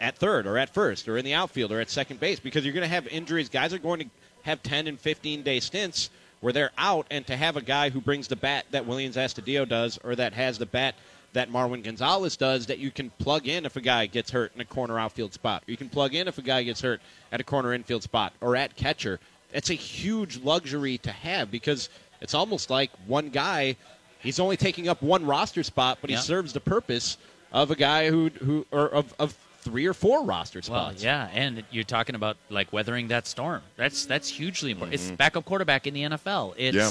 at 0.00 0.16
third 0.16 0.46
or 0.46 0.58
at 0.58 0.72
first 0.72 1.08
or 1.08 1.16
in 1.16 1.24
the 1.24 1.34
outfield 1.34 1.72
or 1.72 1.80
at 1.80 1.90
second 1.90 2.20
base 2.20 2.40
because 2.40 2.64
you're 2.64 2.74
going 2.74 2.82
to 2.82 2.88
have 2.94 3.06
injuries. 3.08 3.48
Guys 3.48 3.72
are 3.72 3.78
going 3.78 4.00
to 4.00 4.06
have 4.42 4.62
10 4.62 4.86
and 4.86 4.98
15 5.00 5.42
day 5.42 5.60
stints 5.60 6.10
where 6.40 6.52
they're 6.52 6.72
out, 6.76 7.06
and 7.10 7.26
to 7.26 7.34
have 7.34 7.56
a 7.56 7.62
guy 7.62 7.88
who 7.88 8.02
brings 8.02 8.28
the 8.28 8.36
bat 8.36 8.66
that 8.70 8.86
Willians 8.86 9.14
Astudillo 9.14 9.66
does 9.66 9.98
or 10.04 10.14
that 10.14 10.34
has 10.34 10.58
the 10.58 10.66
bat 10.66 10.94
that 11.32 11.50
Marwin 11.50 11.82
Gonzalez 11.82 12.36
does 12.36 12.66
that 12.66 12.78
you 12.78 12.90
can 12.90 13.08
plug 13.18 13.48
in 13.48 13.64
if 13.64 13.76
a 13.76 13.80
guy 13.80 14.04
gets 14.06 14.30
hurt 14.30 14.52
in 14.54 14.60
a 14.60 14.64
corner 14.64 14.98
outfield 14.98 15.32
spot. 15.32 15.62
Or 15.66 15.70
you 15.70 15.76
can 15.78 15.88
plug 15.88 16.14
in 16.14 16.28
if 16.28 16.36
a 16.38 16.42
guy 16.42 16.62
gets 16.62 16.82
hurt 16.82 17.00
at 17.32 17.40
a 17.40 17.44
corner 17.44 17.72
infield 17.72 18.02
spot 18.02 18.34
or 18.42 18.56
at 18.56 18.76
catcher. 18.76 19.18
It's 19.54 19.70
a 19.70 19.74
huge 19.74 20.36
luxury 20.38 20.98
to 20.98 21.10
have 21.10 21.50
because 21.50 21.88
it's 22.20 22.34
almost 22.34 22.68
like 22.70 22.90
one 23.06 23.30
guy, 23.30 23.76
he's 24.20 24.38
only 24.38 24.56
taking 24.58 24.86
up 24.86 25.02
one 25.02 25.24
roster 25.24 25.62
spot, 25.62 25.98
but 26.02 26.10
he 26.10 26.14
Yeah. 26.16 26.20
serves 26.22 26.52
the 26.52 26.60
purpose 26.60 27.16
of 27.52 27.70
a 27.70 27.76
guy 27.76 28.10
who, 28.10 28.28
who 28.28 28.66
or 28.70 28.88
of, 28.88 29.14
of 29.18 29.34
three 29.64 29.86
or 29.86 29.94
four 29.94 30.24
roster 30.24 30.60
Well, 30.68 30.90
spots. 30.90 31.02
yeah, 31.02 31.28
and 31.32 31.64
you're 31.70 31.84
talking 31.84 32.14
about 32.14 32.36
like 32.50 32.72
weathering 32.72 33.08
that 33.08 33.26
storm. 33.26 33.62
That's 33.76 34.06
that's 34.06 34.28
hugely 34.28 34.70
important. 34.70 35.00
Mm-hmm. 35.00 35.10
It's 35.12 35.16
backup 35.18 35.44
quarterback 35.44 35.86
in 35.86 35.94
the 35.94 36.02
NFL. 36.02 36.54
It's 36.56 36.76
Yeah. 36.76 36.90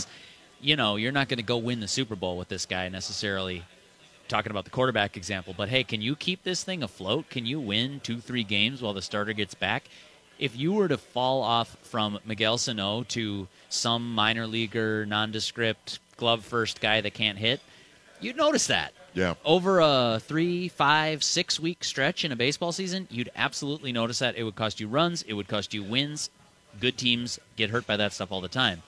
you 0.59 0.75
know 0.75 0.95
you're 0.97 1.11
not 1.11 1.29
going 1.29 1.37
to 1.37 1.43
go 1.43 1.57
win 1.57 1.79
the 1.79 1.87
Super 1.87 2.15
Bowl 2.15 2.37
with 2.37 2.49
this 2.49 2.65
guy 2.65 2.89
necessarily. 2.89 3.63
Talking 4.29 4.51
about 4.51 4.63
the 4.63 4.71
quarterback 4.71 5.17
example, 5.17 5.53
but 5.55 5.67
hey, 5.69 5.83
can 5.83 6.01
you 6.01 6.15
keep 6.15 6.43
this 6.43 6.63
thing 6.63 6.81
afloat? 6.81 7.29
Can 7.29 7.45
you 7.45 7.59
win 7.59 7.99
two, 8.01 8.19
three 8.19 8.43
games 8.43 8.81
while 8.81 8.93
the 8.93 9.01
starter 9.01 9.33
gets 9.33 9.53
back? 9.53 9.83
If 10.39 10.57
you 10.57 10.71
were 10.73 10.87
to 10.87 10.97
fall 10.97 11.43
off 11.43 11.75
from 11.83 12.17
Miguel 12.25 12.57
Sano 12.57 13.03
to 13.09 13.47
some 13.69 14.15
minor 14.15 14.47
leaguer, 14.47 15.05
nondescript, 15.05 15.99
glove 16.17 16.43
first 16.43 16.79
guy 16.81 17.01
that 17.01 17.13
can't 17.13 17.37
hit, 17.37 17.59
you'd 18.21 18.37
notice 18.37 18.65
that 18.67 18.93
Yeah. 19.13 19.35
over 19.45 19.79
a 19.79 20.19
three, 20.21 20.67
five, 20.67 21.23
six 21.23 21.59
week 21.59 21.83
stretch 21.83 22.25
in 22.25 22.31
a 22.31 22.35
baseball 22.35 22.71
season, 22.71 23.07
you'd 23.11 23.31
absolutely 23.35 23.91
notice 23.91 24.19
that. 24.19 24.35
It 24.35 24.43
would 24.43 24.55
cost 24.55 24.79
you 24.79 24.87
runs, 24.87 25.23
it 25.23 25.33
would 25.33 25.47
cost 25.47 25.73
you 25.73 25.83
wins. 25.83 26.29
Good 26.79 26.97
teams 26.97 27.39
get 27.55 27.69
hurt 27.69 27.85
by 27.85 27.97
that 27.97 28.13
stuff 28.13 28.31
all 28.31 28.41
the 28.41 28.47
time. 28.47 28.81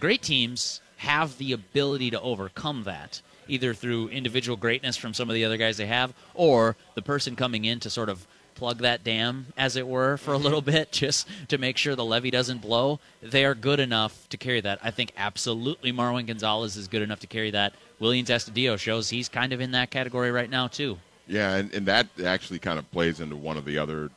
Great 0.00 0.22
teams 0.22 0.80
have 0.98 1.36
the 1.38 1.52
ability 1.52 2.10
to 2.10 2.20
overcome 2.20 2.84
that, 2.84 3.20
either 3.48 3.74
through 3.74 4.08
individual 4.08 4.56
greatness 4.56 4.96
from 4.96 5.14
some 5.14 5.28
of 5.28 5.34
the 5.34 5.44
other 5.44 5.56
guys 5.56 5.76
they 5.76 5.86
have, 5.86 6.14
or 6.34 6.76
the 6.94 7.02
person 7.02 7.36
coming 7.36 7.64
in 7.64 7.80
to 7.80 7.90
sort 7.90 8.08
of 8.08 8.26
plug 8.54 8.78
that 8.78 9.04
dam, 9.04 9.46
as 9.56 9.76
it 9.76 9.86
were, 9.86 10.16
for 10.16 10.32
a 10.32 10.34
mm-hmm. 10.34 10.44
little 10.44 10.62
bit, 10.62 10.90
just 10.90 11.28
to 11.48 11.58
make 11.58 11.76
sure 11.76 11.94
the 11.94 12.04
levee 12.04 12.30
doesn't 12.30 12.62
blow. 12.62 12.98
They 13.22 13.44
are 13.44 13.54
good 13.54 13.78
enough 13.78 14.28
to 14.30 14.36
carry 14.36 14.60
that. 14.62 14.80
I 14.82 14.90
think 14.90 15.12
absolutely 15.16 15.92
Marwin 15.92 16.26
Gonzalez 16.26 16.76
is 16.76 16.88
good 16.88 17.02
enough 17.02 17.20
to 17.20 17.26
carry 17.26 17.50
that. 17.52 17.74
Willians 18.00 18.26
Astudillo 18.26 18.78
shows 18.78 19.08
he's 19.08 19.28
kind 19.28 19.52
of 19.52 19.60
in 19.60 19.72
that 19.72 19.90
category 19.90 20.30
right 20.30 20.50
now, 20.50 20.68
too. 20.68 20.98
Yeah, 21.26 21.56
and, 21.56 21.72
and 21.72 21.86
that 21.86 22.06
actually 22.24 22.58
kind 22.58 22.78
of 22.78 22.90
plays 22.90 23.20
into 23.20 23.36
one 23.36 23.56
of 23.56 23.64
the 23.64 23.78
other 23.78 24.10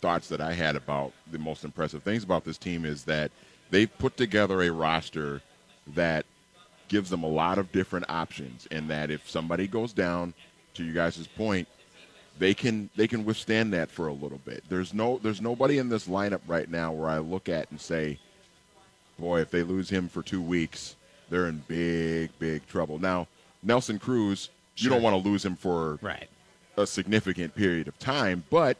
thoughts 0.00 0.28
that 0.28 0.40
I 0.40 0.52
had 0.52 0.76
about 0.76 1.12
the 1.30 1.38
most 1.38 1.64
impressive 1.64 2.02
things 2.02 2.24
about 2.24 2.44
this 2.44 2.58
team 2.58 2.84
is 2.84 3.04
that 3.04 3.30
they've 3.70 3.98
put 3.98 4.16
together 4.16 4.62
a 4.62 4.70
roster 4.70 5.42
that 5.94 6.26
gives 6.88 7.10
them 7.10 7.22
a 7.22 7.28
lot 7.28 7.58
of 7.58 7.72
different 7.72 8.06
options, 8.08 8.68
and 8.70 8.88
that 8.90 9.10
if 9.10 9.28
somebody 9.28 9.66
goes 9.66 9.92
down, 9.92 10.34
to 10.74 10.84
you 10.84 10.92
guys' 10.92 11.26
point, 11.36 11.68
they 12.38 12.52
can 12.52 12.90
they 12.96 13.06
can 13.06 13.24
withstand 13.24 13.72
that 13.72 13.90
for 13.90 14.08
a 14.08 14.12
little 14.12 14.40
bit. 14.44 14.64
There's 14.68 14.92
no 14.92 15.18
there's 15.22 15.40
nobody 15.40 15.78
in 15.78 15.88
this 15.88 16.08
lineup 16.08 16.40
right 16.46 16.68
now 16.68 16.92
where 16.92 17.08
I 17.08 17.18
look 17.18 17.48
at 17.48 17.70
and 17.70 17.80
say, 17.80 18.18
boy, 19.18 19.40
if 19.40 19.50
they 19.50 19.62
lose 19.62 19.88
him 19.88 20.08
for 20.08 20.22
two 20.22 20.42
weeks, 20.42 20.96
they're 21.30 21.46
in 21.46 21.62
big 21.68 22.30
big 22.38 22.66
trouble. 22.66 22.98
Now 22.98 23.26
Nelson 23.62 23.98
Cruz, 23.98 24.50
you 24.76 24.88
don't 24.90 25.02
want 25.02 25.14
to 25.22 25.28
lose 25.28 25.44
him 25.44 25.56
for 25.56 25.98
Right. 26.02 26.28
a 26.76 26.86
significant 26.86 27.54
period 27.54 27.88
of 27.88 27.98
time, 27.98 28.44
but 28.50 28.76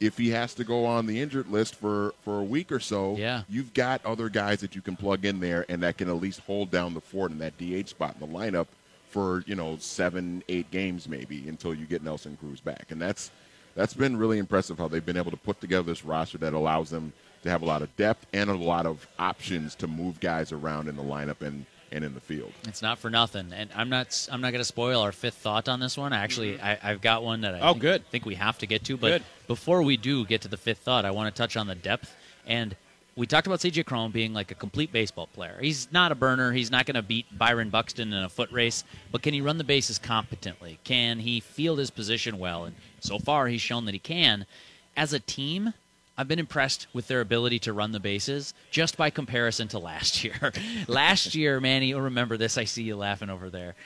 if 0.00 0.16
he 0.16 0.30
has 0.30 0.54
to 0.54 0.62
go 0.64 0.84
on 0.84 1.06
the 1.06 1.20
injured 1.20 1.48
list 1.48 1.74
for, 1.74 2.14
for 2.22 2.38
a 2.38 2.44
week 2.44 2.70
or 2.70 2.78
so, 2.78 3.16
Yeah. 3.16 3.42
you've 3.48 3.74
got 3.74 4.04
other 4.06 4.28
guys 4.28 4.60
that 4.60 4.76
you 4.76 4.82
can 4.82 4.94
plug 4.96 5.24
in 5.24 5.40
there 5.40 5.64
and 5.68 5.82
that 5.82 5.96
can 5.98 6.08
at 6.08 6.16
least 6.20 6.40
hold 6.40 6.70
down 6.70 6.94
the 6.94 7.00
fort 7.00 7.32
in 7.32 7.38
that 7.38 7.58
DH 7.58 7.88
spot 7.88 8.14
in 8.20 8.32
the 8.32 8.38
lineup 8.38 8.66
for, 9.10 9.42
you 9.46 9.54
know, 9.56 9.76
seven, 9.80 10.44
eight 10.48 10.70
games 10.70 11.08
maybe 11.08 11.48
until 11.48 11.74
you 11.74 11.84
get 11.86 12.02
Nelson 12.04 12.36
Cruz 12.40 12.60
back. 12.60 12.86
And 12.90 13.00
that's 13.00 13.30
that's 13.74 13.94
been 13.94 14.16
really 14.16 14.38
impressive 14.38 14.76
how 14.78 14.88
they've 14.88 15.04
been 15.06 15.16
able 15.16 15.30
to 15.30 15.36
put 15.36 15.60
together 15.60 15.84
this 15.84 16.04
roster 16.04 16.36
that 16.38 16.52
allows 16.52 16.90
them 16.90 17.12
to 17.44 17.48
have 17.50 17.62
a 17.62 17.64
lot 17.64 17.80
of 17.82 17.96
depth 17.96 18.26
and 18.32 18.50
a 18.50 18.54
lot 18.54 18.86
of 18.86 19.06
options 19.20 19.74
to 19.76 19.86
move 19.86 20.18
guys 20.20 20.50
around 20.52 20.88
in 20.88 20.96
the 20.96 21.02
lineup 21.02 21.40
and, 21.42 21.64
and 21.92 22.04
in 22.04 22.14
the 22.14 22.20
field. 22.20 22.52
It's 22.66 22.82
not 22.82 22.98
for 22.98 23.10
nothing, 23.10 23.52
and 23.52 23.70
I'm 23.74 23.88
not. 23.88 24.28
I'm 24.30 24.40
not 24.40 24.50
going 24.52 24.60
to 24.60 24.64
spoil 24.64 25.00
our 25.00 25.12
fifth 25.12 25.36
thought 25.36 25.68
on 25.68 25.80
this 25.80 25.96
one. 25.96 26.12
Actually, 26.12 26.54
mm-hmm. 26.54 26.64
I, 26.64 26.78
I've 26.82 27.00
got 27.00 27.22
one 27.22 27.40
that 27.42 27.54
I 27.54 27.60
Oh, 27.60 27.72
think, 27.72 27.82
good. 27.82 28.06
think 28.10 28.26
we 28.26 28.34
have 28.36 28.58
to 28.58 28.66
get 28.66 28.84
to. 28.84 28.96
But 28.96 29.08
Good. 29.08 29.22
before 29.46 29.82
we 29.82 29.96
do 29.96 30.24
get 30.24 30.42
to 30.42 30.48
the 30.48 30.56
fifth 30.56 30.78
thought, 30.78 31.04
I 31.04 31.10
want 31.10 31.34
to 31.34 31.38
touch 31.38 31.56
on 31.56 31.66
the 31.66 31.74
depth. 31.74 32.14
And 32.46 32.76
we 33.16 33.26
talked 33.26 33.46
about 33.46 33.58
CJ 33.60 33.84
Cron 33.84 34.10
being 34.12 34.32
like 34.32 34.50
a 34.50 34.54
complete 34.54 34.92
baseball 34.92 35.26
player. 35.26 35.58
He's 35.60 35.90
not 35.90 36.12
a 36.12 36.14
burner. 36.14 36.52
He's 36.52 36.70
not 36.70 36.86
going 36.86 36.94
to 36.94 37.02
beat 37.02 37.26
Byron 37.36 37.68
Buxton 37.68 38.12
in 38.12 38.22
a 38.22 38.28
foot 38.28 38.50
race. 38.52 38.84
But 39.10 39.22
can 39.22 39.34
he 39.34 39.40
run 39.40 39.58
the 39.58 39.64
bases 39.64 39.98
competently? 39.98 40.78
Can 40.84 41.18
he 41.18 41.40
field 41.40 41.78
his 41.80 41.90
position 41.90 42.38
well? 42.38 42.64
And 42.64 42.76
so 43.00 43.18
far, 43.18 43.48
he's 43.48 43.60
shown 43.60 43.86
that 43.86 43.92
he 43.92 43.98
can. 43.98 44.46
As 44.96 45.12
a 45.12 45.20
team, 45.20 45.74
I've 46.18 46.26
been 46.26 46.40
impressed 46.40 46.88
with 46.92 47.06
their 47.06 47.20
ability 47.20 47.60
to 47.60 47.72
run 47.72 47.92
the 47.92 48.00
bases 48.00 48.52
just 48.72 48.96
by 48.96 49.08
comparison 49.08 49.68
to 49.68 49.78
last 49.78 50.24
year. 50.24 50.52
last 50.88 51.36
year, 51.36 51.60
Manny, 51.60 51.86
you'll 51.86 52.00
remember 52.02 52.36
this. 52.36 52.58
I 52.58 52.64
see 52.64 52.82
you 52.82 52.96
laughing 52.96 53.30
over 53.30 53.48
there. 53.48 53.76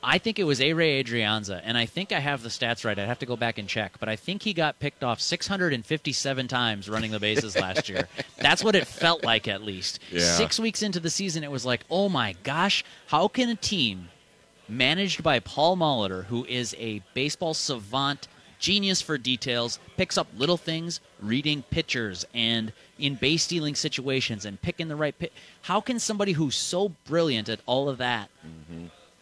I 0.00 0.18
think 0.18 0.38
it 0.38 0.44
was 0.44 0.60
Ehire 0.60 1.02
Adrianza, 1.04 1.60
and 1.64 1.76
I 1.76 1.86
think 1.86 2.12
I 2.12 2.20
have 2.20 2.44
the 2.44 2.48
stats 2.48 2.84
right. 2.84 2.96
I'd 2.96 3.08
have 3.08 3.18
to 3.18 3.26
go 3.26 3.36
back 3.36 3.58
and 3.58 3.68
check, 3.68 3.98
but 3.98 4.08
I 4.08 4.14
think 4.14 4.42
he 4.42 4.52
got 4.52 4.78
picked 4.78 5.02
off 5.02 5.20
657 5.20 6.46
times 6.46 6.88
running 6.88 7.10
the 7.10 7.18
bases 7.18 7.56
last 7.56 7.88
year. 7.88 8.06
That's 8.38 8.62
what 8.62 8.76
it 8.76 8.86
felt 8.86 9.24
like, 9.24 9.48
at 9.48 9.64
least. 9.64 9.98
Yeah. 10.12 10.20
Six 10.20 10.60
weeks 10.60 10.82
into 10.84 11.00
the 11.00 11.10
season, 11.10 11.42
it 11.42 11.50
was 11.50 11.66
like, 11.66 11.80
oh 11.90 12.08
my 12.08 12.36
gosh, 12.44 12.84
how 13.08 13.26
can 13.26 13.48
a 13.48 13.56
team 13.56 14.10
managed 14.68 15.24
by 15.24 15.40
Paul 15.40 15.76
Molitor, 15.76 16.26
who 16.26 16.44
is 16.44 16.76
a 16.78 17.02
baseball 17.14 17.54
savant, 17.54 18.28
genius 18.58 19.00
for 19.00 19.18
details, 19.18 19.78
picks 19.96 20.18
up 20.18 20.26
little 20.36 20.56
things, 20.56 21.00
reading 21.20 21.62
pitchers 21.70 22.24
and 22.34 22.72
in 22.98 23.14
base 23.14 23.44
stealing 23.44 23.74
situations 23.74 24.44
and 24.44 24.60
picking 24.60 24.88
the 24.88 24.96
right 24.96 25.18
pitch. 25.18 25.32
How 25.62 25.80
can 25.80 25.98
somebody 25.98 26.32
who's 26.32 26.56
so 26.56 26.90
brilliant 27.06 27.48
at 27.48 27.60
all 27.66 27.88
of 27.88 27.98
that 27.98 28.30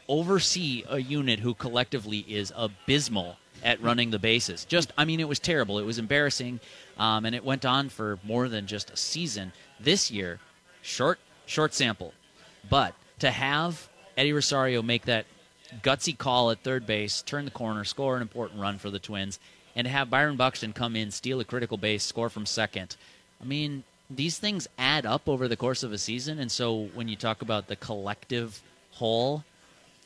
oversee 0.08 0.84
a 0.88 0.98
unit 0.98 1.40
who 1.40 1.54
collectively 1.54 2.20
is 2.20 2.52
abysmal 2.56 3.36
at 3.62 3.80
running 3.82 4.10
the 4.10 4.18
bases? 4.18 4.64
Just, 4.64 4.92
I 4.96 5.04
mean, 5.04 5.20
it 5.20 5.28
was 5.28 5.38
terrible. 5.38 5.78
It 5.78 5.84
was 5.84 5.98
embarrassing, 5.98 6.60
um, 6.98 7.24
and 7.24 7.34
it 7.34 7.44
went 7.44 7.64
on 7.64 7.88
for 7.88 8.18
more 8.22 8.48
than 8.48 8.66
just 8.66 8.90
a 8.90 8.96
season. 8.96 9.52
This 9.78 10.10
year, 10.10 10.40
short, 10.82 11.18
short 11.46 11.74
sample, 11.74 12.14
but 12.70 12.94
to 13.18 13.30
have 13.30 13.88
Eddie 14.16 14.32
Rosario 14.32 14.82
make 14.82 15.04
that 15.06 15.26
gutsy 15.82 16.16
call 16.16 16.50
at 16.50 16.60
third 16.60 16.86
base, 16.86 17.22
turn 17.22 17.44
the 17.44 17.50
corner, 17.50 17.84
score 17.84 18.16
an 18.16 18.22
important 18.22 18.60
run 18.60 18.78
for 18.78 18.90
the 18.90 18.98
Twins, 18.98 19.38
and 19.74 19.86
to 19.86 19.90
have 19.90 20.10
Byron 20.10 20.36
Buxton 20.36 20.72
come 20.72 20.96
in, 20.96 21.10
steal 21.10 21.40
a 21.40 21.44
critical 21.44 21.76
base, 21.76 22.02
score 22.02 22.30
from 22.30 22.46
second. 22.46 22.96
I 23.40 23.44
mean, 23.44 23.84
these 24.08 24.38
things 24.38 24.68
add 24.78 25.04
up 25.04 25.28
over 25.28 25.48
the 25.48 25.56
course 25.56 25.82
of 25.82 25.92
a 25.92 25.98
season, 25.98 26.38
and 26.38 26.50
so 26.50 26.88
when 26.94 27.08
you 27.08 27.16
talk 27.16 27.42
about 27.42 27.66
the 27.66 27.76
collective 27.76 28.62
whole, 28.92 29.44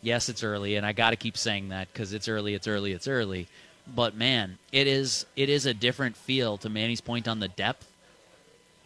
yes, 0.03 0.29
it's 0.29 0.43
early, 0.43 0.77
and 0.77 0.87
I 0.87 0.93
got 0.93 1.11
to 1.11 1.17
keep 1.17 1.37
saying 1.37 1.69
that 1.69 1.93
because 1.93 2.13
it's 2.13 2.29
early, 2.29 2.55
it's 2.55 2.67
early, 2.67 2.93
it's 2.93 3.09
early. 3.09 3.47
But 3.87 4.15
man, 4.15 4.59
it 4.73 4.87
is 4.87 5.27
it 5.37 5.49
is 5.49 5.67
a 5.67 5.75
different 5.75 6.17
feel 6.17 6.59
to 6.59 6.69
Manny's 6.69 7.01
point 7.01 7.27
on 7.27 7.41
the 7.41 7.49
depth 7.49 7.91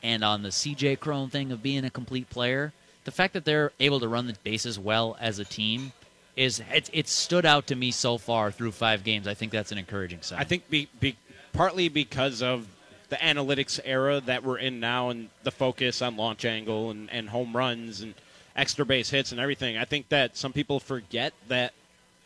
and 0.02 0.24
on 0.24 0.42
the 0.42 0.48
CJ 0.48 1.00
Cron 1.00 1.30
thing 1.30 1.52
of 1.52 1.62
being 1.62 1.84
a 1.84 1.90
complete 1.90 2.30
player. 2.30 2.72
The 3.04 3.10
fact 3.10 3.34
that 3.34 3.44
they're 3.44 3.72
able 3.80 4.00
to 4.00 4.08
run 4.08 4.26
the 4.26 4.36
bases 4.44 4.78
well 4.78 5.16
as 5.20 5.38
a 5.38 5.44
team 5.44 5.92
is 6.36 6.62
it's, 6.72 6.90
it's 6.92 7.12
stood 7.12 7.46
out 7.46 7.66
to 7.68 7.76
me 7.76 7.90
so 7.90 8.18
far 8.18 8.50
through 8.50 8.72
five 8.72 9.04
games. 9.04 9.26
I 9.28 9.34
think 9.34 9.52
that's 9.52 9.72
an 9.72 9.78
encouraging 9.78 10.22
sign. 10.22 10.38
I 10.40 10.44
think 10.44 10.68
be, 10.68 10.88
be, 11.00 11.16
partly 11.52 11.88
because 11.88 12.42
of 12.42 12.66
the 13.08 13.16
analytics 13.16 13.78
era 13.84 14.20
that 14.26 14.42
we're 14.42 14.58
in 14.58 14.80
now 14.80 15.10
and 15.10 15.28
the 15.42 15.50
focus 15.50 16.02
on 16.02 16.16
launch 16.16 16.44
angle 16.44 16.90
and, 16.90 17.10
and 17.10 17.28
home 17.28 17.54
runs 17.54 18.00
and 18.00 18.14
extra 18.56 18.84
base 18.84 19.10
hits 19.10 19.30
and 19.32 19.40
everything. 19.40 19.76
I 19.76 19.84
think 19.84 20.08
that 20.08 20.36
some 20.36 20.52
people 20.52 20.80
forget 20.80 21.32
that 21.48 21.72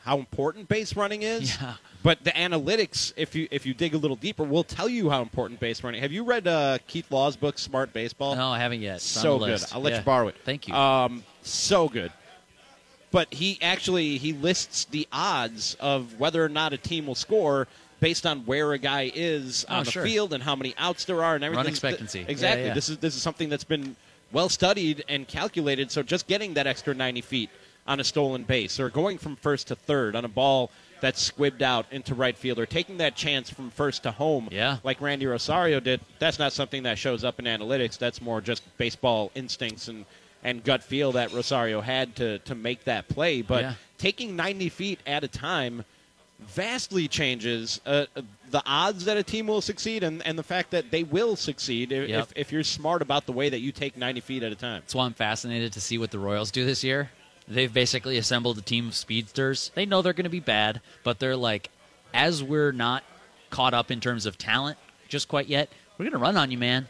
how 0.04 0.18
important 0.18 0.68
base 0.68 0.96
running 0.96 1.22
is. 1.22 1.56
Yeah. 1.60 1.74
But 2.00 2.22
the 2.22 2.30
analytics, 2.30 3.12
if 3.16 3.34
you 3.34 3.48
if 3.50 3.66
you 3.66 3.74
dig 3.74 3.92
a 3.92 3.98
little 3.98 4.16
deeper, 4.16 4.44
will 4.44 4.62
tell 4.62 4.88
you 4.88 5.10
how 5.10 5.20
important 5.20 5.58
base 5.58 5.82
running. 5.82 6.00
Have 6.00 6.12
you 6.12 6.22
read 6.22 6.46
uh, 6.46 6.78
Keith 6.86 7.10
Law's 7.10 7.36
book 7.36 7.58
Smart 7.58 7.92
Baseball? 7.92 8.36
no, 8.36 8.48
I 8.50 8.60
haven't 8.60 8.82
yet. 8.82 8.96
It's 8.96 9.04
so 9.04 9.36
good. 9.40 9.60
I'll 9.72 9.80
let 9.80 9.90
Yeah. 9.94 9.98
you 9.98 10.04
borrow 10.04 10.28
it. 10.28 10.36
Thank 10.44 10.68
you. 10.68 10.74
Um, 10.74 11.24
so 11.42 11.88
good. 11.88 12.12
But 13.10 13.32
he 13.32 13.58
actually 13.62 14.18
he 14.18 14.32
lists 14.32 14.84
the 14.84 15.08
odds 15.12 15.76
of 15.80 16.18
whether 16.20 16.44
or 16.44 16.48
not 16.48 16.72
a 16.72 16.76
team 16.76 17.06
will 17.06 17.14
score 17.14 17.66
based 18.00 18.26
on 18.26 18.40
where 18.46 18.72
a 18.72 18.78
guy 18.78 19.10
is 19.14 19.64
Oh, 19.68 19.76
on 19.76 19.84
the 19.84 19.90
sure. 19.90 20.04
field 20.04 20.32
and 20.32 20.42
how 20.42 20.54
many 20.54 20.74
outs 20.78 21.04
there 21.06 21.24
are 21.24 21.34
and 21.34 21.42
everything. 21.42 21.66
expectancy. 21.68 22.20
Yeah, 22.20 22.26
Exactly. 22.28 22.66
yeah. 22.66 22.74
This 22.74 22.88
is 22.88 22.98
this 22.98 23.16
is 23.16 23.22
something 23.22 23.48
that's 23.48 23.64
been 23.64 23.96
well 24.30 24.48
studied 24.50 25.04
and 25.08 25.26
calculated. 25.26 25.90
So 25.90 26.02
just 26.02 26.26
getting 26.26 26.54
that 26.54 26.66
extra 26.66 26.94
90 26.94 27.22
feet 27.22 27.50
on 27.86 27.98
a 27.98 28.04
stolen 28.04 28.42
base 28.42 28.78
or 28.78 28.90
going 28.90 29.16
from 29.16 29.36
first 29.36 29.68
to 29.68 29.74
third 29.74 30.14
on 30.14 30.24
a 30.26 30.28
ball 30.28 30.70
that's 31.00 31.22
squibbed 31.30 31.62
out 31.62 31.86
into 31.90 32.14
right 32.14 32.36
field 32.36 32.58
or 32.58 32.66
taking 32.66 32.98
that 32.98 33.14
chance 33.16 33.48
from 33.48 33.70
first 33.70 34.02
to 34.02 34.10
home 34.10 34.48
Yeah. 34.50 34.78
like 34.84 35.00
Randy 35.00 35.26
Rosario 35.26 35.80
did, 35.80 36.00
that's 36.18 36.38
not 36.40 36.52
something 36.52 36.82
that 36.82 36.98
shows 36.98 37.22
up 37.24 37.38
in 37.38 37.46
analytics. 37.46 37.96
That's 37.96 38.20
more 38.20 38.40
just 38.42 38.62
baseball 38.78 39.30
instincts 39.34 39.88
and, 39.88 40.04
and 40.44 40.62
gut 40.64 40.82
feel 40.82 41.12
that 41.12 41.32
Rosario 41.32 41.80
had 41.80 42.16
to, 42.16 42.38
to 42.40 42.54
make 42.54 42.84
that 42.84 43.08
play. 43.08 43.42
But 43.42 43.62
Yeah. 43.64 43.74
taking 43.98 44.36
90 44.36 44.68
feet 44.68 45.00
at 45.06 45.24
a 45.24 45.28
time 45.28 45.84
vastly 46.40 47.08
changes 47.08 47.80
uh, 47.84 48.06
the 48.50 48.62
odds 48.64 49.06
that 49.06 49.16
a 49.16 49.22
team 49.24 49.48
will 49.48 49.60
succeed 49.60 50.04
and, 50.04 50.24
and 50.24 50.38
the 50.38 50.42
fact 50.44 50.70
that 50.70 50.90
they 50.92 51.02
will 51.02 51.34
succeed 51.34 51.90
if, 51.90 52.08
Yep. 52.08 52.22
if, 52.22 52.32
if 52.36 52.52
you're 52.52 52.62
smart 52.62 53.02
about 53.02 53.26
the 53.26 53.32
way 53.32 53.48
that 53.48 53.58
you 53.58 53.72
take 53.72 53.96
90 53.96 54.20
feet 54.20 54.42
at 54.44 54.52
a 54.52 54.54
time. 54.54 54.80
That's 54.82 54.94
why 54.94 55.04
I'm 55.06 55.14
fascinated 55.14 55.72
to 55.72 55.80
see 55.80 55.98
what 55.98 56.10
the 56.12 56.18
Royals 56.20 56.50
do 56.52 56.64
this 56.64 56.84
year. 56.84 57.10
They've 57.48 57.72
basically 57.72 58.18
assembled 58.18 58.58
a 58.58 58.62
team 58.62 58.88
of 58.88 58.94
speedsters. 58.94 59.70
They 59.74 59.86
know 59.86 60.00
they're 60.02 60.12
going 60.12 60.24
to 60.24 60.30
be 60.30 60.38
bad, 60.40 60.80
but 61.02 61.18
they're 61.18 61.34
like, 61.36 61.70
as 62.14 62.42
we're 62.42 62.72
not 62.72 63.02
caught 63.50 63.74
up 63.74 63.90
in 63.90 64.00
terms 64.00 64.26
of 64.26 64.38
talent 64.38 64.78
just 65.08 65.26
quite 65.28 65.48
yet, 65.48 65.70
we're 65.96 66.04
going 66.04 66.12
to 66.12 66.18
run 66.18 66.36
on 66.36 66.50
you, 66.50 66.58
man. 66.58 66.86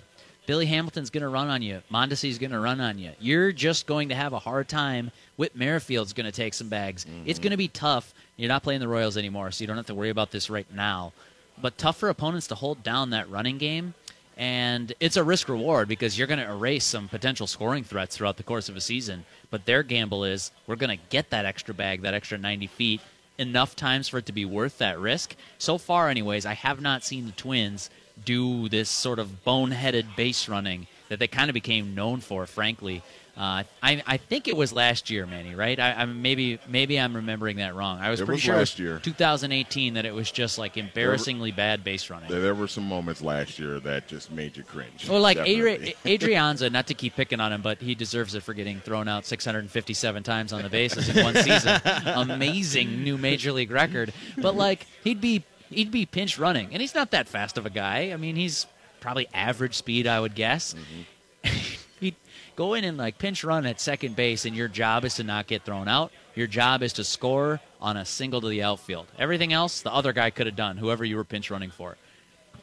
Billy 0.49 0.65
Hamilton's 0.65 1.11
going 1.11 1.23
to 1.23 1.29
run 1.29 1.49
on 1.49 1.61
you. 1.61 1.83
Mondesi's 1.93 2.39
going 2.39 2.53
to 2.53 2.59
run 2.59 2.81
on 2.81 2.99
you. 2.99 3.13
You're 3.21 3.53
just 3.53 3.87
going 3.87 4.09
to 4.09 4.15
have 4.15 4.33
a 4.33 4.39
hard 4.39 4.67
time. 4.67 5.11
Whit 5.37 5.55
Merrifield's 5.55 6.15
going 6.15 6.25
to 6.25 6.33
take 6.33 6.55
some 6.55 6.71
bags. 6.71 7.05
Mm-hmm. 7.05 7.25
It's 7.27 7.39
going 7.39 7.51
to 7.51 7.59
be 7.59 7.69
tough. 7.69 8.15
You're 8.39 8.49
not 8.49 8.63
playing 8.63 8.81
the 8.81 8.89
Royals 8.89 9.19
anymore, 9.19 9.51
so 9.51 9.63
you 9.63 9.67
don't 9.67 9.77
have 9.77 9.85
to 9.89 9.95
worry 9.95 10.09
about 10.09 10.31
this 10.31 10.49
right 10.49 10.67
now. 10.75 11.13
But 11.61 11.77
tough 11.77 11.99
for 11.99 12.09
opponents 12.09 12.47
to 12.47 12.55
hold 12.55 12.83
down 12.83 13.11
that 13.11 13.29
running 13.29 13.59
game 13.59 13.93
and 14.39 14.95
it's 15.01 15.19
a 15.19 15.25
risk 15.25 15.51
reward 15.51 15.87
because 15.89 16.17
you're 16.17 16.29
going 16.29 16.39
to 16.39 16.51
erase 16.51 16.85
some 16.85 17.09
potential 17.09 17.47
scoring 17.47 17.85
threats 17.85 18.17
throughout 18.17 18.39
the 18.39 18.43
course 18.43 18.71
of 18.71 18.77
a 18.77 18.81
season. 18.81 19.27
But 19.51 19.67
their 19.67 19.83
gamble 19.83 20.25
is 20.25 20.53
we're 20.67 20.77
going 20.77 20.97
to 20.97 21.05
get 21.11 21.29
that 21.31 21.45
extra 21.45 21.75
bag, 21.75 22.03
that 22.03 22.15
extra 22.15 22.39
90 22.39 22.69
feet, 22.69 23.01
enough 23.37 23.77
times 23.77 24.09
for 24.09 24.19
it 24.19 24.27
to 24.27 24.33
be 24.33 24.45
worth 24.45 24.79
that 24.79 24.99
risk. 24.99 25.35
So 25.59 25.77
far, 25.77 26.09
anyways, 26.09 26.47
I 26.47 26.55
have 26.55 26.81
not 26.81 27.05
seen 27.05 27.27
the 27.27 27.33
Twins 27.33 27.91
do 28.25 28.69
this 28.69 28.89
sort 28.89 29.19
of 29.19 29.45
boneheaded 29.45 30.17
base 30.17 30.49
running 30.49 30.87
that 31.09 31.19
they 31.19 31.29
kind 31.29 31.49
of 31.51 31.55
became 31.55 31.95
known 31.95 32.21
for, 32.21 32.47
frankly. 32.47 33.03
Uh, 33.37 33.63
I, 33.81 34.03
I 34.05 34.17
think 34.17 34.49
it 34.49 34.57
was 34.57 34.73
last 34.73 35.11
year, 35.11 35.25
Manny. 35.25 35.55
Right? 35.55 35.79
I, 35.79 35.93
I 35.93 36.05
maybe 36.07 36.59
maybe 36.69 36.99
I'm 36.99 37.15
remembering 37.15 37.59
that 37.59 37.73
wrong. 37.77 38.01
I 38.01 38.11
was 38.11 38.21
It 38.21 38.27
pretty 38.27 38.39
was 38.39 38.43
sure 38.43 38.57
last 38.57 38.81
it 38.81 38.83
was 38.83 38.91
year. 38.91 38.99
2018 38.99 39.95
that 39.95 40.05
it 40.05 40.13
was 40.13 40.29
just 40.33 40.59
like 40.59 40.77
embarrassingly 40.77 41.53
bad 41.53 41.85
base 41.85 42.11
running. 42.11 42.29
There, 42.29 42.41
there 42.41 42.55
were 42.57 42.67
some 42.67 42.89
moments 42.89 43.23
last 43.23 43.57
year 43.61 43.79
that 43.79 44.09
just 44.09 44.33
made 44.33 44.57
you 44.57 44.65
cringe. 44.65 45.09
Well, 45.09 45.21
like 45.21 45.39
Adri- 45.39 45.95
Adrianza, 46.05 46.73
not 46.73 46.89
to 46.89 46.95
keep 46.95 47.15
picking 47.15 47.39
on 47.39 47.53
him, 47.53 47.63
but 47.63 47.79
he 47.79 47.95
deserves 47.95 48.35
it 48.35 48.43
for 48.43 48.55
getting 48.55 48.81
thrown 48.81 49.07
out 49.07 49.25
657 49.25 50.25
times 50.25 50.53
on 50.53 50.63
the 50.63 50.69
bases 50.69 51.09
in 51.09 51.23
one 51.23 51.37
season. 51.37 51.81
Amazing 52.07 53.05
new 53.05 53.17
major 53.17 53.53
league 53.53 53.71
record. 53.71 54.13
But 54.37 54.57
like 54.57 54.85
he'd 55.05 55.21
be 55.21 55.45
he'd 55.71 55.91
be 55.91 56.07
pinch 56.07 56.39
running, 56.39 56.69
and 56.73 56.81
he's 56.81 56.95
not 56.95 57.11
that 57.11 57.29
fast 57.29 57.59
of 57.59 57.67
a 57.67 57.71
guy. 57.71 58.11
I 58.13 58.17
mean, 58.17 58.37
he's 58.37 58.67
probably 59.01 59.29
average 59.33 59.75
speed, 59.75 60.07
I 60.07 60.21
would 60.21 60.35
guess. 60.35 60.75
Mm-hmm. 60.75 61.59
he'd 62.01 62.17
go 62.57 62.75
in 62.75 62.85
and 62.85 62.99
like 62.99 63.19
pinch 63.19 63.45
run 63.45 63.67
at 63.67 63.81
second 63.81 64.17
base, 64.17 64.45
and 64.45 64.55
your 64.57 64.69
job 64.69 65.05
is 65.05 65.15
to 65.17 65.25
not 65.25 65.47
get 65.47 65.65
thrown 65.65 65.89
out. 65.89 66.13
Your 66.35 66.47
job 66.47 66.83
is 66.83 66.93
to 66.95 67.05
score 67.05 67.61
on 67.81 67.97
a 67.97 68.05
single 68.05 68.41
to 68.41 68.49
the 68.49 68.63
outfield. 68.63 69.07
Everything 69.19 69.53
else, 69.53 69.81
the 69.81 69.93
other 69.93 70.13
guy 70.13 70.31
could 70.31 70.47
have 70.47 70.57
done, 70.57 70.77
whoever 70.77 71.05
you 71.05 71.17
were 71.17 71.25
pinch 71.25 71.51
running 71.51 71.71
for. 71.71 71.97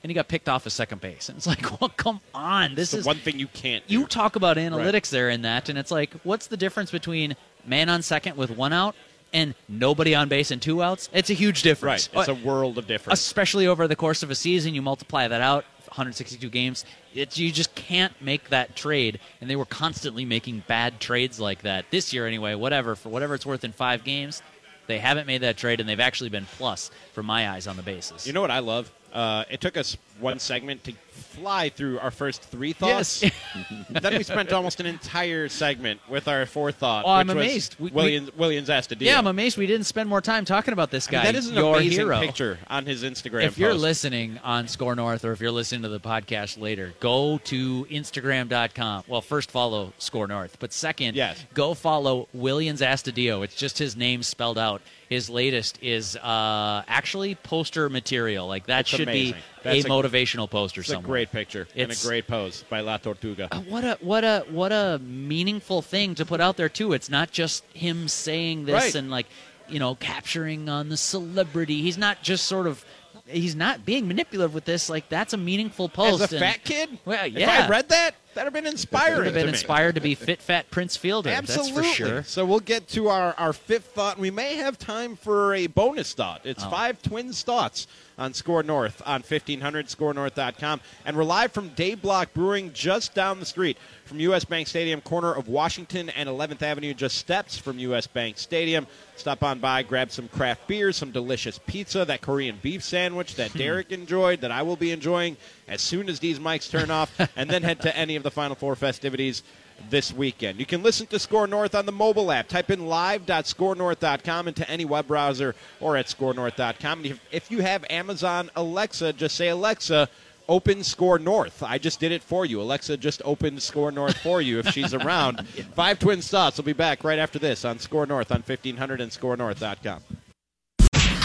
And 0.03 0.09
he 0.09 0.13
got 0.13 0.27
picked 0.27 0.47
off 0.47 0.65
at 0.67 0.71
second 0.71 1.01
base. 1.01 1.29
And 1.29 1.37
it's 1.37 1.47
like, 1.47 1.81
well, 1.81 1.91
come 1.95 2.21
on. 2.33 2.75
This 2.75 2.93
is 2.93 3.05
one 3.05 3.17
thing 3.17 3.39
you 3.39 3.47
can't. 3.47 3.85
Do. 3.87 3.93
you 3.93 4.05
talk 4.05 4.35
about 4.35 4.57
analytics 4.57 5.09
there 5.09 5.29
in 5.29 5.41
that, 5.43 5.69
and 5.69 5.77
it's 5.77 5.91
like, 5.91 6.13
what's 6.23 6.47
the 6.47 6.57
difference 6.57 6.91
between 6.91 7.35
man 7.65 7.89
on 7.89 8.01
second 8.01 8.37
with 8.37 8.51
one 8.51 8.71
out 8.71 8.95
and 9.35 9.53
nobody 9.67 10.15
on 10.15 10.29
base 10.29 10.49
and 10.49 10.61
two 10.61 10.81
outs? 10.81 11.09
It's 11.13 11.29
a 11.29 11.33
huge 11.33 11.61
difference. 11.61 12.09
right. 12.15 12.27
It's 12.27 12.29
a 12.29 12.45
world 12.47 12.77
of 12.77 12.87
difference. 12.87 13.19
especially 13.19 13.67
over 13.67 13.87
the 13.87 13.95
course 13.95 14.23
of 14.23 14.31
a 14.31 14.35
season. 14.35 14.73
You 14.73 14.81
multiply 14.81 15.27
that 15.27 15.41
out, 15.41 15.65
162 15.87 16.49
games. 16.49 16.85
It's 17.13 17.37
you 17.37 17.51
just 17.51 17.75
can't 17.75 18.13
make 18.21 18.49
that 18.49 18.75
trade, 18.75 19.19
and 19.41 19.49
they 19.49 19.55
were 19.57 19.65
constantly 19.65 20.23
making 20.25 20.63
bad 20.67 20.99
trades 20.99 21.39
like 21.39 21.61
that 21.63 21.85
this 21.91 22.13
year 22.13 22.25
anyway. 22.25 22.55
Whatever 22.55 22.95
for 22.95 23.09
whatever 23.09 23.35
it's 23.35 23.45
worth 23.45 23.63
in 23.65 23.73
five 23.73 24.03
games, 24.05 24.41
they 24.87 24.99
haven't 24.99 25.27
made 25.27 25.41
that 25.41 25.57
trade, 25.57 25.79
and 25.81 25.87
they've 25.89 25.99
actually 25.99 26.29
been 26.29 26.45
plus 26.57 26.89
for 27.13 27.21
my 27.21 27.49
eyes 27.49 27.67
on 27.67 27.75
the 27.75 27.83
bases. 27.83 28.25
You 28.25 28.33
know 28.33 28.41
what 28.41 28.51
I 28.51 28.59
love? 28.59 28.89
Uh, 29.13 29.43
it 29.49 29.61
took 29.61 29.77
us 29.77 29.97
one 30.19 30.39
segment 30.39 30.83
to 30.85 30.93
fly 31.11 31.69
through 31.69 31.99
our 31.99 32.11
first 32.11 32.41
three 32.41 32.71
thoughts. 32.73 33.21
Yes. 33.23 33.33
then 33.89 34.17
we 34.17 34.23
spent 34.23 34.51
almost 34.53 34.79
an 34.79 34.85
entire 34.85 35.47
segment 35.49 35.99
with 36.09 36.27
our 36.27 36.45
fourth 36.45 36.75
thought. 36.75 37.03
Oh, 37.05 37.09
I'm 37.11 37.27
which 37.27 37.35
was 37.35 37.45
amazed. 37.45 37.75
We- 37.79 37.89
we- 37.91 38.01
Willians, 38.19 38.31
Willians 38.31 38.65
Astudillo. 38.67 39.01
yeah, 39.01 39.17
I'm 39.17 39.27
amazed 39.27 39.57
we 39.57 39.67
didn't 39.67 39.85
spend 39.85 40.07
more 40.09 40.21
time 40.21 40.45
talking 40.45 40.71
about 40.73 40.91
this 40.91 41.07
I 41.07 41.11
guy. 41.11 41.17
mean, 41.23 41.25
that 41.33 41.35
is 41.35 41.47
an 41.47 41.55
your 41.55 41.75
amazing 41.75 41.91
hero. 41.99 42.19
picture 42.19 42.59
on 42.67 42.85
his 42.85 43.03
Instagram. 43.03 43.43
if 43.43 43.57
you're 43.57 43.73
listening 43.73 44.39
on 44.43 44.67
Score 44.67 44.95
North 44.95 45.23
or 45.25 45.31
if 45.33 45.39
you're 45.41 45.51
listening 45.51 45.81
to 45.83 45.89
the 45.89 45.99
podcast 45.99 46.59
later, 46.59 46.93
go 46.99 47.37
to 47.45 47.85
Instagram.com. 47.85 49.03
Well, 49.07 49.21
first 49.21 49.51
follow 49.51 49.93
Score 49.97 50.27
North, 50.27 50.57
but 50.59 50.73
second, 50.73 51.15
Yes. 51.15 51.43
go 51.53 51.73
follow 51.73 52.27
Willians 52.35 52.79
Astudillo. 52.85 53.43
It's 53.43 53.55
just 53.55 53.77
his 53.77 53.95
name 53.95 54.23
spelled 54.23 54.57
out. 54.57 54.81
His 55.09 55.29
latest 55.29 55.77
is 55.83 56.15
uh, 56.17 56.83
actually 56.87 57.35
poster 57.35 57.89
material. 57.89 58.47
Like 58.47 58.65
that 58.67 58.77
That's 58.77 58.89
should 58.89 59.01
amazing. 59.01 59.33
be 59.33 59.39
That's 59.65 59.83
a 59.85 59.87
a- 59.87 59.91
motivational 59.91 60.49
poster 60.49 60.81
it's 60.81 60.89
a 60.91 60.97
great 60.97 61.31
picture 61.31 61.67
and 61.75 61.91
a 61.91 61.95
great 61.95 62.27
pose 62.27 62.63
by 62.69 62.79
La 62.81 62.97
Tortuga. 62.97 63.47
Uh, 63.51 63.59
what 63.61 63.83
a 63.83 63.97
what 64.01 64.23
a 64.23 64.45
what 64.49 64.71
a 64.71 64.99
meaningful 65.03 65.81
thing 65.81 66.15
to 66.15 66.25
put 66.25 66.39
out 66.41 66.55
there 66.57 66.69
too. 66.69 66.93
It's 66.93 67.09
not 67.09 67.31
just 67.31 67.63
him 67.73 68.07
saying 68.07 68.65
this 68.65 68.73
Right. 68.75 68.95
and 68.95 69.09
like 69.11 69.27
you 69.67 69.79
know 69.79 69.95
capturing 69.95 70.69
on 70.69 70.89
the 70.89 70.97
celebrity. 70.97 71.81
He's 71.81 71.97
not 71.97 72.21
just 72.23 72.45
sort 72.45 72.67
of 72.67 72.85
he's 73.27 73.55
not 73.55 73.85
being 73.85 74.07
manipulative 74.07 74.53
with 74.53 74.65
this. 74.65 74.89
Like 74.89 75.09
that's 75.09 75.33
a 75.33 75.37
meaningful 75.37 75.89
post. 75.89 76.21
As 76.23 76.33
a 76.33 76.35
and- 76.37 76.45
fat 76.45 76.63
kid, 76.63 76.97
Well, 77.05 77.25
yeah. 77.27 77.61
if. 77.63 77.65
I 77.65 77.69
read 77.69 77.89
that, 77.89 78.15
that'd 78.35 78.53
have 78.53 78.53
been 78.53 78.71
inspiring. 78.71 79.25
have 79.25 79.33
been 79.33 79.43
to 79.43 79.49
inspired 79.49 79.95
to 79.95 80.01
be 80.01 80.13
fit 80.13 80.41
fat 80.41 80.69
Prince 80.69 80.95
Fielder. 80.95 81.29
Absolutely. 81.29 81.81
That's 81.81 81.87
for 81.87 81.95
sure. 81.95 82.23
So 82.23 82.45
we'll 82.45 82.59
get 82.59 82.87
to 82.89 83.07
our, 83.07 83.33
our 83.37 83.53
fifth 83.53 83.85
thought. 83.87 84.19
We 84.19 84.29
may 84.29 84.55
have 84.57 84.77
time 84.77 85.15
for 85.15 85.55
a 85.55 85.67
bonus 85.67 86.13
thought. 86.13 86.41
It's 86.43 86.63
Oh. 86.63 86.69
five 86.69 87.01
twins 87.01 87.41
thoughts 87.41 87.87
on 88.17 88.33
Score 88.33 88.63
North 88.63 89.01
on 89.05 89.21
1500 89.21 89.87
scorenorth.com. 89.87 90.81
And 91.05 91.17
we're 91.17 91.23
live 91.23 91.51
from 91.51 91.69
Day 91.69 91.95
Block 91.95 92.33
Brewing 92.33 92.71
just 92.73 93.13
down 93.13 93.39
the 93.39 93.45
street 93.45 93.77
from 94.05 94.19
U.S. 94.19 94.45
Bank 94.45 94.67
Stadium, 94.67 95.01
corner 95.01 95.33
of 95.33 95.47
Washington 95.47 96.09
and 96.09 96.29
11th 96.29 96.61
Avenue, 96.61 96.93
just 96.93 97.17
steps 97.17 97.57
from 97.57 97.79
U.S. 97.79 98.07
Bank 98.07 98.37
Stadium. 98.37 98.87
Stop 99.15 99.43
on 99.43 99.59
by, 99.59 99.81
grab 99.81 100.11
some 100.11 100.27
craft 100.27 100.67
beers, 100.67 100.97
some 100.97 101.11
delicious 101.11 101.59
pizza, 101.65 102.05
that 102.05 102.21
Korean 102.21 102.59
beef 102.61 102.83
sandwich 102.83 103.35
that 103.35 103.51
hmm. 103.51 103.57
Derek 103.57 103.91
enjoyed, 103.91 104.41
that 104.41 104.51
I 104.51 104.61
will 104.61 104.75
be 104.75 104.91
enjoying 104.91 105.37
as 105.67 105.81
soon 105.81 106.09
as 106.09 106.19
these 106.19 106.39
mics 106.39 106.69
turn 106.69 106.91
off, 106.91 107.11
and 107.35 107.49
then 107.49 107.63
head 107.63 107.81
to 107.81 107.97
any 107.97 108.15
of 108.15 108.23
the 108.25 108.31
Final 108.31 108.55
Four 108.55 108.75
festivities 108.75 109.43
this 109.89 110.11
weekend. 110.13 110.59
You 110.59 110.65
can 110.65 110.83
listen 110.83 111.07
to 111.07 111.19
Score 111.19 111.47
North 111.47 111.75
on 111.75 111.85
the 111.85 111.91
mobile 111.91 112.31
app. 112.31 112.47
Type 112.47 112.71
in 112.71 112.87
live.scorenorth.com 112.87 114.47
into 114.47 114.69
any 114.69 114.85
web 114.85 115.07
browser 115.07 115.55
or 115.79 115.95
at 115.95 116.07
scorenorth.com. 116.07 117.05
And 117.05 117.19
if, 117.31 117.51
you 117.51 117.61
have 117.61 117.85
Amazon 117.89 118.49
Alexa, 118.55 119.13
just 119.13 119.35
say, 119.35 119.49
Alexa, 119.49 120.09
open 120.47 120.83
Score 120.83 121.19
North. 121.19 121.63
I 121.63 121.77
just 121.77 121.99
did 121.99 122.11
it 122.11 122.23
for 122.23 122.45
you. 122.45 122.61
Alexa 122.61 122.97
just 122.97 123.21
opened 123.25 123.61
Score 123.61 123.91
North 123.91 124.17
for 124.17 124.41
you 124.41 124.59
if 124.59 124.69
she's 124.69 124.93
around. 124.93 125.47
Five 125.75 125.99
Twin 125.99 126.21
Thoughts 126.21 126.57
will 126.57 126.65
be 126.65 126.73
back 126.73 127.03
right 127.03 127.19
after 127.19 127.39
this 127.39 127.65
on 127.65 127.79
Score 127.79 128.05
North 128.05 128.31
on 128.31 128.41
1500 128.41 129.01
and 129.01 129.11
scorenorth.com. 129.11 130.01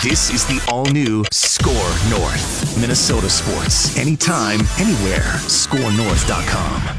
This 0.02 0.30
is 0.30 0.46
the 0.46 0.66
all 0.72 0.86
new 0.86 1.24
Score 1.30 1.74
North. 2.08 2.80
Minnesota 2.80 3.28
sports. 3.28 3.98
Anytime, 3.98 4.60
anywhere. 4.78 5.34
ScoreNorth.com. 5.44 6.96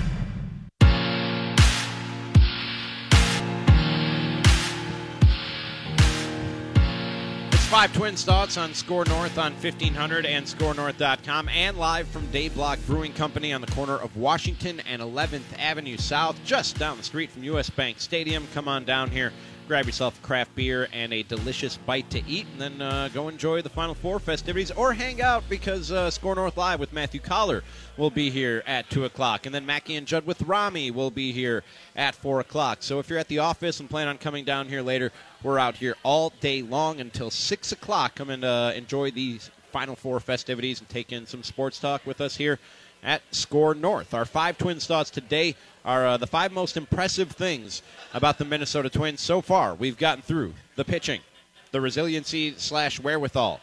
It's 7.51 7.65
Five 7.65 7.91
Twins 7.93 8.23
Thoughts 8.23 8.57
on 8.57 8.75
Score 8.75 9.05
North 9.05 9.39
on 9.39 9.53
1500 9.53 10.27
and 10.27 10.45
scorenorth.com 10.45 11.49
and 11.49 11.77
live 11.77 12.07
from 12.07 12.27
Day 12.27 12.49
Block 12.49 12.77
Brewing 12.85 13.13
Company 13.13 13.51
on 13.51 13.61
the 13.61 13.71
corner 13.71 13.97
of 13.97 14.15
Washington 14.15 14.79
and 14.81 15.01
11th 15.01 15.57
Avenue 15.57 15.97
South, 15.97 16.39
just 16.45 16.77
down 16.77 16.97
the 16.97 17.03
street 17.03 17.31
from 17.31 17.43
U.S. 17.45 17.71
Bank 17.71 17.99
Stadium. 17.99 18.47
Come 18.53 18.67
on 18.67 18.83
down 18.83 19.09
here, 19.09 19.33
grab 19.71 19.85
yourself 19.85 20.19
a 20.21 20.27
craft 20.27 20.53
beer 20.53 20.89
and 20.91 21.13
a 21.13 21.23
delicious 21.23 21.77
bite 21.77 22.09
to 22.09 22.21
eat, 22.27 22.45
and 22.51 22.59
then 22.61 22.81
uh, 22.81 23.07
go 23.13 23.29
enjoy 23.29 23.61
the 23.61 23.69
Final 23.69 23.95
Four 23.95 24.19
festivities 24.19 24.69
or 24.71 24.91
hang 24.91 25.21
out 25.21 25.45
because 25.47 25.93
uh, 25.93 26.11
Score 26.11 26.35
North 26.35 26.57
Live 26.57 26.77
with 26.77 26.91
Matthew 26.91 27.21
Coller 27.21 27.63
will 27.95 28.09
be 28.09 28.29
here 28.29 28.63
at 28.67 28.89
2 28.89 29.05
o'clock. 29.05 29.45
And 29.45 29.55
then 29.55 29.65
Mackey 29.65 29.95
and 29.95 30.05
Judd 30.05 30.25
with 30.25 30.41
Ramie 30.41 30.91
will 30.91 31.09
be 31.09 31.31
here 31.31 31.63
at 31.95 32.15
4 32.15 32.41
o'clock. 32.41 32.79
So 32.81 32.99
if 32.99 33.09
you're 33.09 33.17
at 33.17 33.29
the 33.29 33.39
office 33.39 33.79
and 33.79 33.89
plan 33.89 34.09
on 34.09 34.17
coming 34.17 34.43
down 34.43 34.67
here 34.67 34.81
later, 34.81 35.09
we're 35.41 35.57
out 35.57 35.75
here 35.75 35.95
all 36.03 36.33
day 36.41 36.61
long 36.61 36.99
until 36.99 37.29
6 37.29 37.71
o'clock. 37.71 38.15
Come 38.15 38.29
and 38.29 38.43
uh, 38.43 38.73
enjoy 38.75 39.11
these 39.11 39.51
Final 39.71 39.95
Four 39.95 40.19
festivities 40.19 40.81
and 40.81 40.89
take 40.89 41.13
in 41.13 41.25
some 41.25 41.43
sports 41.43 41.79
talk 41.79 42.05
with 42.05 42.19
us 42.19 42.35
here 42.35 42.59
at 43.03 43.21
Score 43.31 43.73
North. 43.73 44.13
Our 44.13 44.25
five 44.25 44.57
Twins 44.57 44.85
thoughts 44.85 45.09
today 45.09 45.55
are 45.83 46.05
uh, 46.05 46.17
the 46.17 46.27
five 46.27 46.51
most 46.51 46.77
impressive 46.77 47.31
things 47.31 47.81
about 48.13 48.37
the 48.37 48.45
Minnesota 48.45 48.89
Twins 48.89 49.21
so 49.21 49.41
far. 49.41 49.73
We've 49.75 49.97
gotten 49.97 50.21
through 50.21 50.53
the 50.75 50.85
pitching, 50.85 51.21
the 51.71 51.81
resiliency 51.81 52.53
slash 52.57 52.99
wherewithal, 52.99 53.59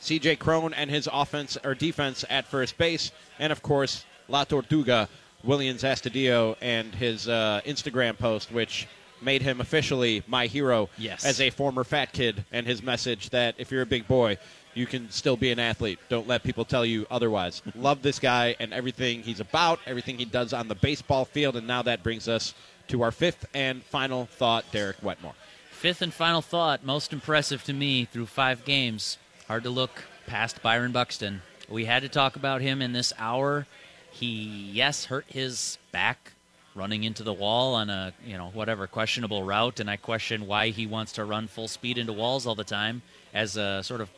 CJ 0.00 0.38
Cron 0.38 0.74
and 0.74 0.90
his 0.90 1.08
offense 1.12 1.56
or 1.64 1.74
defense 1.74 2.24
at 2.28 2.46
first 2.46 2.76
base, 2.76 3.10
and 3.38 3.50
of 3.52 3.62
course 3.62 4.04
La 4.28 4.44
Tortuga, 4.44 5.08
Willians 5.46 5.80
Astudillo, 5.82 6.56
and 6.60 6.94
his 6.94 7.28
uh, 7.28 7.60
Instagram 7.66 8.18
post, 8.18 8.52
which 8.52 8.86
made 9.22 9.40
him 9.40 9.60
officially 9.60 10.22
my 10.26 10.46
hero 10.46 10.88
Yes. 10.98 11.24
as 11.24 11.40
a 11.40 11.48
former 11.48 11.84
fat 11.84 12.12
kid, 12.12 12.44
and 12.52 12.66
his 12.66 12.82
message 12.82 13.30
that 13.30 13.54
if 13.56 13.70
you're 13.70 13.82
a 13.82 13.86
big 13.86 14.06
boy, 14.06 14.36
you 14.74 14.86
can 14.86 15.10
still 15.10 15.36
be 15.36 15.50
an 15.50 15.58
athlete. 15.58 15.98
Don't 16.08 16.28
let 16.28 16.42
people 16.42 16.64
tell 16.64 16.84
you 16.84 17.06
otherwise. 17.10 17.62
Love 17.74 18.02
this 18.02 18.18
guy 18.18 18.56
and 18.60 18.72
everything 18.72 19.22
he's 19.22 19.40
about, 19.40 19.78
everything 19.86 20.18
he 20.18 20.24
does 20.24 20.52
on 20.52 20.68
the 20.68 20.74
baseball 20.74 21.24
field, 21.24 21.56
and 21.56 21.66
now 21.66 21.82
that 21.82 22.02
brings 22.02 22.28
us 22.28 22.54
to 22.88 23.02
our 23.02 23.12
fifth 23.12 23.46
and 23.54 23.82
final 23.84 24.26
thought, 24.26 24.64
Derek 24.72 25.02
Wetmore. 25.02 25.34
Fifth 25.70 26.02
and 26.02 26.12
final 26.12 26.42
thought, 26.42 26.84
most 26.84 27.12
impressive 27.12 27.64
to 27.64 27.72
me 27.72 28.04
through 28.04 28.26
five 28.26 28.64
games. 28.64 29.18
Hard 29.48 29.62
to 29.64 29.70
look 29.70 30.04
past 30.26 30.62
Byron 30.62 30.92
Buxton. 30.92 31.42
We 31.68 31.84
had 31.84 32.02
to 32.02 32.08
talk 32.08 32.36
about 32.36 32.60
him 32.60 32.82
in 32.82 32.92
this 32.92 33.12
hour. 33.18 33.66
He, 34.10 34.70
yes, 34.72 35.06
hurt 35.06 35.26
his 35.28 35.78
back 35.92 36.32
running 36.74 37.04
into 37.04 37.22
the 37.22 37.32
wall 37.32 37.74
on 37.74 37.88
a, 37.90 38.12
you 38.24 38.36
know, 38.36 38.50
whatever 38.52 38.86
questionable 38.86 39.42
route, 39.44 39.80
and 39.80 39.88
I 39.88 39.96
question 39.96 40.46
why 40.46 40.70
he 40.70 40.86
wants 40.86 41.12
to 41.12 41.24
run 41.24 41.46
full 41.46 41.68
speed 41.68 41.98
into 41.98 42.12
walls 42.12 42.46
all 42.46 42.54
the 42.54 42.64
time 42.64 43.02
as 43.32 43.56
a 43.56 43.82
sort 43.82 44.00
of 44.00 44.10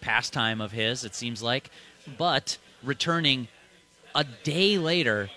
pastime 0.00 0.60
of 0.60 0.72
his, 0.72 1.04
it 1.04 1.14
seems 1.14 1.42
like. 1.42 1.70
But 2.18 2.58
returning 2.82 3.48
a 4.14 4.24
day 4.24 4.78
later 4.78 5.30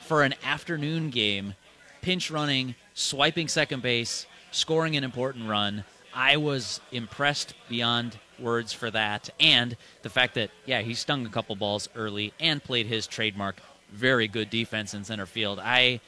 for 0.00 0.22
an 0.22 0.34
afternoon 0.44 1.10
game, 1.10 1.54
pinch 2.00 2.30
running, 2.30 2.74
swiping 2.94 3.48
second 3.48 3.82
base, 3.82 4.26
scoring 4.50 4.96
an 4.96 5.04
important 5.04 5.48
run. 5.48 5.84
I 6.14 6.36
was 6.36 6.80
impressed 6.90 7.54
beyond 7.68 8.18
words 8.38 8.72
for 8.72 8.90
that. 8.90 9.30
And 9.40 9.76
the 10.02 10.10
fact 10.10 10.34
that, 10.34 10.50
yeah, 10.66 10.82
he 10.82 10.94
stung 10.94 11.24
a 11.24 11.30
couple 11.30 11.56
balls 11.56 11.88
early 11.94 12.32
and 12.40 12.62
played 12.62 12.86
his 12.86 13.06
trademark 13.06 13.60
very 13.92 14.26
good 14.26 14.50
defense 14.50 14.94
in 14.94 15.04
center 15.04 15.26
field. 15.26 15.58
I 15.62 16.00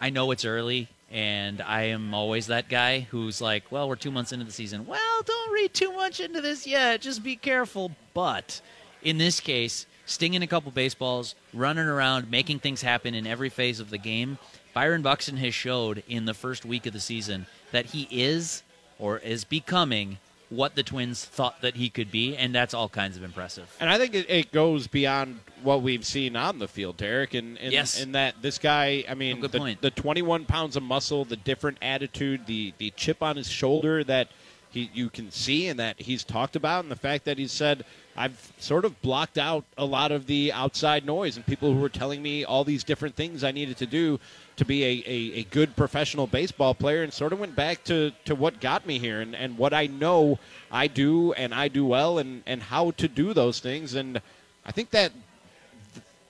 I 0.00 0.10
know 0.10 0.30
it's 0.30 0.44
early 0.44 0.88
and 1.10 1.60
I 1.60 1.82
am 1.84 2.14
always 2.14 2.46
that 2.46 2.68
guy 2.68 3.00
who's 3.00 3.40
like, 3.40 3.64
well, 3.70 3.88
we're 3.88 3.96
2 3.96 4.10
months 4.10 4.32
into 4.32 4.44
the 4.44 4.52
season. 4.52 4.86
Well, 4.86 5.22
don't 5.24 5.52
read 5.52 5.74
too 5.74 5.92
much 5.92 6.20
into 6.20 6.40
this 6.40 6.66
yet. 6.66 7.00
Just 7.00 7.22
be 7.22 7.36
careful. 7.36 7.92
But 8.14 8.60
in 9.02 9.18
this 9.18 9.40
case, 9.40 9.86
stinging 10.06 10.42
a 10.42 10.46
couple 10.46 10.70
baseballs, 10.70 11.34
running 11.52 11.86
around, 11.86 12.30
making 12.30 12.60
things 12.60 12.82
happen 12.82 13.14
in 13.14 13.26
every 13.26 13.48
phase 13.48 13.80
of 13.80 13.90
the 13.90 13.98
game. 13.98 14.38
Byron 14.72 15.02
Buxton 15.02 15.36
has 15.38 15.54
showed 15.54 16.02
in 16.08 16.26
the 16.26 16.34
first 16.34 16.64
week 16.64 16.86
of 16.86 16.92
the 16.92 17.00
season 17.00 17.46
that 17.72 17.86
he 17.86 18.06
is 18.10 18.62
or 18.98 19.18
is 19.18 19.44
becoming 19.44 20.18
what 20.50 20.74
the 20.74 20.82
Twins 20.82 21.24
thought 21.24 21.62
that 21.62 21.76
he 21.76 21.88
could 21.88 22.10
be, 22.10 22.36
and 22.36 22.54
that's 22.54 22.74
all 22.74 22.88
kinds 22.88 23.16
of 23.16 23.22
impressive. 23.22 23.74
And 23.80 23.88
I 23.88 23.98
think 23.98 24.14
it, 24.14 24.28
it 24.28 24.52
goes 24.52 24.86
beyond 24.88 25.40
what 25.62 25.80
we've 25.80 26.04
seen 26.04 26.36
on 26.36 26.58
the 26.58 26.68
field, 26.68 26.96
Derek. 26.96 27.34
And, 27.34 27.56
and 27.58 27.72
Yes. 27.72 28.00
in 28.00 28.12
that 28.12 28.42
this 28.42 28.58
guy, 28.58 29.04
I 29.08 29.14
mean, 29.14 29.42
Oh, 29.42 29.46
the, 29.46 29.76
the 29.80 29.90
21 29.90 30.44
pounds 30.46 30.76
of 30.76 30.82
muscle, 30.82 31.24
the 31.24 31.36
different 31.36 31.78
attitude, 31.80 32.46
the 32.46 32.74
the 32.78 32.90
chip 32.96 33.22
on 33.22 33.36
his 33.36 33.48
shoulder 33.48 34.02
that 34.04 34.28
he 34.70 34.90
you 34.92 35.10
can 35.10 35.30
see 35.30 35.68
and 35.68 35.78
that 35.78 36.00
he's 36.00 36.24
talked 36.24 36.56
about, 36.56 36.84
and 36.84 36.90
the 36.90 36.96
fact 36.96 37.24
that 37.24 37.38
he 37.38 37.46
said. 37.46 37.84
I've 38.16 38.52
sort 38.58 38.84
of 38.84 39.00
blocked 39.00 39.38
out 39.38 39.64
a 39.78 39.84
lot 39.84 40.12
of 40.12 40.26
the 40.26 40.52
outside 40.52 41.06
noise 41.06 41.36
and 41.36 41.46
people 41.46 41.72
who 41.72 41.80
were 41.80 41.88
telling 41.88 42.20
me 42.20 42.44
all 42.44 42.64
these 42.64 42.84
different 42.84 43.14
things 43.14 43.42
I 43.42 43.50
needed 43.50 43.78
to 43.78 43.86
do 43.86 44.20
to 44.56 44.64
be 44.66 44.84
a, 44.84 45.02
a, 45.06 45.38
a 45.40 45.44
good 45.44 45.74
professional 45.74 46.26
baseball 46.26 46.74
player 46.74 47.02
and 47.02 47.10
sort 47.10 47.32
of 47.32 47.40
went 47.40 47.56
back 47.56 47.82
to, 47.84 48.12
to 48.26 48.34
what 48.34 48.60
got 48.60 48.84
me 48.84 48.98
here 48.98 49.22
and, 49.22 49.34
and 49.34 49.56
what 49.56 49.72
I 49.72 49.86
know 49.86 50.38
I 50.70 50.86
do 50.86 51.32
and 51.32 51.54
I 51.54 51.68
do 51.68 51.86
well 51.86 52.18
and, 52.18 52.42
and 52.46 52.62
how 52.62 52.90
to 52.92 53.08
do 53.08 53.32
those 53.32 53.58
things. 53.60 53.94
And 53.94 54.20
I 54.66 54.72
think 54.72 54.90
that 54.90 55.12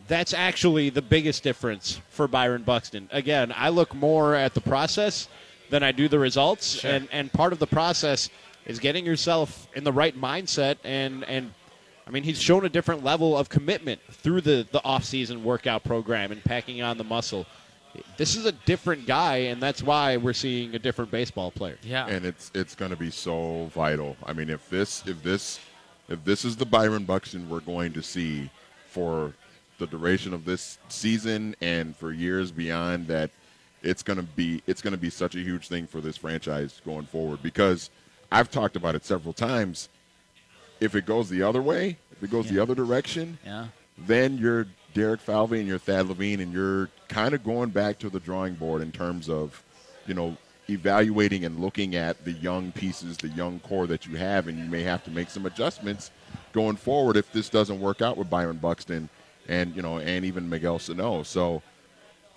that's 0.07 0.33
actually 0.33 0.91
the 0.91 1.03
biggest 1.03 1.43
difference 1.43 2.01
for 2.11 2.29
Byron 2.29 2.63
Buxton. 2.63 3.09
Again, 3.11 3.53
I 3.57 3.71
look 3.71 3.95
more 3.95 4.37
at 4.37 4.55
the 4.55 4.61
process 4.61 5.29
than 5.71 5.83
I 5.83 5.93
do 5.93 6.09
the 6.09 6.19
results, 6.19 6.85
and 6.85 7.09
and 7.13 7.33
part 7.33 7.53
of 7.53 7.59
the 7.59 7.67
process 7.67 8.29
is 8.67 8.79
getting 8.79 9.07
yourself 9.07 9.69
in 9.75 9.85
the 9.85 9.93
right 9.93 10.19
mindset 10.19 10.77
and 10.85 11.25
and. 11.25 11.53
I 12.07 12.13
mean, 12.13 12.25
he's 12.25 12.43
shown 12.43 12.65
a 12.65 12.69
different 12.69 13.05
level 13.05 13.39
of 13.39 13.49
commitment 13.49 14.01
through 14.11 14.41
the, 14.41 14.67
the 14.73 14.83
off-season 14.83 15.45
workout 15.45 15.85
program 15.85 16.33
and 16.33 16.43
packing 16.43 16.83
on 16.83 16.99
the 16.99 17.05
muscle. 17.05 17.47
This 18.17 18.35
is 18.35 18.47
a 18.47 18.53
different 18.53 19.07
guy, 19.07 19.37
and 19.37 19.63
that's 19.63 19.81
why 19.81 20.17
we're 20.17 20.33
seeing 20.33 20.75
a 20.75 20.79
different 20.81 21.13
baseball 21.13 21.53
player. 21.53 21.79
Yeah. 21.85 22.09
and 22.09 22.25
it's 22.25 22.51
it's 22.53 22.75
going 22.75 22.91
to 22.91 22.97
be 22.97 23.13
so 23.13 23.67
vital. 23.67 24.17
I 24.27 24.33
mean, 24.33 24.51
if 24.51 24.69
this 24.69 25.07
if 25.07 25.23
this 25.23 25.61
if 26.09 26.25
this 26.25 26.45
is 26.45 26.57
the 26.57 26.67
Byron 26.67 27.05
Buxton 27.05 27.49
we're 27.49 27.61
going 27.61 27.93
to 27.93 28.03
see 28.03 28.51
for 28.89 29.33
the 29.79 29.87
duration 29.87 30.35
of 30.35 30.45
this 30.45 30.79
season 30.89 31.55
and 31.61 31.97
for 31.97 32.13
years 32.13 32.51
beyond, 32.51 33.07
that 33.07 33.31
it's 33.83 34.03
going 34.03 34.19
to 34.19 34.23
be 34.23 34.63
it's 34.67 34.83
to 34.83 34.97
be 34.97 35.11
such 35.11 35.35
a 35.35 35.39
huge 35.39 35.69
thing 35.69 35.87
for 35.87 36.01
this 36.01 36.17
franchise 36.17 36.81
going 36.85 37.07
forward. 37.07 37.43
Because 37.43 37.91
I've 38.31 38.51
talked 38.51 38.77
about 38.77 38.95
it 38.95 39.05
several 39.05 39.33
times. 39.33 39.89
If 40.81 40.95
it 40.95 41.05
goes 41.05 41.29
the 41.29 41.43
other 41.43 41.61
way, 41.61 41.99
if 42.13 42.23
it 42.23 42.31
goes 42.31 42.49
the 42.49 42.59
other 42.59 42.75
direction, 42.75 43.39
yeah. 43.45 43.67
then 43.99 44.39
you're 44.39 44.67
Derek 44.95 45.21
Falvey 45.21 45.59
and 45.59 45.69
you're 45.69 45.79
Thad 45.79 46.09
Levine, 46.09 46.41
and 46.41 46.53
you're 46.53 46.89
kind 47.09 47.35
of 47.35 47.45
going 47.45 47.69
back 47.69 47.99
to 47.99 48.09
the 48.09 48.19
drawing 48.19 48.55
board 48.55 48.81
in 48.81 48.91
terms 48.91 49.29
of, 49.29 49.63
you 50.07 50.15
know, 50.15 50.37
evaluating 50.71 51.45
and 51.45 51.61
looking 51.61 51.97
at 51.97 52.25
the 52.25 52.33
young 52.33 52.73
pieces, 52.73 53.19
the 53.19 53.29
young 53.29 53.61
core 53.61 53.87
that 53.89 54.07
you 54.07 54.17
have, 54.17 54.49
and 54.49 54.59
you 54.59 54.65
may 54.65 54.83
have 54.83 55.05
to 55.05 55.11
make 55.11 55.29
some 55.29 55.45
adjustments 55.45 56.11
going 56.53 56.77
forward 56.77 57.17
if 57.17 57.31
this 57.33 57.51
doesn't 57.51 57.79
work 57.79 58.01
out 58.01 58.17
with 58.17 58.31
Byron 58.31 58.57
Buxton 58.57 59.11
and 59.49 59.75
you 59.77 59.83
know, 59.83 59.99
and 59.99 60.25
even 60.25 60.49
Miguel 60.49 60.79
Sano. 60.79 61.23
So. 61.23 61.63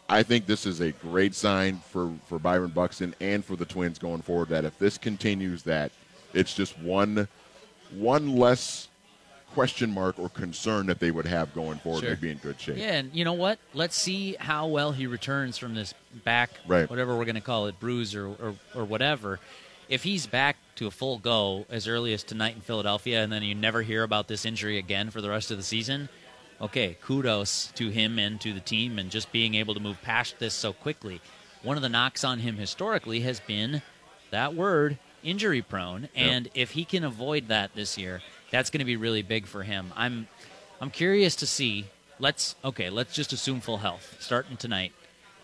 I 0.09 0.23
think 0.23 0.45
this 0.45 0.65
is 0.65 0.81
a 0.81 0.91
great 0.91 1.33
sign 1.33 1.77
for, 1.89 2.11
for 2.27 2.37
Byron 2.39 2.71
Buxton 2.71 3.15
and 3.19 3.43
for 3.43 3.55
the 3.55 3.65
Twins 3.65 3.97
going 3.97 4.21
forward. 4.21 4.49
That 4.49 4.65
if 4.65 4.77
this 4.77 4.97
continues, 4.97 5.63
that 5.63 5.91
it's 6.33 6.53
just 6.53 6.77
one 6.79 7.27
one 7.91 8.35
less 8.35 8.87
question 9.53 9.91
mark 9.91 10.17
or 10.17 10.29
concern 10.29 10.87
that 10.87 10.99
they 10.99 11.11
would 11.11 11.27
have 11.27 11.53
going 11.53 11.77
forward. 11.77 12.01
Sure. 12.01 12.09
They'd 12.09 12.21
be 12.21 12.31
in 12.31 12.37
good 12.39 12.59
shape. 12.59 12.77
Yeah, 12.77 12.93
and 12.93 13.13
you 13.13 13.23
know 13.23 13.33
what? 13.33 13.59
Let's 13.73 13.95
see 13.95 14.35
how 14.39 14.67
well 14.67 14.91
he 14.91 15.05
returns 15.05 15.57
from 15.59 15.75
this 15.75 15.93
back, 16.23 16.49
Right. 16.65 16.89
whatever 16.89 17.15
we're 17.15 17.25
going 17.25 17.35
to 17.35 17.41
call 17.41 17.67
it, 17.67 17.79
bruise 17.79 18.15
or, 18.15 18.29
or, 18.29 18.55
or 18.73 18.83
whatever. 18.83 19.39
If 19.89 20.01
he's 20.03 20.25
back 20.25 20.57
to 20.77 20.87
a 20.87 20.91
full 20.91 21.19
go 21.19 21.67
as 21.69 21.87
early 21.87 22.13
as 22.13 22.23
tonight 22.23 22.55
in 22.55 22.61
Philadelphia, 22.61 23.21
and 23.23 23.31
then 23.31 23.43
you 23.43 23.53
never 23.53 23.83
hear 23.83 24.01
about 24.01 24.27
this 24.27 24.43
injury 24.43 24.79
again 24.79 25.11
for 25.11 25.21
the 25.21 25.29
rest 25.29 25.51
of 25.51 25.57
the 25.57 25.63
season, 25.63 26.09
okay, 26.63 26.95
kudos 27.01 27.71
to 27.75 27.89
him 27.89 28.17
and 28.17 28.39
to 28.39 28.53
the 28.53 28.59
team 28.61 28.97
and 28.97 29.11
just 29.11 29.31
being 29.33 29.53
able 29.53 29.73
to 29.73 29.81
move 29.81 30.01
past 30.01 30.39
this 30.39 30.53
so 30.53 30.71
quickly. 30.71 31.19
One 31.61 31.75
of 31.75 31.83
the 31.83 31.89
knocks 31.89 32.23
on 32.23 32.39
him 32.39 32.55
historically 32.55 33.19
has 33.21 33.41
been 33.41 33.81
that 34.31 34.55
word 34.55 34.97
injury 35.23 35.61
prone, 35.61 36.07
and 36.15 36.49
if 36.55 36.71
he 36.71 36.85
can 36.85 37.03
avoid 37.03 37.49
that 37.49 37.75
this 37.75 37.97
year, 37.97 38.21
that's 38.49 38.69
going 38.69 38.79
to 38.79 38.85
be 38.85 38.95
really 38.95 39.21
big 39.21 39.45
for 39.45 39.63
him. 39.63 39.91
I'm 39.95 40.27
I'm 40.81 40.89
curious 40.89 41.35
to 41.37 41.45
see. 41.45 41.85
Let's 42.17 42.55
okay, 42.63 42.89
let's 42.89 43.13
just 43.13 43.33
assume 43.33 43.59
full 43.59 43.77
health 43.77 44.17
starting 44.19 44.57
tonight. 44.57 44.93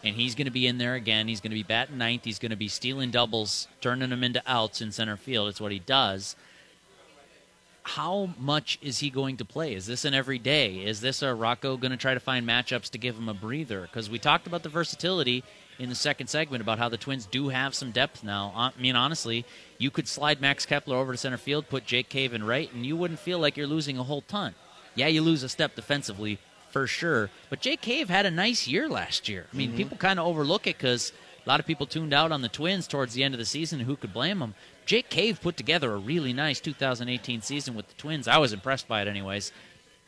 And 0.02 0.16
he's 0.16 0.34
going 0.34 0.46
to 0.46 0.52
be 0.52 0.66
in 0.66 0.78
there 0.78 0.96
again. 0.96 1.28
He's 1.28 1.42
going 1.42 1.52
to 1.52 1.56
be 1.56 1.64
batting 1.64 1.98
ninth. 1.98 2.24
He's 2.24 2.40
going 2.40 2.52
to 2.52 2.56
be 2.56 2.70
stealing 2.70 3.12
doubles, 3.12 3.68
turning 3.82 4.12
them 4.12 4.24
into 4.24 4.42
outs 4.48 4.80
in 4.80 4.94
center 4.94 5.18
field. 5.18 5.50
It's 5.50 5.60
what 5.60 5.74
he 5.74 5.80
does. 5.80 6.38
How 7.96 8.30
much 8.38 8.78
is 8.84 9.00
he 9.00 9.10
going 9.10 9.38
to 9.38 9.46
play? 9.46 9.74
Is 9.74 9.88
this 9.88 10.06
an 10.06 10.14
everyday? 10.14 10.76
Is 10.76 11.02
this 11.02 11.24
a 11.24 11.34
Rocco 11.34 11.76
going 11.76 11.90
to 11.90 11.98
try 11.98 12.14
to 12.14 12.20
find 12.20 12.48
matchups 12.48 12.92
to 12.92 13.00
give 13.00 13.18
him 13.18 13.28
a 13.28 13.34
breather? 13.34 13.82
Because 13.82 14.12
we 14.12 14.20
talked 14.20 14.46
about 14.46 14.62
the 14.62 14.70
versatility 14.70 15.44
in 15.80 15.90
the 15.90 15.96
second 15.96 16.28
segment 16.28 16.62
about 16.62 16.78
how 16.78 16.88
the 16.88 16.98
Twins 16.98 17.26
do 17.26 17.50
have 17.50 17.74
some 17.74 17.90
depth 17.90 18.24
now. 18.24 18.54
I 18.56 18.80
mean, 18.80 18.96
honestly, 18.96 19.44
you 19.80 19.90
could 19.90 20.08
slide 20.08 20.40
Max 20.40 20.68
Kepler 20.68 20.98
over 20.98 21.14
to 21.14 21.18
center 21.18 21.38
field, 21.38 21.68
put 21.68 21.84
Jake 21.84 22.10
Cave 22.10 22.36
in 22.36 22.44
right, 22.44 22.72
and 22.72 22.86
you 22.86 22.96
wouldn't 22.96 23.20
feel 23.20 23.40
like 23.40 23.58
you're 23.58 23.66
losing 23.66 23.98
a 23.98 24.04
whole 24.04 24.22
ton. 24.22 24.54
Yeah, 24.94 25.08
you 25.08 25.24
lose 25.24 25.42
a 25.42 25.50
step 25.50 25.76
defensively 25.76 26.38
for 26.70 26.86
sure, 26.86 27.32
but 27.50 27.60
Jake 27.60 27.82
Cave 27.82 28.08
had 28.08 28.28
a 28.28 28.32
nice 28.32 28.68
year 28.68 28.88
last 28.88 29.28
year. 29.28 29.48
I 29.52 29.58
mean, 29.58 29.70
mm-hmm. 29.70 29.78
people 29.78 29.98
kind 29.98 30.20
of 30.20 30.28
overlook 30.28 30.68
it 30.68 30.78
because 30.78 31.12
a 31.44 31.50
lot 31.50 31.60
of 31.60 31.66
people 31.66 31.88
tuned 31.88 32.14
out 32.14 32.32
on 32.32 32.44
the 32.44 32.50
Twins 32.50 32.88
towards 32.88 33.16
the 33.16 33.24
end 33.24 33.34
of 33.34 33.40
the 33.40 33.46
season. 33.46 33.80
Who 33.80 33.96
could 33.96 34.14
blame 34.14 34.38
them? 34.38 34.54
Jake 34.90 35.12
Cave 35.12 35.40
put 35.40 35.56
together 35.56 35.94
a 35.94 35.98
really 35.98 36.34
nice 36.34 36.60
2018 36.60 37.44
season 37.44 37.76
with 37.76 37.88
the 37.88 37.94
Twins. 37.94 38.28
I 38.28 38.40
was 38.40 38.54
impressed 38.54 38.88
by 38.88 39.04
it, 39.04 39.08
anyways. 39.08 39.52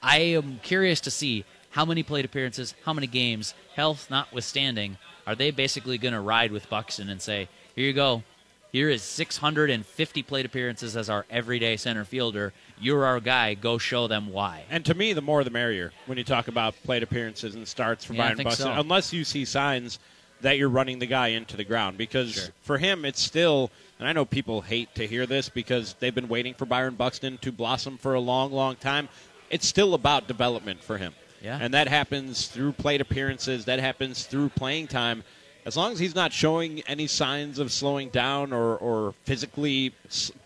I 0.02 0.18
am 0.18 0.60
curious 0.64 1.00
to 1.02 1.12
see 1.12 1.46
how 1.70 1.86
many 1.86 2.02
plate 2.02 2.26
appearances, 2.26 2.74
how 2.84 2.92
many 2.92 3.06
games, 3.06 3.54
health 3.76 4.10
notwithstanding, 4.10 4.98
are 5.28 5.36
they 5.36 5.52
basically 5.52 6.00
going 6.00 6.16
to 6.16 6.20
ride 6.20 6.52
with 6.52 6.68
Buxton 6.68 7.12
and 7.12 7.22
say, 7.22 7.48
"Here 7.76 7.86
you 7.86 7.94
go, 7.94 8.24
here 8.72 8.90
is 8.90 9.04
650 9.04 10.24
plate 10.24 10.48
appearances 10.48 10.98
as 10.98 11.12
our 11.12 11.28
everyday 11.30 11.78
center 11.78 12.04
fielder. 12.04 12.52
You're 12.80 13.06
our 13.06 13.20
guy. 13.20 13.54
Go 13.54 13.78
show 13.78 14.08
them 14.08 14.32
why." 14.32 14.64
And 14.68 14.84
to 14.86 14.96
me, 14.96 15.14
the 15.14 15.22
more 15.22 15.44
the 15.44 15.52
merrier 15.52 15.94
when 16.08 16.18
you 16.18 16.24
talk 16.24 16.48
about 16.48 16.74
plate 16.84 17.04
appearances 17.04 17.54
and 17.54 17.68
starts 17.68 18.04
for 18.04 18.14
Yeah, 18.16 18.24
Byron 18.34 18.44
Buxton, 18.46 18.66
so. 18.66 18.72
unless 18.80 19.14
you 19.14 19.26
see 19.26 19.46
signs 19.46 20.00
that 20.42 20.58
you're 20.58 20.70
running 20.70 20.98
the 20.98 21.06
guy 21.06 21.28
into 21.28 21.56
the 21.56 21.64
ground. 21.64 22.00
Because 22.00 22.34
Sure. 22.34 22.46
for 22.64 22.80
him, 22.80 23.06
it's 23.06 23.22
still, 23.22 23.70
and 24.02 24.10
I 24.10 24.14
know 24.14 24.26
people 24.26 24.62
hate 24.62 24.96
to 24.96 25.06
hear 25.06 25.28
this 25.28 25.48
because 25.48 25.94
they've 26.00 26.14
been 26.14 26.28
waiting 26.28 26.56
for 26.56 26.66
Byron 26.66 26.96
Buxton 26.96 27.38
to 27.38 27.52
blossom 27.52 28.00
for 28.00 28.16
a 28.16 28.20
long, 28.20 28.52
long 28.52 28.76
time. 28.76 29.08
It's 29.52 29.68
still 29.68 29.94
about 29.94 30.28
development 30.28 30.84
for 30.84 30.98
him. 30.98 31.14
Yeah. 31.40 31.60
And 31.62 31.76
that 31.76 31.88
happens 31.88 32.48
through 32.48 32.72
plate 32.72 33.00
appearances, 33.00 33.66
that 33.66 33.80
happens 33.80 34.26
through 34.26 34.50
playing 34.50 34.88
time. 34.88 35.24
As 35.68 35.78
long 35.78 35.92
as 35.92 36.00
he's 36.00 36.16
not 36.16 36.34
showing 36.34 36.82
any 36.88 37.06
signs 37.06 37.60
of 37.60 37.72
slowing 37.72 38.10
down 38.10 38.54
or, 38.54 38.76
or 38.78 39.14
physically 39.26 39.94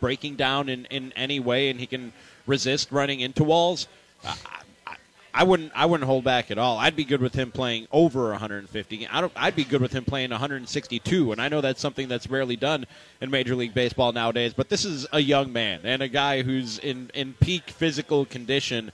breaking 0.02 0.36
down 0.36 0.68
in, 0.68 0.84
in 0.88 1.14
any 1.14 1.40
way 1.40 1.70
and 1.70 1.80
he 1.80 1.88
can 1.88 2.12
resist 2.46 2.92
running 2.92 3.22
into 3.22 3.46
walls, 3.46 3.88
I, 5.36 5.44
wouldn't 5.44 5.72
I 5.76 5.86
wouldn't 5.86 6.08
hold 6.08 6.24
back 6.24 6.50
at 6.50 6.58
all. 6.58 6.78
I'd 6.78 6.96
be 6.96 7.04
good 7.04 7.22
with 7.22 7.34
him 7.34 7.52
playing 7.52 7.88
over 7.92 8.30
150. 8.30 9.08
I 9.08 9.22
don't, 9.22 9.34
I'd 9.36 9.56
be 9.56 9.64
good 9.64 9.82
with 9.82 9.92
him 9.92 10.06
playing 10.06 10.32
162, 10.32 11.32
and 11.32 11.42
I 11.42 11.50
know 11.50 11.62
that's 11.62 11.82
something 11.82 12.08
that's 12.08 12.30
rarely 12.30 12.56
done 12.56 12.86
in 13.22 13.30
Major 13.30 13.56
League 13.56 13.74
Baseball 13.74 14.12
nowadays. 14.12 14.54
But 14.54 14.70
this 14.70 14.86
is 14.86 15.06
a 15.12 15.20
young 15.20 15.52
man 15.52 15.82
and 15.84 16.02
a 16.02 16.08
guy 16.08 16.42
who's 16.42 16.80
in, 16.80 17.12
in 17.14 17.34
peak 17.34 17.70
physical 17.70 18.26
condition 18.26 18.92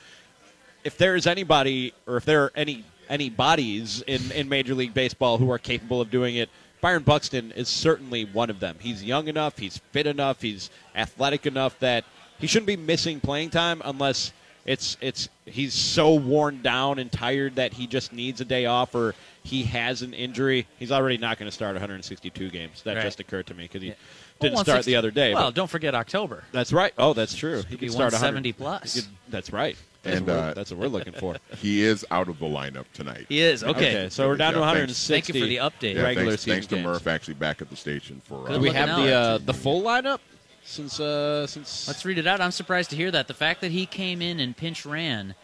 if 0.84 0.98
there 0.98 1.16
is 1.16 1.28
anybody 1.28 1.94
or 2.08 2.18
if 2.18 2.26
there 2.26 2.46
are 2.46 2.52
any 2.56 2.84
any 3.10 3.30
bodies 3.30 4.02
in, 4.08 4.32
in 4.32 4.48
Major 4.48 4.74
League 4.74 4.94
Baseball 4.94 5.38
who 5.38 5.52
are 5.52 5.58
capable 5.58 6.00
of 6.00 6.10
doing 6.10 6.38
it, 6.38 6.50
Byron 6.80 7.04
Buxton 7.04 7.52
is 7.52 7.68
certainly 7.68 8.24
one 8.24 8.50
of 8.50 8.62
them. 8.62 8.78
He's 8.80 9.04
young 9.04 9.28
enough, 9.28 9.58
he's 9.58 9.80
fit 9.92 10.08
enough, 10.08 10.42
he's 10.42 10.70
athletic 10.96 11.46
enough 11.46 11.78
that 11.80 12.06
he 12.40 12.48
shouldn't 12.48 12.68
be 12.68 12.78
missing 12.78 13.20
playing 13.20 13.50
time 13.50 13.82
unless 13.84 14.32
it's 14.66 14.98
it's 15.02 15.28
he's 15.46 15.74
so 15.74 16.14
worn 16.14 16.62
down 16.62 17.00
and 17.00 17.12
tired 17.12 17.56
that 17.56 17.74
he 17.74 17.88
just 17.88 18.14
needs 18.14 18.42
a 18.42 18.46
day 18.46 18.66
off 18.66 18.94
or 18.96 19.16
he 19.44 19.64
has 19.64 20.02
an 20.04 20.14
injury. 20.14 20.68
He's 20.78 20.92
already 20.92 21.18
not 21.18 21.40
going 21.40 21.48
to 21.50 21.54
start 21.54 21.74
162 21.74 22.50
games. 22.50 22.82
That 22.84 22.96
Right. 22.98 23.04
just 23.04 23.20
occurred 23.20 23.48
to 23.48 23.54
me 23.56 23.64
because 23.64 23.82
he 23.82 23.88
Yeah. 23.90 23.94
didn't 24.40 24.56
Well, 24.56 24.64
start 24.64 24.86
the 24.86 24.96
other 24.96 25.10
day. 25.12 25.34
Well, 25.34 25.46
but 25.48 25.56
don't 25.56 25.70
forget 25.70 25.96
October. 25.96 26.44
that's 26.52 26.72
right. 26.72 26.94
Oh, 26.98 27.14
that's 27.14 27.34
true. 27.36 27.64
He 27.70 27.76
be 27.76 27.88
could 27.88 27.92
start 27.94 28.14
170 28.14 28.54
plus. 28.54 28.94
could- 28.96 29.06
that's 29.30 29.52
right. 29.52 29.76
That's, 30.04 30.18
And, 30.18 30.26
what 30.28 30.36
we're, 30.36 30.42
uh, 30.50 30.54
that's 30.56 30.72
what 30.72 30.80
we're 30.80 30.88
looking 30.88 31.14
for. 31.14 31.36
He 31.58 31.84
is 31.84 32.04
out 32.10 32.28
of 32.28 32.40
the 32.40 32.46
lineup 32.48 32.86
tonight. 32.94 33.28
He 33.30 33.40
is 33.42 33.64
okay. 33.64 33.70
Okay, 33.72 34.10
so 34.10 34.28
we're 34.28 34.36
down 34.36 34.54
to 34.54 34.60
Good 34.60 34.64
job. 34.64 34.68
160. 34.70 35.14
Thank 35.14 35.28
you 35.30 35.42
for 35.42 35.48
the 35.48 35.58
update. 35.58 35.96
Yeah, 35.96 36.02
regular 36.02 36.30
thanks, 36.32 36.42
season 36.44 36.54
thanks 36.56 36.68
to 36.68 36.76
games. 36.76 36.86
Murph 36.88 37.08
actually 37.08 37.34
back 37.36 37.62
at 37.62 37.70
the 37.70 37.76
station 37.76 38.20
for. 38.26 38.50
Uh, 38.50 38.54
Do 38.56 38.60
we 38.60 38.72
have 38.72 38.90
out. 38.90 39.04
the 39.04 39.12
uh, 39.14 39.38
the 39.40 39.54
full 39.54 39.84
lineup 39.84 40.20
since 40.64 41.00
uh, 41.00 41.48
since 41.48 41.88
Let's 41.88 42.06
read 42.06 42.18
it 42.18 42.28
out. 42.28 42.42
I'm 42.42 42.52
surprised 42.52 42.90
to 42.92 42.96
hear 42.96 43.12
that. 43.12 43.28
The 43.28 43.34
fact 43.34 43.62
that 43.62 43.72
he 43.72 43.86
came 43.86 44.22
in 44.22 44.40
and 44.40 44.56
pinch 44.56 44.86
ran, 44.86 45.36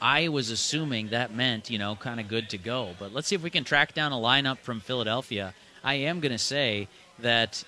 I 0.00 0.28
was 0.28 0.50
assuming 0.50 1.08
that 1.08 1.32
meant, 1.34 1.70
you 1.70 1.78
know, 1.78 1.96
kind 1.96 2.20
of 2.20 2.28
good 2.28 2.50
to 2.50 2.58
go. 2.58 2.94
But 2.98 3.12
let's 3.12 3.28
see 3.28 3.34
if 3.34 3.42
we 3.42 3.50
can 3.50 3.64
track 3.64 3.94
down 3.94 4.12
a 4.12 4.16
lineup 4.16 4.58
from 4.58 4.80
Philadelphia. 4.80 5.54
I 5.82 5.94
am 5.94 6.20
going 6.20 6.32
to 6.32 6.38
say 6.38 6.88
that 7.20 7.64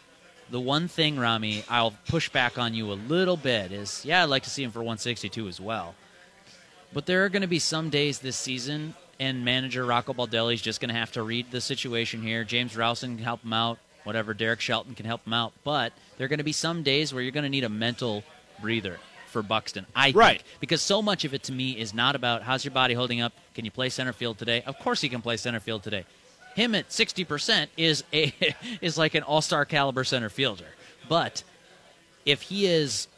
The 0.51 0.61
one 0.61 0.89
thing, 0.89 1.19
Ramie, 1.19 1.63
I'll 1.69 1.95
push 2.09 2.31
back 2.31 2.59
on 2.59 2.73
you 2.73 2.91
a 2.91 2.95
little 2.95 3.37
bit 3.37 3.71
is, 3.71 4.03
yeah, 4.05 4.23
I'd 4.23 4.31
like 4.31 4.45
to 4.45 4.51
see 4.51 4.63
him 4.63 4.71
for 4.71 4.79
162 4.79 5.47
as 5.47 5.61
well. 5.61 5.95
But 6.93 7.05
there 7.05 7.25
are 7.25 7.29
going 7.29 7.43
to 7.43 7.49
be 7.49 7.59
some 7.59 7.91
days 7.91 8.19
this 8.21 8.37
season, 8.37 8.95
and 9.21 9.45
manager 9.45 9.85
Rocco 9.85 10.15
Baldelli 10.15 10.55
is 10.55 10.63
just 10.63 10.81
going 10.81 10.89
to 10.89 10.95
have 10.95 11.13
to 11.13 11.23
read 11.23 11.51
the 11.51 11.61
situation 11.61 12.23
here. 12.23 12.45
James 12.45 12.77
Rowson 12.77 13.17
can 13.17 13.25
help 13.25 13.45
him 13.45 13.53
out, 13.53 13.79
whatever. 14.05 14.33
Derek 14.33 14.63
Shelton 14.63 14.95
can 14.95 15.05
help 15.05 15.27
him 15.27 15.35
out. 15.35 15.53
But 15.65 15.93
there 16.19 16.25
are 16.25 16.29
going 16.29 16.39
to 16.39 16.45
be 16.45 16.53
some 16.53 16.83
days 16.83 17.15
where 17.15 17.23
you're 17.23 17.33
going 17.33 17.45
to 17.45 17.49
need 17.49 17.65
a 17.65 17.69
mental 17.69 18.25
breather 18.61 18.99
for 19.29 19.43
Buxton. 19.43 19.87
I 19.95 20.07
think. 20.07 20.17
Right. 20.17 20.43
Because 20.61 20.83
so 20.83 21.01
much 21.01 21.25
of 21.25 21.33
it 21.33 21.45
to 21.45 21.53
me 21.53 21.73
is 21.73 21.95
not 21.95 22.15
about 22.15 22.43
how's 22.43 22.65
your 22.65 22.73
body 22.73 22.95
holding 22.95 23.21
up. 23.21 23.33
Can 23.55 23.65
you 23.65 23.71
play 23.71 23.89
center 23.89 24.13
field 24.13 24.39
today? 24.39 24.63
Of 24.67 24.79
course 24.79 25.01
he 25.01 25.09
can 25.09 25.23
play 25.23 25.37
center 25.37 25.61
field 25.61 25.83
today. 25.83 26.05
Him 26.55 26.75
at 26.75 26.89
60% 26.89 27.69
is 27.77 28.05
a 28.13 28.35
is 28.81 28.99
like 28.99 29.15
an 29.15 29.23
all-star 29.23 29.65
caliber 29.65 30.05
center 30.05 30.29
fielder. 30.29 30.67
But 31.09 31.45
if 32.27 32.43
he 32.43 32.67
is 32.67 33.09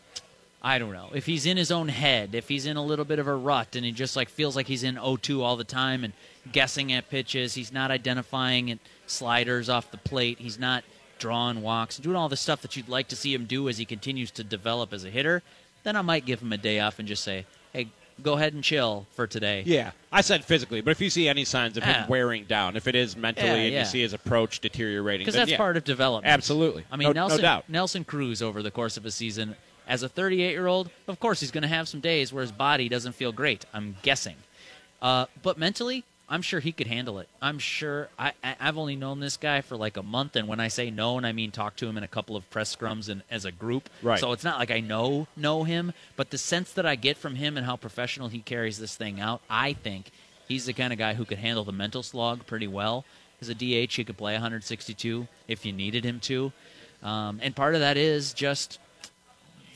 I 0.63 0.79
don't 0.79 0.93
know. 0.93 1.09
If 1.15 1.25
he's 1.25 1.47
in 1.47 1.57
his 1.57 1.71
own 1.71 1.89
head, 1.89 2.35
if 2.35 2.47
he's 2.49 2.67
in 2.67 2.77
a 2.77 2.85
little 2.85 3.07
bit 3.07 3.19
of 3.19 3.27
a 3.27 3.35
rut 3.35 3.77
and 3.77 3.85
he 3.85 3.93
just 3.93 4.15
like 4.15 4.29
feels 4.29 4.55
like 4.55 4.67
he's 4.67 4.83
in 4.83 4.97
0-2 4.97 5.41
all 5.41 5.57
the 5.57 5.65
time 5.65 6.05
and 6.05 6.13
guessing 6.53 6.93
at 6.93 7.09
pitches, 7.09 7.55
he's 7.55 7.73
not 7.73 7.91
identifying 7.91 8.79
sliders 9.07 9.71
off 9.71 9.91
the 9.91 9.97
plate, 9.97 10.39
he's 10.39 10.59
not 10.59 10.85
drawing 11.21 11.63
walks, 11.63 11.99
doing 11.99 12.17
all 12.17 12.29
the 12.29 12.37
stuff 12.37 12.61
that 12.63 12.75
you'd 12.77 12.89
like 12.89 13.07
to 13.09 13.17
see 13.17 13.33
him 13.33 13.45
do 13.45 13.69
as 13.69 13.79
he 13.79 13.85
continues 13.85 14.33
to 14.33 14.43
develop 14.43 14.93
as 14.93 15.05
a 15.05 15.11
hitter, 15.11 15.43
then 15.85 15.95
I 15.95 16.03
might 16.03 16.27
give 16.27 16.41
him 16.43 16.53
a 16.53 16.59
day 16.59 16.81
off 16.81 16.99
and 16.99 17.07
just 17.07 17.23
say, 17.23 17.47
"Hey, 17.73 17.89
go 18.23 18.33
ahead 18.35 18.53
and 18.55 18.65
chill 18.65 19.07
for 19.15 19.27
today." 19.27 19.63
Yeah, 19.65 19.93
I 20.11 20.21
said 20.23 20.45
physically, 20.45 20.81
but 20.81 20.91
if 20.91 21.01
you 21.01 21.09
see 21.11 21.29
any 21.29 21.45
signs 21.45 21.77
of 21.77 21.85
Yeah. 21.85 22.03
him 22.03 22.09
wearing 22.09 22.45
down, 22.45 22.77
if 22.77 22.89
it 22.89 22.95
is 22.97 23.17
mentally 23.17 23.47
Yeah, 23.47 23.55
and 23.55 23.73
yeah. 23.73 23.79
you 23.81 23.85
see 23.87 24.01
his 24.03 24.13
approach 24.13 24.61
deteriorating, 24.61 25.25
because 25.25 25.35
that's 25.37 25.53
part 25.57 25.77
of 25.77 25.85
development. 25.85 26.33
Absolutely. 26.33 26.85
I 26.91 26.97
mean, 26.97 27.07
No- 27.07 27.13
no 27.13 27.21
Nelson 27.29 27.43
doubt. 27.43 27.65
Nelson 27.69 28.05
Cruz 28.05 28.43
over 28.43 28.63
the 28.63 28.71
course 28.71 28.97
of 28.97 29.07
a 29.07 29.11
season, 29.11 29.55
as 29.87 30.03
a 30.03 30.09
38 30.09 30.51
year 30.53 30.67
old, 30.67 30.91
of 31.09 31.19
course 31.21 31.41
he's 31.41 31.51
going 31.51 31.63
to 31.63 31.69
have 31.69 31.89
some 31.89 32.01
days 32.01 32.33
where 32.33 32.43
his 32.43 32.53
body 32.53 32.89
doesn't 32.89 33.13
feel 33.13 33.33
great. 33.33 33.65
I'm 33.73 33.97
guessing, 34.03 34.37
uh, 35.03 35.27
but 35.43 35.59
mentally, 35.59 36.05
I'm 36.31 36.43
sure 36.43 36.61
he 36.61 36.71
could 36.71 36.87
handle 36.87 37.19
it. 37.19 37.29
I'm 37.43 37.59
sure. 37.59 38.09
I, 38.17 38.33
I, 38.43 38.55
I've 38.61 38.79
only 38.79 38.95
known 38.95 39.19
this 39.19 39.37
guy 39.37 39.63
for 39.63 39.77
like 39.77 39.97
a 39.97 40.03
month, 40.03 40.37
and 40.37 40.47
when 40.47 40.61
I 40.61 40.69
say 40.69 40.89
known, 40.89 41.25
I 41.25 41.33
mean 41.33 41.51
talk 41.51 41.75
to 41.77 41.89
him 41.89 41.99
in 41.99 42.05
a 42.05 42.09
couple 42.09 42.37
of 42.37 42.49
press 42.51 42.75
scrums 42.75 43.09
and 43.09 43.23
as 43.29 43.45
a 43.45 43.51
group. 43.51 43.91
Right. 44.01 44.21
So 44.21 44.31
it's 44.31 44.45
not 44.45 44.61
like 44.61 44.71
I 44.71 44.79
know 44.79 45.27
know 45.37 45.65
him, 45.65 45.93
but 46.15 46.31
the 46.31 46.39
sense 46.39 46.73
that 46.75 46.87
I 46.87 46.95
get 46.95 47.17
from 47.17 47.35
him 47.35 47.57
and 47.57 47.67
how 47.67 47.77
professional 47.77 48.29
he 48.29 48.39
carries 48.39 48.79
this 48.79 48.95
thing 48.95 49.19
out, 49.21 49.43
I 49.51 49.73
think 49.73 50.13
he's 50.47 50.67
the 50.67 50.73
kind 50.73 50.93
of 50.93 50.99
guy 51.01 51.15
who 51.15 51.25
could 51.25 51.39
handle 51.39 51.65
the 51.65 51.73
mental 51.73 52.05
slog 52.05 52.47
pretty 52.47 52.69
well. 52.69 53.05
As 53.41 53.49
a 53.49 53.55
DH, 53.55 53.95
he 53.95 54.05
could 54.05 54.17
play 54.17 54.35
162 54.35 55.27
if 55.49 55.67
you 55.67 55.73
needed 55.73 56.05
him 56.05 56.21
to. 56.21 56.53
Um, 57.03 57.41
and 57.43 57.57
part 57.57 57.75
of 57.75 57.81
that 57.81 57.97
is 57.97 58.33
just 58.35 58.79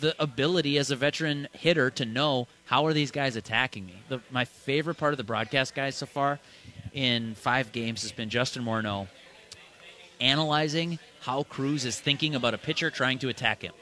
the 0.00 0.14
ability 0.22 0.78
as 0.78 0.90
a 0.90 0.96
veteran 0.96 1.48
hitter 1.52 1.90
to 1.90 2.04
know 2.04 2.46
how 2.66 2.86
are 2.86 2.92
these 2.92 3.10
guys 3.10 3.36
attacking 3.36 3.86
me. 3.86 4.02
The, 4.08 4.20
my 4.30 4.44
favorite 4.44 4.96
part 4.96 5.12
of 5.12 5.18
the 5.18 5.24
broadcast 5.24 5.74
guys 5.74 5.96
so 5.96 6.06
far 6.06 6.40
in 6.92 7.34
five 7.34 7.72
games 7.72 8.02
has 8.02 8.12
been 8.12 8.30
Justin 8.30 8.64
Morneau 8.64 9.08
analyzing 10.20 10.98
how 11.20 11.42
Cruz 11.42 11.84
is 11.84 11.98
thinking 11.98 12.34
about 12.34 12.54
a 12.54 12.58
pitcher 12.58 12.90
trying 12.90 13.18
to 13.18 13.28
attack 13.28 13.62
him. 13.62 13.72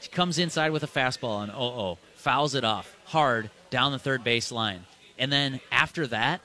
He 0.00 0.08
comes 0.08 0.38
inside 0.38 0.70
with 0.70 0.82
a 0.82 0.88
fastball 0.88 1.42
and 1.42 1.52
oh 1.52 1.56
oh 1.56 1.98
fouls 2.16 2.54
it 2.54 2.64
off 2.64 2.96
hard 3.04 3.50
down 3.70 3.92
the 3.92 3.98
third 3.98 4.24
base 4.24 4.50
line, 4.50 4.84
and 5.18 5.32
then 5.32 5.60
after 5.70 6.06
that, 6.08 6.40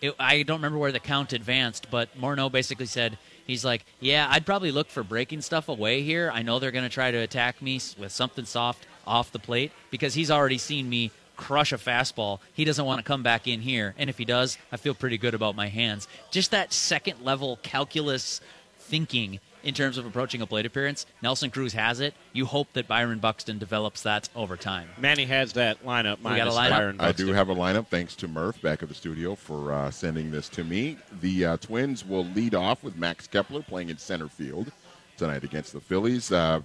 it, 0.00 0.14
I 0.18 0.42
don't 0.42 0.58
remember 0.58 0.78
where 0.78 0.92
the 0.92 1.00
count 1.00 1.32
advanced, 1.32 1.88
but 1.90 2.08
Morneau 2.18 2.50
basically 2.50 2.86
said 2.86 3.18
he's 3.50 3.64
like, 3.64 3.84
yeah, 4.00 4.26
I'd 4.30 4.46
probably 4.46 4.72
look 4.72 4.88
for 4.88 5.02
breaking 5.02 5.40
stuff 5.42 5.68
away 5.68 6.02
here. 6.02 6.30
I 6.32 6.42
know 6.42 6.58
they're 6.58 6.70
going 6.70 6.84
to 6.84 6.90
try 6.90 7.10
to 7.10 7.18
attack 7.18 7.60
me 7.60 7.80
with 7.98 8.12
something 8.12 8.44
soft 8.44 8.86
off 9.06 9.32
the 9.32 9.38
plate 9.38 9.72
because 9.90 10.14
he's 10.14 10.30
already 10.30 10.58
seen 10.58 10.88
me 10.88 11.10
crush 11.36 11.72
a 11.72 11.78
fastball. 11.78 12.38
He 12.52 12.64
doesn't 12.64 12.84
want 12.84 12.98
to 12.98 13.04
come 13.04 13.22
back 13.22 13.48
in 13.48 13.60
here, 13.60 13.94
and 13.96 14.10
if 14.10 14.18
he 14.18 14.24
does, 14.24 14.58
I 14.70 14.76
feel 14.76 14.94
pretty 14.94 15.16
good 15.16 15.34
about 15.34 15.56
my 15.56 15.68
hands. 15.68 16.06
Just 16.30 16.50
that 16.50 16.72
second 16.72 17.24
level 17.24 17.58
calculus 17.62 18.40
thinking 18.78 19.40
in 19.62 19.74
terms 19.74 19.98
of 19.98 20.06
approaching 20.06 20.42
a 20.42 20.46
plate 20.46 20.66
appearance. 20.66 21.06
Nelson 21.22 21.50
Cruz 21.50 21.72
has 21.72 22.00
it. 22.00 22.14
You 22.32 22.46
hope 22.46 22.72
that 22.74 22.88
Byron 22.88 23.18
Buxton 23.18 23.58
develops 23.58 24.02
that 24.02 24.28
over 24.34 24.56
time. 24.56 24.88
Manny 24.98 25.26
has 25.26 25.52
that 25.54 25.84
lineup. 25.84 26.18
We 26.18 26.36
got 26.36 26.48
a 26.48 26.50
lineup? 26.50 26.70
Byron 26.70 27.00
I 27.00 27.12
do 27.12 27.32
have 27.32 27.48
a 27.48 27.54
lineup. 27.54 27.86
Thanks 27.88 28.14
to 28.16 28.28
Murph 28.28 28.60
back 28.62 28.82
at 28.82 28.88
the 28.88 28.94
studio 28.94 29.34
for 29.34 29.72
uh, 29.72 29.90
sending 29.90 30.30
this 30.30 30.48
to 30.50 30.64
me. 30.64 30.96
The 31.20 31.44
uh, 31.44 31.56
Twins 31.58 32.04
will 32.04 32.24
lead 32.24 32.54
off 32.54 32.82
with 32.82 32.96
Max 32.96 33.26
Kepler 33.26 33.62
playing 33.62 33.90
in 33.90 33.98
center 33.98 34.28
field 34.28 34.72
tonight 35.16 35.44
against 35.44 35.72
the 35.72 35.80
Phillies. 35.80 36.32
Uh, 36.32 36.60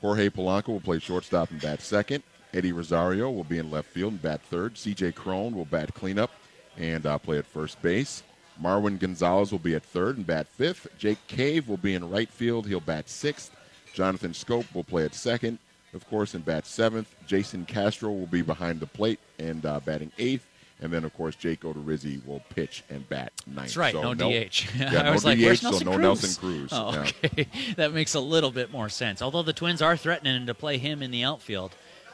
Jorge 0.00 0.28
Polanco 0.28 0.68
will 0.68 0.80
play 0.80 0.98
shortstop 0.98 1.50
and 1.50 1.60
bat 1.60 1.80
second. 1.80 2.22
Eddie 2.54 2.72
Rosario 2.72 3.30
will 3.30 3.44
be 3.44 3.58
in 3.58 3.70
left 3.70 3.88
field 3.88 4.12
and 4.12 4.22
bat 4.22 4.42
third. 4.42 4.76
C.J. 4.76 5.12
Cron 5.12 5.54
will 5.54 5.64
bat 5.64 5.94
cleanup 5.94 6.30
and 6.76 7.06
uh, 7.06 7.18
play 7.18 7.38
at 7.38 7.46
first 7.46 7.80
base. 7.82 8.22
Marwin 8.60 8.98
Gonzalez 8.98 9.50
will 9.52 9.58
be 9.58 9.74
at 9.74 9.82
third 9.82 10.16
and 10.16 10.26
bat 10.26 10.46
fifth. 10.48 10.86
Jake 10.98 11.24
Cave 11.26 11.68
will 11.68 11.76
be 11.76 11.94
in 11.94 12.08
right 12.10 12.28
field. 12.28 12.66
He'll 12.66 12.80
bat 12.80 13.08
sixth. 13.08 13.54
Jonathan 13.94 14.32
Schoop 14.32 14.72
will 14.74 14.84
play 14.84 15.04
at 15.04 15.14
second, 15.14 15.58
of 15.94 16.08
course, 16.08 16.34
and 16.34 16.44
bat 16.44 16.66
seventh. 16.66 17.14
Jason 17.26 17.64
Castro 17.66 18.10
will 18.10 18.26
be 18.26 18.42
behind 18.42 18.80
the 18.80 18.86
plate 18.86 19.20
and 19.38 19.64
uh, 19.66 19.80
batting 19.80 20.10
eighth. 20.18 20.46
And 20.80 20.92
then, 20.92 21.04
of 21.04 21.14
course, 21.14 21.36
Jake 21.36 21.60
Odorizzi 21.60 22.24
will 22.26 22.42
pitch 22.56 22.82
and 22.90 23.08
bat 23.08 23.32
ninth. 23.46 23.58
That's 23.68 23.76
right, 23.76 23.92
So 23.92 24.14
no, 24.14 24.14
DH. 24.14 24.66
Yeah, 24.76 24.88
I 25.00 25.02
no 25.04 25.12
was 25.12 25.24
like, 25.24 25.38
DH, 25.38 25.42
where's 25.42 25.60
so 25.60 25.70
Nelson 25.70 25.86
no 25.86 25.92
Cruz? 25.92 26.02
Nelson 26.02 26.40
Cruz. 26.40 26.68
Oh, 26.72 26.92
Yeah. 26.92 27.10
okay. 27.24 27.46
that 27.76 27.92
makes 27.92 28.14
a 28.14 28.20
little 28.20 28.50
bit 28.50 28.72
more 28.72 28.88
sense. 28.88 29.22
Although 29.22 29.42
the 29.44 29.52
Twins 29.52 29.80
are 29.80 29.96
threatening 29.96 30.44
to 30.46 30.54
play 30.54 30.78
him 30.78 31.00
in 31.00 31.12
the 31.12 31.22
outfield. 31.22 31.72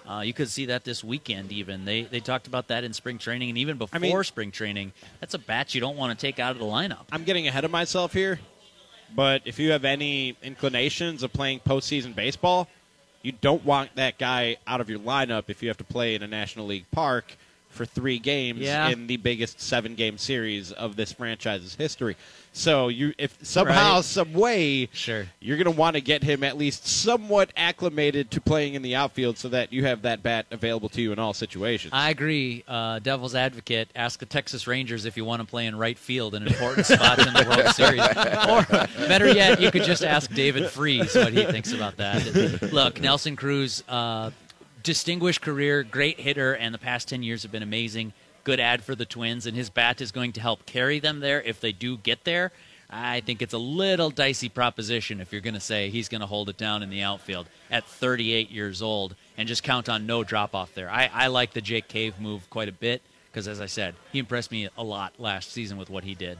Uh, 0.08 0.20
you 0.20 0.32
could 0.32 0.48
see 0.48 0.66
that 0.66 0.84
this 0.84 1.04
weekend 1.04 1.52
even. 1.52 1.84
They 1.84 2.02
they 2.02 2.20
talked 2.20 2.46
about 2.46 2.68
that 2.68 2.82
in 2.82 2.94
spring 2.94 3.18
training 3.18 3.50
and 3.50 3.58
even 3.58 3.76
before 3.76 4.00
mean- 4.00 4.24
spring 4.24 4.50
training. 4.50 4.92
That's 5.20 5.34
a 5.34 5.38
bat 5.38 5.74
you 5.74 5.80
don't 5.82 5.96
want 5.96 6.18
to 6.18 6.26
take 6.26 6.38
out 6.38 6.52
of 6.52 6.58
the 6.58 6.64
lineup. 6.64 7.04
I'm 7.12 7.24
getting 7.24 7.46
ahead 7.46 7.64
of 7.64 7.70
myself 7.70 8.14
here, 8.14 8.40
but 9.14 9.42
if 9.44 9.58
you 9.58 9.72
have 9.72 9.84
any 9.84 10.36
inclinations 10.42 11.22
of 11.22 11.32
playing 11.32 11.60
postseason 11.60 12.14
baseball, 12.14 12.68
you 13.22 13.32
don't 13.32 13.64
want 13.64 13.94
that 13.96 14.18
guy 14.18 14.56
out 14.66 14.80
of 14.80 14.88
your 14.88 15.00
lineup 15.00 15.44
if 15.48 15.62
you 15.62 15.68
have 15.68 15.76
to 15.78 15.84
play 15.84 16.14
in 16.14 16.22
a 16.22 16.26
National 16.28 16.66
League 16.66 16.86
park 16.90 17.36
for 17.70 17.84
three 17.84 18.18
games 18.18 18.60
Yeah. 18.60 18.88
in 18.88 19.06
the 19.06 19.16
biggest 19.18 19.60
seven 19.60 19.94
game 19.94 20.18
series 20.18 20.72
of 20.72 20.96
this 20.96 21.12
franchise's 21.12 21.74
history. 21.76 22.16
So 22.52 22.88
you 22.88 23.12
if 23.18 23.36
somehow, 23.42 23.96
Right. 23.96 24.04
some 24.04 24.32
way 24.32 24.88
Sure. 24.92 25.26
you're 25.38 25.56
gonna 25.58 25.70
want 25.70 25.94
to 25.94 26.00
get 26.00 26.24
him 26.24 26.42
at 26.42 26.58
least 26.58 26.88
somewhat 26.88 27.50
acclimated 27.56 28.30
to 28.32 28.40
playing 28.40 28.74
in 28.74 28.82
the 28.82 28.96
outfield 28.96 29.38
so 29.38 29.48
that 29.50 29.72
you 29.72 29.84
have 29.84 30.02
that 30.02 30.22
bat 30.24 30.46
available 30.50 30.88
to 30.88 31.00
you 31.02 31.12
in 31.12 31.18
all 31.20 31.32
situations. 31.34 31.92
I 31.92 32.10
agree. 32.10 32.64
Uh, 32.66 32.98
Devil's 32.98 33.36
advocate. 33.36 33.90
Ask 33.94 34.18
the 34.18 34.26
Texas 34.26 34.66
Rangers 34.66 35.04
if 35.04 35.16
you 35.16 35.24
want 35.24 35.40
to 35.42 35.46
play 35.46 35.66
in 35.66 35.76
right 35.76 35.98
field 35.98 36.34
in 36.34 36.46
important 36.48 36.86
spots 36.86 37.24
in 37.24 37.32
the 37.32 37.44
World 37.48 37.74
Series. 37.76 38.00
Or 38.48 39.06
better 39.08 39.32
yet, 39.32 39.60
you 39.60 39.70
could 39.70 39.84
just 39.84 40.02
ask 40.02 40.32
David 40.34 40.68
Freese 40.70 41.14
what 41.14 41.32
he 41.32 41.44
thinks 41.44 41.72
about 41.72 41.96
that. 41.98 42.72
Look, 42.72 43.00
Nelson 43.00 43.36
Cruz, 43.36 43.84
uh, 43.88 44.30
distinguished 44.88 45.42
career, 45.42 45.82
great 45.82 46.18
hitter, 46.18 46.54
and 46.54 46.72
the 46.72 46.78
past 46.78 47.08
ten 47.08 47.22
years 47.22 47.42
have 47.42 47.52
been 47.52 47.62
amazing. 47.62 48.14
Good 48.42 48.58
ad 48.58 48.82
for 48.82 48.94
the 48.94 49.04
Twins, 49.04 49.44
and 49.44 49.54
his 49.54 49.68
bat 49.68 50.00
is 50.00 50.12
going 50.12 50.32
to 50.32 50.40
help 50.40 50.64
carry 50.64 50.98
them 50.98 51.20
there 51.20 51.42
if 51.42 51.60
they 51.60 51.72
do 51.72 51.98
get 51.98 52.24
there. 52.24 52.52
I 52.88 53.20
think 53.20 53.42
it's 53.42 53.52
a 53.52 53.58
little 53.58 54.08
dicey 54.08 54.48
proposition 54.48 55.20
if 55.20 55.30
you're 55.30 55.42
going 55.42 55.52
to 55.52 55.60
say 55.60 55.90
he's 55.90 56.08
going 56.08 56.22
to 56.22 56.26
hold 56.26 56.48
it 56.48 56.56
down 56.56 56.82
in 56.82 56.88
the 56.88 57.02
outfield 57.02 57.48
at 57.70 57.84
38 57.84 58.50
years 58.50 58.80
old 58.80 59.14
and 59.36 59.46
just 59.46 59.62
count 59.62 59.90
on 59.90 60.06
no 60.06 60.24
drop 60.24 60.54
off 60.54 60.72
there. 60.72 60.88
I, 60.88 61.10
I 61.12 61.26
like 61.26 61.52
the 61.52 61.60
Jake 61.60 61.88
Cave 61.88 62.18
move 62.18 62.48
quite 62.48 62.70
a 62.70 62.72
bit 62.72 63.02
because, 63.30 63.46
as 63.46 63.60
I 63.60 63.66
said, 63.66 63.94
he 64.10 64.18
impressed 64.18 64.50
me 64.50 64.70
a 64.78 64.82
lot 64.82 65.12
last 65.18 65.52
season 65.52 65.76
with 65.76 65.90
what 65.90 66.04
he 66.04 66.14
did. 66.14 66.38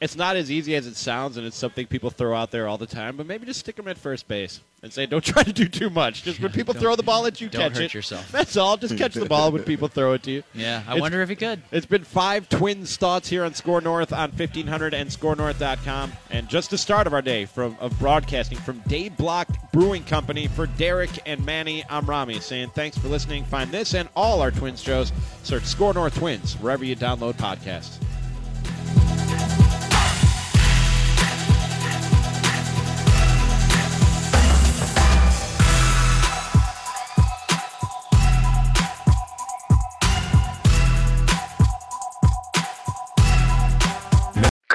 It's 0.00 0.16
not 0.16 0.34
as 0.36 0.50
easy 0.50 0.74
as 0.76 0.86
it 0.86 0.96
sounds, 0.96 1.36
and 1.36 1.46
it's 1.46 1.56
something 1.56 1.86
people 1.86 2.08
throw 2.08 2.34
out 2.34 2.50
there 2.50 2.66
all 2.66 2.78
the 2.78 2.86
time. 2.86 3.16
But 3.18 3.26
maybe 3.26 3.44
just 3.44 3.60
stick 3.60 3.76
them 3.76 3.86
at 3.86 3.98
first 3.98 4.26
base 4.28 4.60
and 4.82 4.90
say, 4.90 5.04
"Don't 5.04 5.22
try 5.24 5.42
to 5.42 5.52
do 5.52 5.68
too 5.68 5.90
much. 5.90 6.22
Just 6.22 6.40
when 6.40 6.50
people 6.52 6.72
throw 6.72 6.96
the 6.96 7.02
ball 7.02 7.26
at 7.26 7.38
you, 7.40 7.50
don't 7.50 7.60
catch 7.60 7.74
hurt 7.76 7.82
it. 7.84 7.92
yourself. 7.94 8.32
That's 8.32 8.56
all. 8.56 8.78
Just 8.78 8.96
catch 8.96 9.12
the 9.12 9.26
ball 9.26 9.52
when 9.52 9.62
people 9.64 9.88
throw 9.94 10.14
it 10.14 10.22
to 10.22 10.30
you." 10.30 10.42
Yeah, 10.54 10.78
I 10.86 10.92
It's- 10.92 11.00
wonder 11.02 11.20
if 11.20 11.28
he 11.28 11.36
could. 11.36 11.60
It's 11.70 11.84
been 11.84 12.04
five 12.04 12.48
Twins 12.48 12.96
thoughts 12.96 13.28
here 13.28 13.44
on 13.44 13.52
Score 13.52 13.82
North 13.82 14.10
on 14.10 14.30
1500 14.30 14.94
and 14.94 15.10
ScoreNorth.com. 15.10 16.12
And 16.30 16.48
just 16.48 16.70
the 16.70 16.78
start 16.78 17.06
of 17.06 17.12
our 17.12 17.20
day 17.22 17.44
from 17.44 17.76
of 17.78 17.98
broadcasting 17.98 18.56
from 18.56 18.78
Day 18.88 19.10
Block 19.10 19.48
Brewing 19.72 20.04
Company 20.04 20.46
for 20.46 20.66
Derek 20.66 21.10
and 21.26 21.44
Manny, 21.44 21.84
I'm 21.90 22.06
Ramie 22.06 22.40
saying 22.40 22.70
thanks 22.74 22.96
for 22.96 23.08
listening. 23.08 23.44
Find 23.44 23.70
this 23.70 23.92
and 23.94 24.08
all 24.16 24.40
our 24.40 24.50
Twins 24.50 24.82
shows. 24.82 25.12
Search 25.42 25.64
Score 25.64 25.92
North 25.92 26.14
Twins 26.16 26.54
wherever 26.54 26.84
you 26.86 26.96
download 26.96 27.34
podcasts. 27.34 27.98